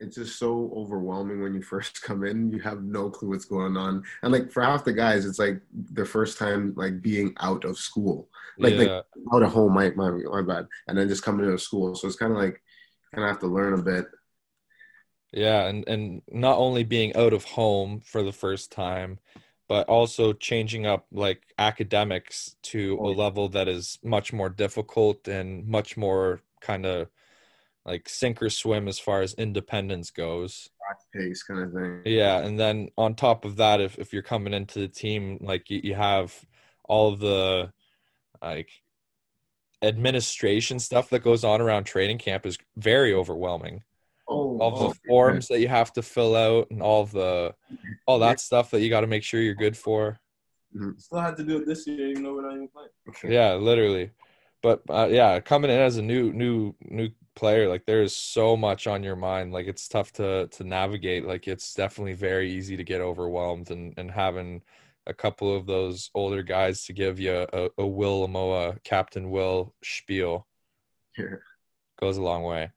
it's 0.00 0.16
just 0.16 0.38
so 0.38 0.72
overwhelming 0.74 1.42
when 1.42 1.54
you 1.54 1.62
first 1.62 2.02
come 2.02 2.24
in. 2.24 2.50
You 2.50 2.60
have 2.60 2.82
no 2.82 3.10
clue 3.10 3.30
what's 3.30 3.44
going 3.44 3.76
on, 3.76 4.02
and 4.22 4.32
like 4.32 4.50
for 4.50 4.62
half 4.62 4.84
the 4.84 4.92
guys, 4.92 5.26
it's 5.26 5.38
like 5.38 5.60
their 5.72 6.06
first 6.06 6.38
time 6.38 6.72
like 6.76 7.02
being 7.02 7.34
out 7.40 7.64
of 7.64 7.78
school, 7.78 8.28
like 8.58 8.74
yeah. 8.74 8.78
like 8.78 9.04
out 9.32 9.42
of 9.42 9.52
home. 9.52 9.74
My 9.74 9.90
my 9.90 10.10
my 10.10 10.42
bad, 10.42 10.66
and 10.88 10.96
then 10.96 11.08
just 11.08 11.22
coming 11.22 11.46
to 11.46 11.58
school. 11.58 11.94
So 11.94 12.06
it's 12.06 12.16
kind 12.16 12.32
of 12.32 12.38
like 12.38 12.62
kind 13.14 13.24
of 13.24 13.30
have 13.30 13.40
to 13.40 13.46
learn 13.46 13.74
a 13.74 13.82
bit. 13.82 14.06
Yeah, 15.32 15.66
and 15.66 15.86
and 15.86 16.22
not 16.30 16.56
only 16.56 16.84
being 16.84 17.14
out 17.14 17.34
of 17.34 17.44
home 17.44 18.00
for 18.00 18.22
the 18.22 18.32
first 18.32 18.72
time, 18.72 19.18
but 19.68 19.88
also 19.88 20.32
changing 20.32 20.86
up 20.86 21.06
like 21.10 21.42
academics 21.58 22.56
to 22.62 22.98
a 23.00 23.08
level 23.08 23.48
that 23.48 23.68
is 23.68 23.98
much 24.02 24.32
more 24.32 24.48
difficult 24.48 25.26
and 25.28 25.66
much 25.66 25.96
more 25.96 26.40
kind 26.60 26.86
of 26.86 27.08
like 27.84 28.08
sink 28.08 28.42
or 28.42 28.50
swim 28.50 28.88
as 28.88 28.98
far 28.98 29.22
as 29.22 29.34
independence 29.34 30.10
goes. 30.10 30.70
pace 31.12 31.42
kind 31.42 31.60
of 31.60 31.72
thing. 31.72 32.02
Yeah, 32.04 32.38
and 32.38 32.58
then 32.58 32.88
on 32.96 33.14
top 33.14 33.44
of 33.44 33.56
that, 33.56 33.80
if 33.80 33.98
if 33.98 34.12
you're 34.12 34.22
coming 34.22 34.54
into 34.54 34.80
the 34.80 34.88
team, 34.88 35.38
like 35.40 35.70
you, 35.70 35.80
you 35.82 35.94
have 35.94 36.34
all 36.84 37.16
the 37.16 37.72
like 38.42 38.70
administration 39.82 40.78
stuff 40.78 41.10
that 41.10 41.22
goes 41.22 41.44
on 41.44 41.60
around 41.60 41.84
training 41.84 42.18
camp 42.18 42.46
is 42.46 42.58
very 42.76 43.12
overwhelming. 43.12 43.82
Oh, 44.28 44.58
All 44.58 44.88
the 44.88 44.94
forms 45.06 45.48
that 45.48 45.60
you 45.60 45.68
have 45.68 45.92
to 45.94 46.02
fill 46.02 46.34
out 46.34 46.70
and 46.70 46.82
all 46.82 47.06
the 47.06 47.54
all 48.06 48.18
that 48.20 48.40
stuff 48.40 48.70
that 48.70 48.80
you 48.80 48.88
got 48.88 49.00
to 49.00 49.06
make 49.06 49.22
sure 49.22 49.40
you're 49.40 49.54
good 49.54 49.76
for. 49.76 50.18
Still 50.98 51.20
had 51.20 51.36
to 51.36 51.44
do 51.44 51.58
it 51.58 51.66
this 51.66 51.86
year, 51.86 52.08
even 52.08 52.22
though 52.22 52.34
we're 52.34 52.42
not 52.42 52.54
even 52.54 52.68
playing. 52.68 53.32
Yeah, 53.32 53.54
literally. 53.54 54.10
But 54.62 54.82
uh, 54.90 55.08
yeah, 55.10 55.40
coming 55.40 55.70
in 55.70 55.78
as 55.78 55.96
a 55.96 56.02
new 56.02 56.32
new 56.32 56.74
new 56.80 57.10
player, 57.34 57.68
like 57.68 57.86
there 57.86 58.02
is 58.02 58.16
so 58.16 58.56
much 58.56 58.86
on 58.86 59.02
your 59.02 59.16
mind. 59.16 59.52
Like 59.52 59.66
it's 59.66 59.88
tough 59.88 60.12
to 60.14 60.48
to 60.48 60.64
navigate. 60.64 61.24
Like 61.26 61.46
it's 61.46 61.74
definitely 61.74 62.14
very 62.14 62.50
easy 62.52 62.76
to 62.76 62.84
get 62.84 63.00
overwhelmed, 63.00 63.70
and 63.70 63.94
and 63.96 64.10
having 64.10 64.62
a 65.06 65.14
couple 65.14 65.54
of 65.54 65.66
those 65.66 66.10
older 66.14 66.42
guys 66.42 66.84
to 66.86 66.92
give 66.92 67.20
you 67.20 67.46
a, 67.52 67.70
a 67.78 67.86
Will 67.86 68.26
Amoa, 68.26 68.82
Captain 68.82 69.30
Will 69.30 69.72
spiel 69.84 70.48
Yeah. 71.16 71.36
goes 72.00 72.16
a 72.16 72.22
long 72.22 72.42
way. 72.42 72.72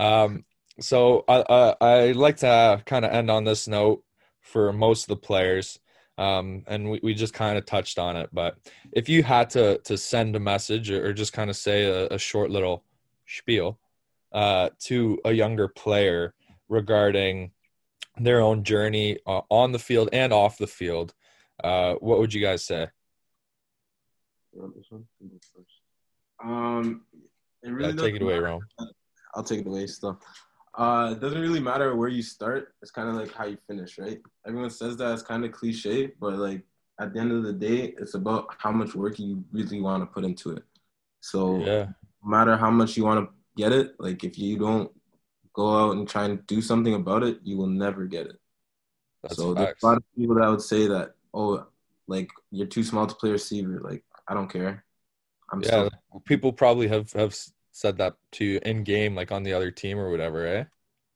Um, 0.00 0.44
so 0.80 1.24
I, 1.28 1.44
I 1.48 1.74
I 1.80 2.12
like 2.12 2.38
to 2.38 2.82
kind 2.86 3.04
of 3.04 3.12
end 3.12 3.30
on 3.30 3.44
this 3.44 3.68
note 3.68 4.02
for 4.40 4.72
most 4.72 5.04
of 5.04 5.08
the 5.08 5.16
players, 5.16 5.78
um, 6.16 6.64
and 6.66 6.90
we, 6.90 7.00
we 7.02 7.14
just 7.14 7.34
kind 7.34 7.58
of 7.58 7.66
touched 7.66 7.98
on 7.98 8.16
it. 8.16 8.30
But 8.32 8.56
if 8.92 9.08
you 9.08 9.22
had 9.22 9.50
to 9.50 9.78
to 9.78 9.98
send 9.98 10.36
a 10.36 10.40
message 10.40 10.90
or, 10.90 11.12
just 11.12 11.32
kind 11.32 11.50
of 11.50 11.56
say 11.56 11.84
a, 11.84 12.06
a 12.08 12.18
short 12.18 12.50
little 12.50 12.84
spiel 13.26 13.78
uh, 14.32 14.70
to 14.80 15.18
a 15.24 15.32
younger 15.32 15.68
player 15.68 16.34
regarding 16.68 17.52
their 18.16 18.40
own 18.40 18.64
journey 18.64 19.18
uh, 19.26 19.42
on 19.48 19.72
the 19.72 19.78
field 19.78 20.08
and 20.12 20.32
off 20.32 20.58
the 20.58 20.66
field, 20.66 21.14
uh, 21.62 21.94
what 21.94 22.18
would 22.18 22.34
you 22.34 22.40
guys 22.40 22.64
say? 22.64 22.88
You 24.52 24.62
want 24.62 24.76
this 24.76 24.86
one? 24.90 25.06
You 25.20 25.28
go 25.28 25.38
first. 25.54 25.80
Um, 26.44 27.02
it 27.62 27.70
really 27.70 27.94
Yeah, 27.94 28.02
take 28.02 28.14
it 28.14 28.22
away. 28.22 28.38
Rome. 28.38 28.62
I'll 29.34 29.44
take 29.44 29.60
it 29.60 29.66
away 29.66 29.86
still. 29.86 30.20
Uh, 30.78 31.10
it 31.12 31.20
doesn't 31.20 31.42
really 31.42 31.60
matter 31.60 31.96
where 31.96 32.08
you 32.08 32.22
start. 32.22 32.74
It's 32.82 32.92
kind 32.92 33.10
of 33.10 33.16
like 33.16 33.34
how 33.34 33.46
you 33.46 33.58
finish, 33.66 33.98
right? 33.98 34.20
Everyone 34.46 34.70
says 34.70 34.96
that 34.98 35.12
it's 35.14 35.22
kind 35.22 35.44
of 35.44 35.52
cliche, 35.52 36.12
but 36.20 36.36
like 36.38 36.62
at 37.00 37.14
the 37.14 37.20
end 37.20 37.32
of 37.32 37.44
the 37.44 37.54
day, 37.54 37.94
it's 37.98 38.14
about 38.14 38.54
how 38.58 38.72
much 38.72 38.94
work 38.96 39.18
you 39.18 39.44
really 39.52 39.80
want 39.80 40.02
to 40.04 40.06
put 40.06 40.24
into 40.24 40.52
it. 40.52 40.64
So 41.20 41.58
Yeah, 41.66 41.88
no 42.24 42.30
matter 42.30 42.56
how 42.56 42.70
much 42.70 42.96
you 42.96 43.04
want 43.04 43.28
to 43.28 43.34
get 43.56 43.72
it, 43.72 43.94
like 44.00 44.24
if 44.24 44.38
you 44.38 44.58
don't 44.58 44.92
go 45.54 45.76
out 45.76 45.96
and 45.96 46.08
try 46.08 46.26
and 46.26 46.46
do 46.46 46.62
something 46.62 46.94
about 46.94 47.24
it, 47.24 47.40
you 47.44 47.56
will 47.58 47.68
never 47.68 48.06
get 48.06 48.26
it. 48.28 48.36
that's 49.22 49.34
so 49.34 49.54
there's 49.54 49.70
a 49.82 49.86
lot 49.86 49.96
of 49.98 50.04
people 50.16 50.36
that 50.36 50.48
would 50.48 50.62
say 50.62 50.88
that, 50.88 51.14
oh, 51.34 51.66
like 52.08 52.30
you're 52.52 52.68
too 52.68 52.84
small 52.84 53.06
to 53.06 53.16
play 53.16 53.32
receiver. 53.32 53.80
Like 53.82 54.04
I 54.28 54.34
don't 54.34 54.52
care. 54.52 54.84
I'm 55.52 55.62
Yeah, 55.62 55.70
still 55.70 55.90
people 56.24 56.52
probably 56.52 56.88
have 56.88 57.12
have 57.14 57.36
said 57.78 57.96
that 57.98 58.14
to 58.32 58.44
you 58.44 58.60
in 58.64 58.82
game, 58.82 59.14
like 59.14 59.30
on 59.30 59.42
the 59.44 59.52
other 59.52 59.70
team 59.70 59.98
or 59.98 60.10
whatever, 60.10 60.46
eh? 60.46 60.64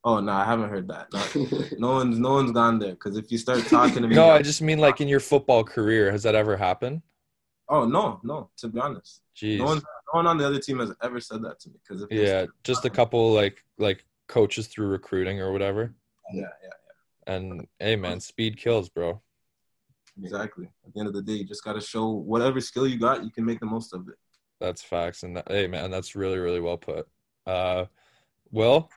Oh 0.05 0.19
no, 0.19 0.31
I 0.31 0.43
haven't 0.45 0.69
heard 0.69 0.87
that. 0.89 1.07
No, 1.13 1.77
no 1.79 1.93
one's 1.95 2.19
no 2.19 2.31
one's 2.31 2.51
gone 2.51 2.79
there 2.79 2.91
because 2.91 3.17
if 3.17 3.31
you 3.31 3.37
start 3.37 3.65
talking 3.67 4.01
to 4.01 4.07
me, 4.07 4.15
No, 4.15 4.29
I 4.31 4.41
just 4.41 4.61
mean 4.61 4.79
like 4.79 5.01
in 5.01 5.07
your 5.07 5.19
football 5.19 5.63
career, 5.63 6.11
has 6.11 6.23
that 6.23 6.35
ever 6.35 6.57
happened? 6.57 7.01
oh 7.69 7.85
no, 7.85 8.19
no. 8.23 8.49
To 8.57 8.67
be 8.67 8.79
honest, 8.79 9.21
Jeez. 9.35 9.57
no 9.59 9.65
one, 9.65 9.77
no 9.77 10.11
one 10.11 10.27
on 10.27 10.37
the 10.37 10.45
other 10.47 10.59
team 10.59 10.79
has 10.79 10.91
ever 11.01 11.19
said 11.19 11.41
that 11.43 11.59
to 11.61 11.69
me. 11.69 11.75
Because 11.87 12.03
if 12.03 12.09
yeah, 12.11 12.45
just 12.63 12.85
a 12.85 12.89
couple 12.89 13.31
like 13.33 13.63
like 13.77 14.05
coaches 14.27 14.67
through 14.67 14.87
recruiting 14.87 15.41
or 15.41 15.51
whatever. 15.51 15.93
Yeah, 16.33 16.41
yeah, 16.41 16.47
yeah, 17.27 17.33
And 17.35 17.67
hey, 17.79 17.95
man, 17.95 18.19
speed 18.19 18.57
kills, 18.57 18.89
bro. 18.89 19.21
exactly. 20.21 20.69
At 20.85 20.93
the 20.93 20.99
end 20.99 21.07
of 21.07 21.13
the 21.13 21.21
day, 21.21 21.33
you 21.33 21.45
just 21.45 21.63
got 21.63 21.73
to 21.73 21.81
show 21.81 22.09
whatever 22.09 22.59
skill 22.61 22.87
you 22.87 22.99
got, 22.99 23.23
you 23.23 23.31
can 23.31 23.45
make 23.45 23.59
the 23.59 23.65
most 23.65 23.93
of 23.93 24.07
it. 24.09 24.15
That's 24.63 24.81
facts. 24.81 25.23
And 25.23 25.35
that, 25.35 25.49
hey, 25.49 25.67
man, 25.67 25.91
that's 25.91 26.15
really 26.15 26.39
really 26.39 26.61
well 26.61 26.77
put. 26.77 27.05
Uh, 27.45 27.85
Will, 28.51 28.89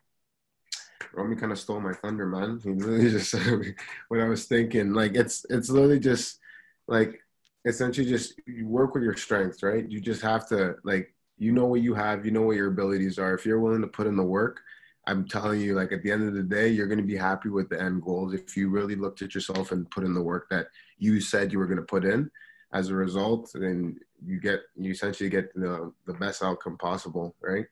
Romy 1.12 1.34
kind 1.34 1.50
of 1.50 1.58
stole 1.58 1.80
my 1.80 1.92
thunder, 1.92 2.26
man. 2.26 2.60
He 2.62 2.70
literally 2.70 3.10
just 3.10 3.30
said 3.30 3.74
what 4.08 4.20
I 4.20 4.28
was 4.28 4.44
thinking. 4.44 4.92
Like 4.92 5.16
it's 5.16 5.44
it's 5.50 5.68
literally 5.68 5.98
just 5.98 6.38
like 6.86 7.20
essentially 7.64 8.06
just 8.06 8.40
you 8.46 8.68
work 8.68 8.94
with 8.94 9.02
your 9.02 9.16
strengths, 9.16 9.64
right? 9.64 9.90
You 9.90 10.00
just 10.00 10.22
have 10.22 10.48
to 10.50 10.76
like 10.84 11.12
you 11.36 11.50
know 11.50 11.66
what 11.66 11.80
you 11.80 11.94
have, 11.94 12.24
you 12.24 12.30
know 12.30 12.42
what 12.42 12.56
your 12.56 12.68
abilities 12.68 13.18
are. 13.18 13.34
If 13.34 13.44
you're 13.44 13.60
willing 13.60 13.82
to 13.82 13.88
put 13.88 14.06
in 14.06 14.16
the 14.16 14.22
work, 14.22 14.60
I'm 15.08 15.26
telling 15.26 15.60
you, 15.60 15.74
like 15.74 15.90
at 15.90 16.02
the 16.02 16.12
end 16.12 16.28
of 16.28 16.34
the 16.34 16.44
day, 16.44 16.68
you're 16.68 16.86
going 16.86 17.00
to 17.00 17.04
be 17.04 17.16
happy 17.16 17.48
with 17.48 17.68
the 17.68 17.80
end 17.82 18.02
goals 18.02 18.34
if 18.34 18.56
you 18.56 18.68
really 18.68 18.94
looked 18.94 19.20
at 19.22 19.34
yourself 19.34 19.72
and 19.72 19.90
put 19.90 20.04
in 20.04 20.14
the 20.14 20.22
work 20.22 20.46
that 20.50 20.68
you 20.98 21.20
said 21.20 21.52
you 21.52 21.58
were 21.58 21.66
going 21.66 21.76
to 21.76 21.82
put 21.82 22.04
in. 22.04 22.30
As 22.76 22.90
a 22.90 22.94
result, 22.94 23.50
then 23.54 23.98
you 24.24 24.38
get 24.40 24.60
you 24.76 24.90
essentially 24.90 25.30
get 25.30 25.54
the 25.54 25.92
the 26.06 26.14
best 26.14 26.42
outcome 26.42 26.76
possible, 26.76 27.34
right? 27.40 27.66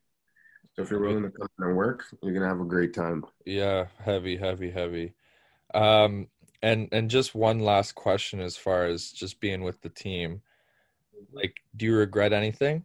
So 0.75 0.83
if 0.83 0.91
you're 0.91 1.01
willing 1.01 1.23
to 1.25 1.31
come 1.31 1.49
and 1.59 1.77
work, 1.77 2.05
you're 2.23 2.35
gonna 2.35 2.49
have 2.49 2.61
a 2.61 2.65
great 2.65 2.95
time. 2.95 3.25
yeah, 3.45 3.87
heavy, 3.99 4.37
heavy, 4.37 4.71
heavy. 4.71 5.15
Um, 5.75 6.29
and 6.63 6.89
and 6.93 7.11
just 7.11 7.35
one 7.35 7.61
last 7.61 7.95
question 7.95 8.41
as 8.41 8.57
far 8.57 8.87
as 8.87 9.11
just 9.11 9.41
being 9.41 9.63
with 9.63 9.81
the 9.83 9.89
team. 9.91 10.41
Like, 11.33 11.55
do 11.77 11.87
you 11.87 11.97
regret 11.97 12.33
anything? 12.33 12.85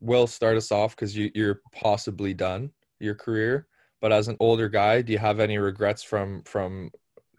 Will 0.00 0.26
start 0.26 0.56
us 0.56 0.72
off 0.72 0.96
because 0.96 1.16
you 1.16 1.30
you're 1.34 1.60
possibly 1.72 2.32
done 2.34 2.70
your 2.98 3.14
career, 3.14 3.66
but 4.00 4.12
as 4.12 4.28
an 4.28 4.36
older 4.40 4.68
guy, 4.68 5.02
do 5.02 5.12
you 5.12 5.18
have 5.18 5.40
any 5.40 5.58
regrets 5.58 6.02
from 6.02 6.42
from 6.44 6.90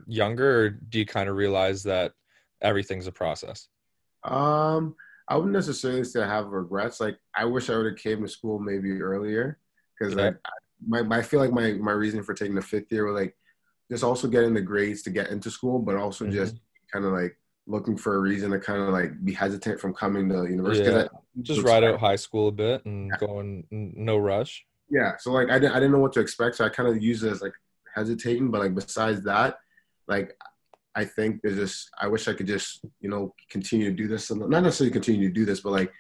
younger, 0.06 0.50
or 0.62 0.70
do 0.70 1.00
you 1.00 1.06
kind 1.06 1.30
of 1.30 1.36
realize 1.36 1.84
that 1.84 2.14
everything's 2.62 3.08
a 3.08 3.12
process? 3.12 3.68
Um, 4.24 4.96
I 5.28 5.36
wouldn't 5.36 5.54
necessarily 5.54 6.04
say 6.04 6.22
I 6.22 6.28
have 6.28 6.48
regrets. 6.48 7.00
Like 7.00 7.18
I 7.36 7.46
wish 7.46 7.70
I 7.70 7.78
would 7.78 7.86
have 7.86 7.98
came 7.98 8.22
to 8.22 8.28
school 8.28 8.60
maybe 8.60 9.02
earlier 9.02 9.60
because 9.98 10.16
Yeah. 10.16 10.26
like 10.26 10.38
I- 10.46 10.52
my 10.88 11.18
I 11.18 11.22
feel 11.24 11.40
like 11.40 11.52
my 11.52 11.74
my 11.74 11.92
reason 11.92 12.22
for 12.24 12.34
taking 12.36 12.54
the 12.56 12.62
fifth 12.62 12.92
year 12.92 13.06
was 13.06 13.20
like 13.20 13.36
just 13.92 14.04
also 14.04 14.28
getting 14.28 14.54
the 14.54 14.62
grades 14.62 15.02
to 15.04 15.10
get 15.10 15.30
into 15.30 15.50
school, 15.50 15.80
but 15.80 15.96
also 15.96 16.26
Mhm. 16.26 16.32
just 16.34 16.58
kind 16.94 17.04
of 17.04 17.14
like 17.14 17.36
looking 17.66 17.98
for 17.98 18.16
a 18.16 18.20
reason 18.20 18.52
to 18.52 18.60
kind 18.60 18.82
of 18.82 18.90
like 18.90 19.12
be 19.26 19.34
hesitant 19.34 19.80
from 19.80 19.94
coming 19.94 20.30
to 20.30 20.46
university. 20.46 20.90
Yeah. 20.90 21.08
I- 21.12 21.42
Just 21.42 21.64
ride 21.64 21.84
out 21.84 22.00
high 22.00 22.16
school 22.16 22.48
a 22.48 22.52
bit 22.52 22.86
and 22.86 23.12
going 23.20 23.66
no 23.72 24.18
rush. 24.18 24.66
Yeah, 24.90 25.18
so 25.18 25.32
like 25.32 25.50
I 25.50 25.58
didn't 25.60 25.72
I 25.74 25.80
didn't 25.80 25.92
know 25.92 26.00
what 26.00 26.14
to 26.14 26.20
expect, 26.20 26.56
so 26.56 26.66
I 26.66 26.70
kind 26.70 26.88
of 26.90 27.02
used 27.02 27.24
it 27.24 27.32
as 27.32 27.42
like 27.42 27.54
hesitating. 27.94 28.52
But 28.52 28.62
like 28.62 28.76
besides 28.76 29.22
that, 29.24 29.60
like 30.08 30.38
I 30.98 31.06
think 31.06 31.42
there's 31.44 31.56
just 31.58 31.90
I 32.02 32.08
wish 32.08 32.28
I 32.28 32.34
could 32.34 32.48
just 32.48 32.84
you 33.00 33.10
know 33.10 33.34
continue 33.50 33.90
to 33.90 33.96
do 33.96 34.08
this, 34.08 34.32
and 34.32 34.42
not 34.42 34.64
necessarily 34.64 34.92
continue 34.92 35.28
to 35.28 35.34
do 35.34 35.46
this, 35.46 35.62
but 35.62 35.72
like 35.72 35.92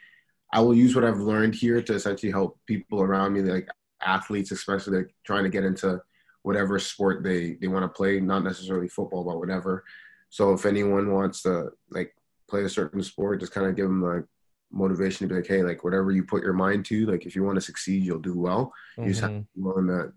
I 0.52 0.60
will 0.62 0.74
use 0.76 0.96
what 0.96 1.06
I've 1.06 1.20
learned 1.20 1.54
here 1.56 1.82
to 1.82 1.94
essentially 1.94 2.32
help 2.32 2.58
people 2.66 3.02
around 3.02 3.34
me, 3.34 3.42
like 3.42 3.68
athletes, 4.02 4.52
especially 4.52 4.98
like 5.00 5.14
trying 5.26 5.44
to 5.44 5.50
get 5.50 5.64
into 5.66 6.02
whatever 6.42 6.80
sport 6.80 7.24
they 7.24 7.58
they 7.62 7.68
want 7.68 7.84
to 7.84 7.90
play, 8.00 8.20
not 8.20 8.44
necessarily 8.44 8.88
football, 8.90 9.24
but 9.24 9.38
whatever. 9.38 9.84
So 10.30 10.52
if 10.54 10.66
anyone 10.66 11.12
wants 11.14 11.44
to 11.44 11.70
like 11.92 12.16
play 12.50 12.64
a 12.64 12.70
certain 12.70 13.04
sport, 13.04 13.40
just 13.40 13.52
kind 13.54 13.68
of 13.68 13.76
give 13.76 13.86
them 13.86 14.02
like 14.02 14.26
motivation 14.72 15.28
to 15.28 15.34
be 15.34 15.40
like, 15.40 15.48
hey, 15.48 15.62
like 15.64 15.84
whatever 15.84 16.12
you 16.12 16.24
put 16.24 16.44
your 16.44 16.54
mind 16.54 16.86
to, 16.86 17.06
like 17.06 17.26
if 17.28 17.36
you 17.36 17.44
want 17.44 17.56
to 17.56 17.62
succeed, 17.62 18.04
you'll 18.04 18.20
do 18.20 18.38
well. 18.38 18.74
You 18.98 19.10
just 19.10 19.22
have 19.22 19.32
Mhm. 19.32 19.42
to 19.42 19.48
be 19.56 19.62
willing 19.62 19.88
to 19.88 20.12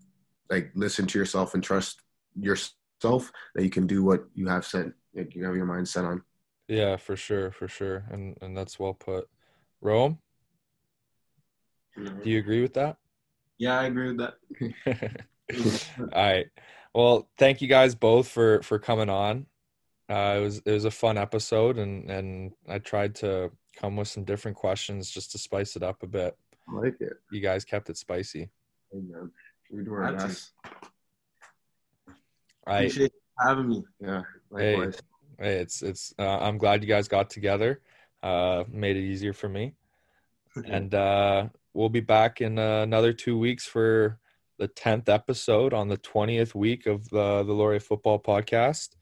like 0.49 0.73
listen 0.75 1.07
to 1.07 1.19
yourself 1.19 1.53
and 1.55 1.63
trust 1.63 2.01
yourself 2.41 2.75
that 3.01 3.63
you 3.63 3.71
can 3.71 3.87
do 3.87 4.03
what 4.05 4.25
you 4.35 4.49
have 4.49 4.65
set, 4.65 4.87
like 5.15 5.35
you 5.35 5.45
have 5.45 5.57
your 5.57 5.67
mind 5.67 5.89
set 5.89 6.05
on. 6.05 6.23
Yeah, 6.69 6.97
for 6.97 7.17
sure, 7.17 7.51
for 7.51 7.69
sure, 7.69 8.05
and 8.11 8.37
and 8.41 8.57
that's 8.57 8.79
well 8.79 8.95
put. 8.95 9.29
Rome, 9.81 10.19
do 11.97 12.31
you 12.31 12.39
agree 12.39 12.63
with 12.63 12.75
that? 12.75 12.97
Yeah, 13.59 13.79
I 13.79 13.85
agree 13.85 14.13
with 14.13 14.19
that. 14.19 15.27
All 15.99 16.09
right. 16.15 16.47
Well, 16.95 17.29
thank 17.39 17.61
you 17.61 17.69
guys 17.69 17.95
both 17.95 18.29
for 18.29 18.63
for 18.63 18.79
coming 18.79 19.11
on. 19.11 19.47
Uh, 20.09 20.37
it 20.39 20.41
was 20.41 20.59
it 20.65 20.73
was 20.73 20.85
a 20.85 20.91
fun 20.91 21.19
episode, 21.19 21.79
and 21.79 22.11
and 22.11 22.53
I 22.69 22.79
tried 22.79 23.17
to 23.17 23.51
come 23.77 23.97
with 23.97 24.09
some 24.09 24.25
different 24.25 24.57
questions 24.57 25.11
just 25.11 25.33
to 25.33 25.39
spice 25.39 25.77
it 25.77 25.83
up 25.83 26.03
a 26.03 26.07
bit. 26.07 26.37
I 26.69 26.77
like 26.77 27.01
it. 27.01 27.15
You 27.31 27.41
guys 27.41 27.65
kept 27.65 27.91
it 27.91 27.97
spicy. 27.97 28.51
Hey, 28.93 29.01
man. 29.01 29.31
We 29.71 29.85
do 29.85 29.93
our 29.93 30.05
Had 30.07 30.19
best. 30.19 30.53
Right. 32.67 32.91
Appreciate 32.91 33.13
having 33.39 33.69
me. 33.69 33.85
Yeah, 34.01 34.23
Hey. 34.57 34.91
Hey, 35.39 35.57
it's 35.57 35.83
it's. 35.83 36.13
Uh, 36.19 36.39
I'm 36.39 36.59
glad 36.59 36.83
you 36.83 36.89
guys 36.89 37.09
got 37.09 37.31
together. 37.31 37.81
Uh, 38.23 38.65
made 38.69 38.97
it 38.99 39.05
easier 39.05 39.33
for 39.33 39.49
me, 39.49 39.73
and 40.67 40.95
uh, 40.95 41.49
we'll 41.73 41.89
be 41.89 42.01
back 42.01 42.43
in 42.43 42.59
uh, 42.59 42.83
another 42.83 43.15
two 43.15 43.39
weeks 43.39 43.65
for 43.65 44.19
the 44.59 44.69
tenth 44.69 45.09
episode 45.09 45.73
on 45.73 45.89
the 45.89 45.97
twentieth 45.97 46.55
week 46.55 46.85
of 46.85 47.09
the 47.09 47.43
the 47.43 47.55
Laurier 47.55 47.81
Football 47.81 48.19
Podcast. 48.19 48.97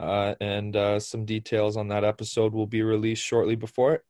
uh, 0.00 0.34
and 0.40 0.76
uh, 0.76 0.98
some 0.98 1.24
details 1.24 1.76
on 1.76 1.88
that 1.88 2.04
episode 2.04 2.54
will 2.54 2.66
be 2.66 2.82
released 2.82 3.22
shortly 3.22 3.54
before 3.54 3.94
it. 3.94 4.04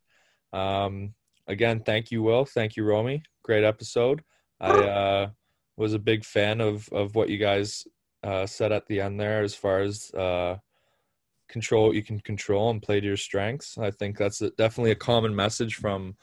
Um, 0.57 1.14
again, 1.48 1.80
thank 1.80 2.11
you, 2.11 2.22
Will. 2.22 2.44
Thank 2.44 2.76
you, 2.76 2.84
Romy. 2.84 3.22
Great 3.42 3.64
episode. 3.64 4.22
I 4.61 4.68
uh, 4.68 5.30
was 5.76 5.94
a 5.94 5.98
big 5.98 6.24
fan 6.24 6.61
of 6.61 6.88
of 6.90 7.14
what 7.14 7.28
you 7.28 7.38
guys 7.38 7.86
uh, 8.23 8.47
said 8.47 8.73
at 8.73 8.87
the 8.87 9.01
end 9.01 9.18
there, 9.21 9.43
as 9.43 9.55
far 9.55 9.81
as 9.81 10.11
uh, 10.12 10.57
control 11.49 11.87
what 11.87 11.97
you 11.97 12.03
can 12.03 12.21
control 12.21 12.71
and 12.71 12.83
play 12.83 13.01
to 13.01 13.07
your 13.07 13.16
strengths. 13.16 13.77
I 13.77 13.91
think 13.91 14.16
that's 14.16 14.41
a, 14.41 14.51
definitely 14.51 14.93
a 14.93 14.97
common 14.97 15.35
message 15.35 15.77
from 15.77 16.16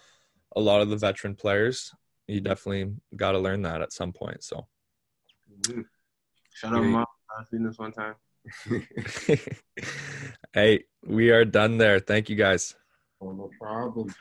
a 0.55 0.61
lot 0.61 0.81
of 0.81 0.89
the 0.89 0.97
veteran 0.97 1.35
players. 1.35 1.93
You 2.27 2.41
definitely 2.41 2.93
got 3.15 3.33
to 3.33 3.39
learn 3.39 3.61
that 3.63 3.81
at 3.81 3.93
some 3.93 4.11
point. 4.11 4.43
So, 4.43 4.67
mm-hmm. 5.61 5.81
shut 6.53 6.73
up, 6.73 6.83
mom. 6.83 7.05
I've 7.37 7.47
seen 7.47 7.63
this 7.63 7.77
one 7.77 7.91
time. 7.91 8.15
hey, 10.53 10.83
we 11.05 11.31
are 11.31 11.45
done 11.45 11.77
there. 11.77 11.99
Thank 11.99 12.29
you 12.29 12.35
guys. 12.35 12.75
Oh, 13.21 13.31
no 13.31 13.49
problem. 13.59 14.13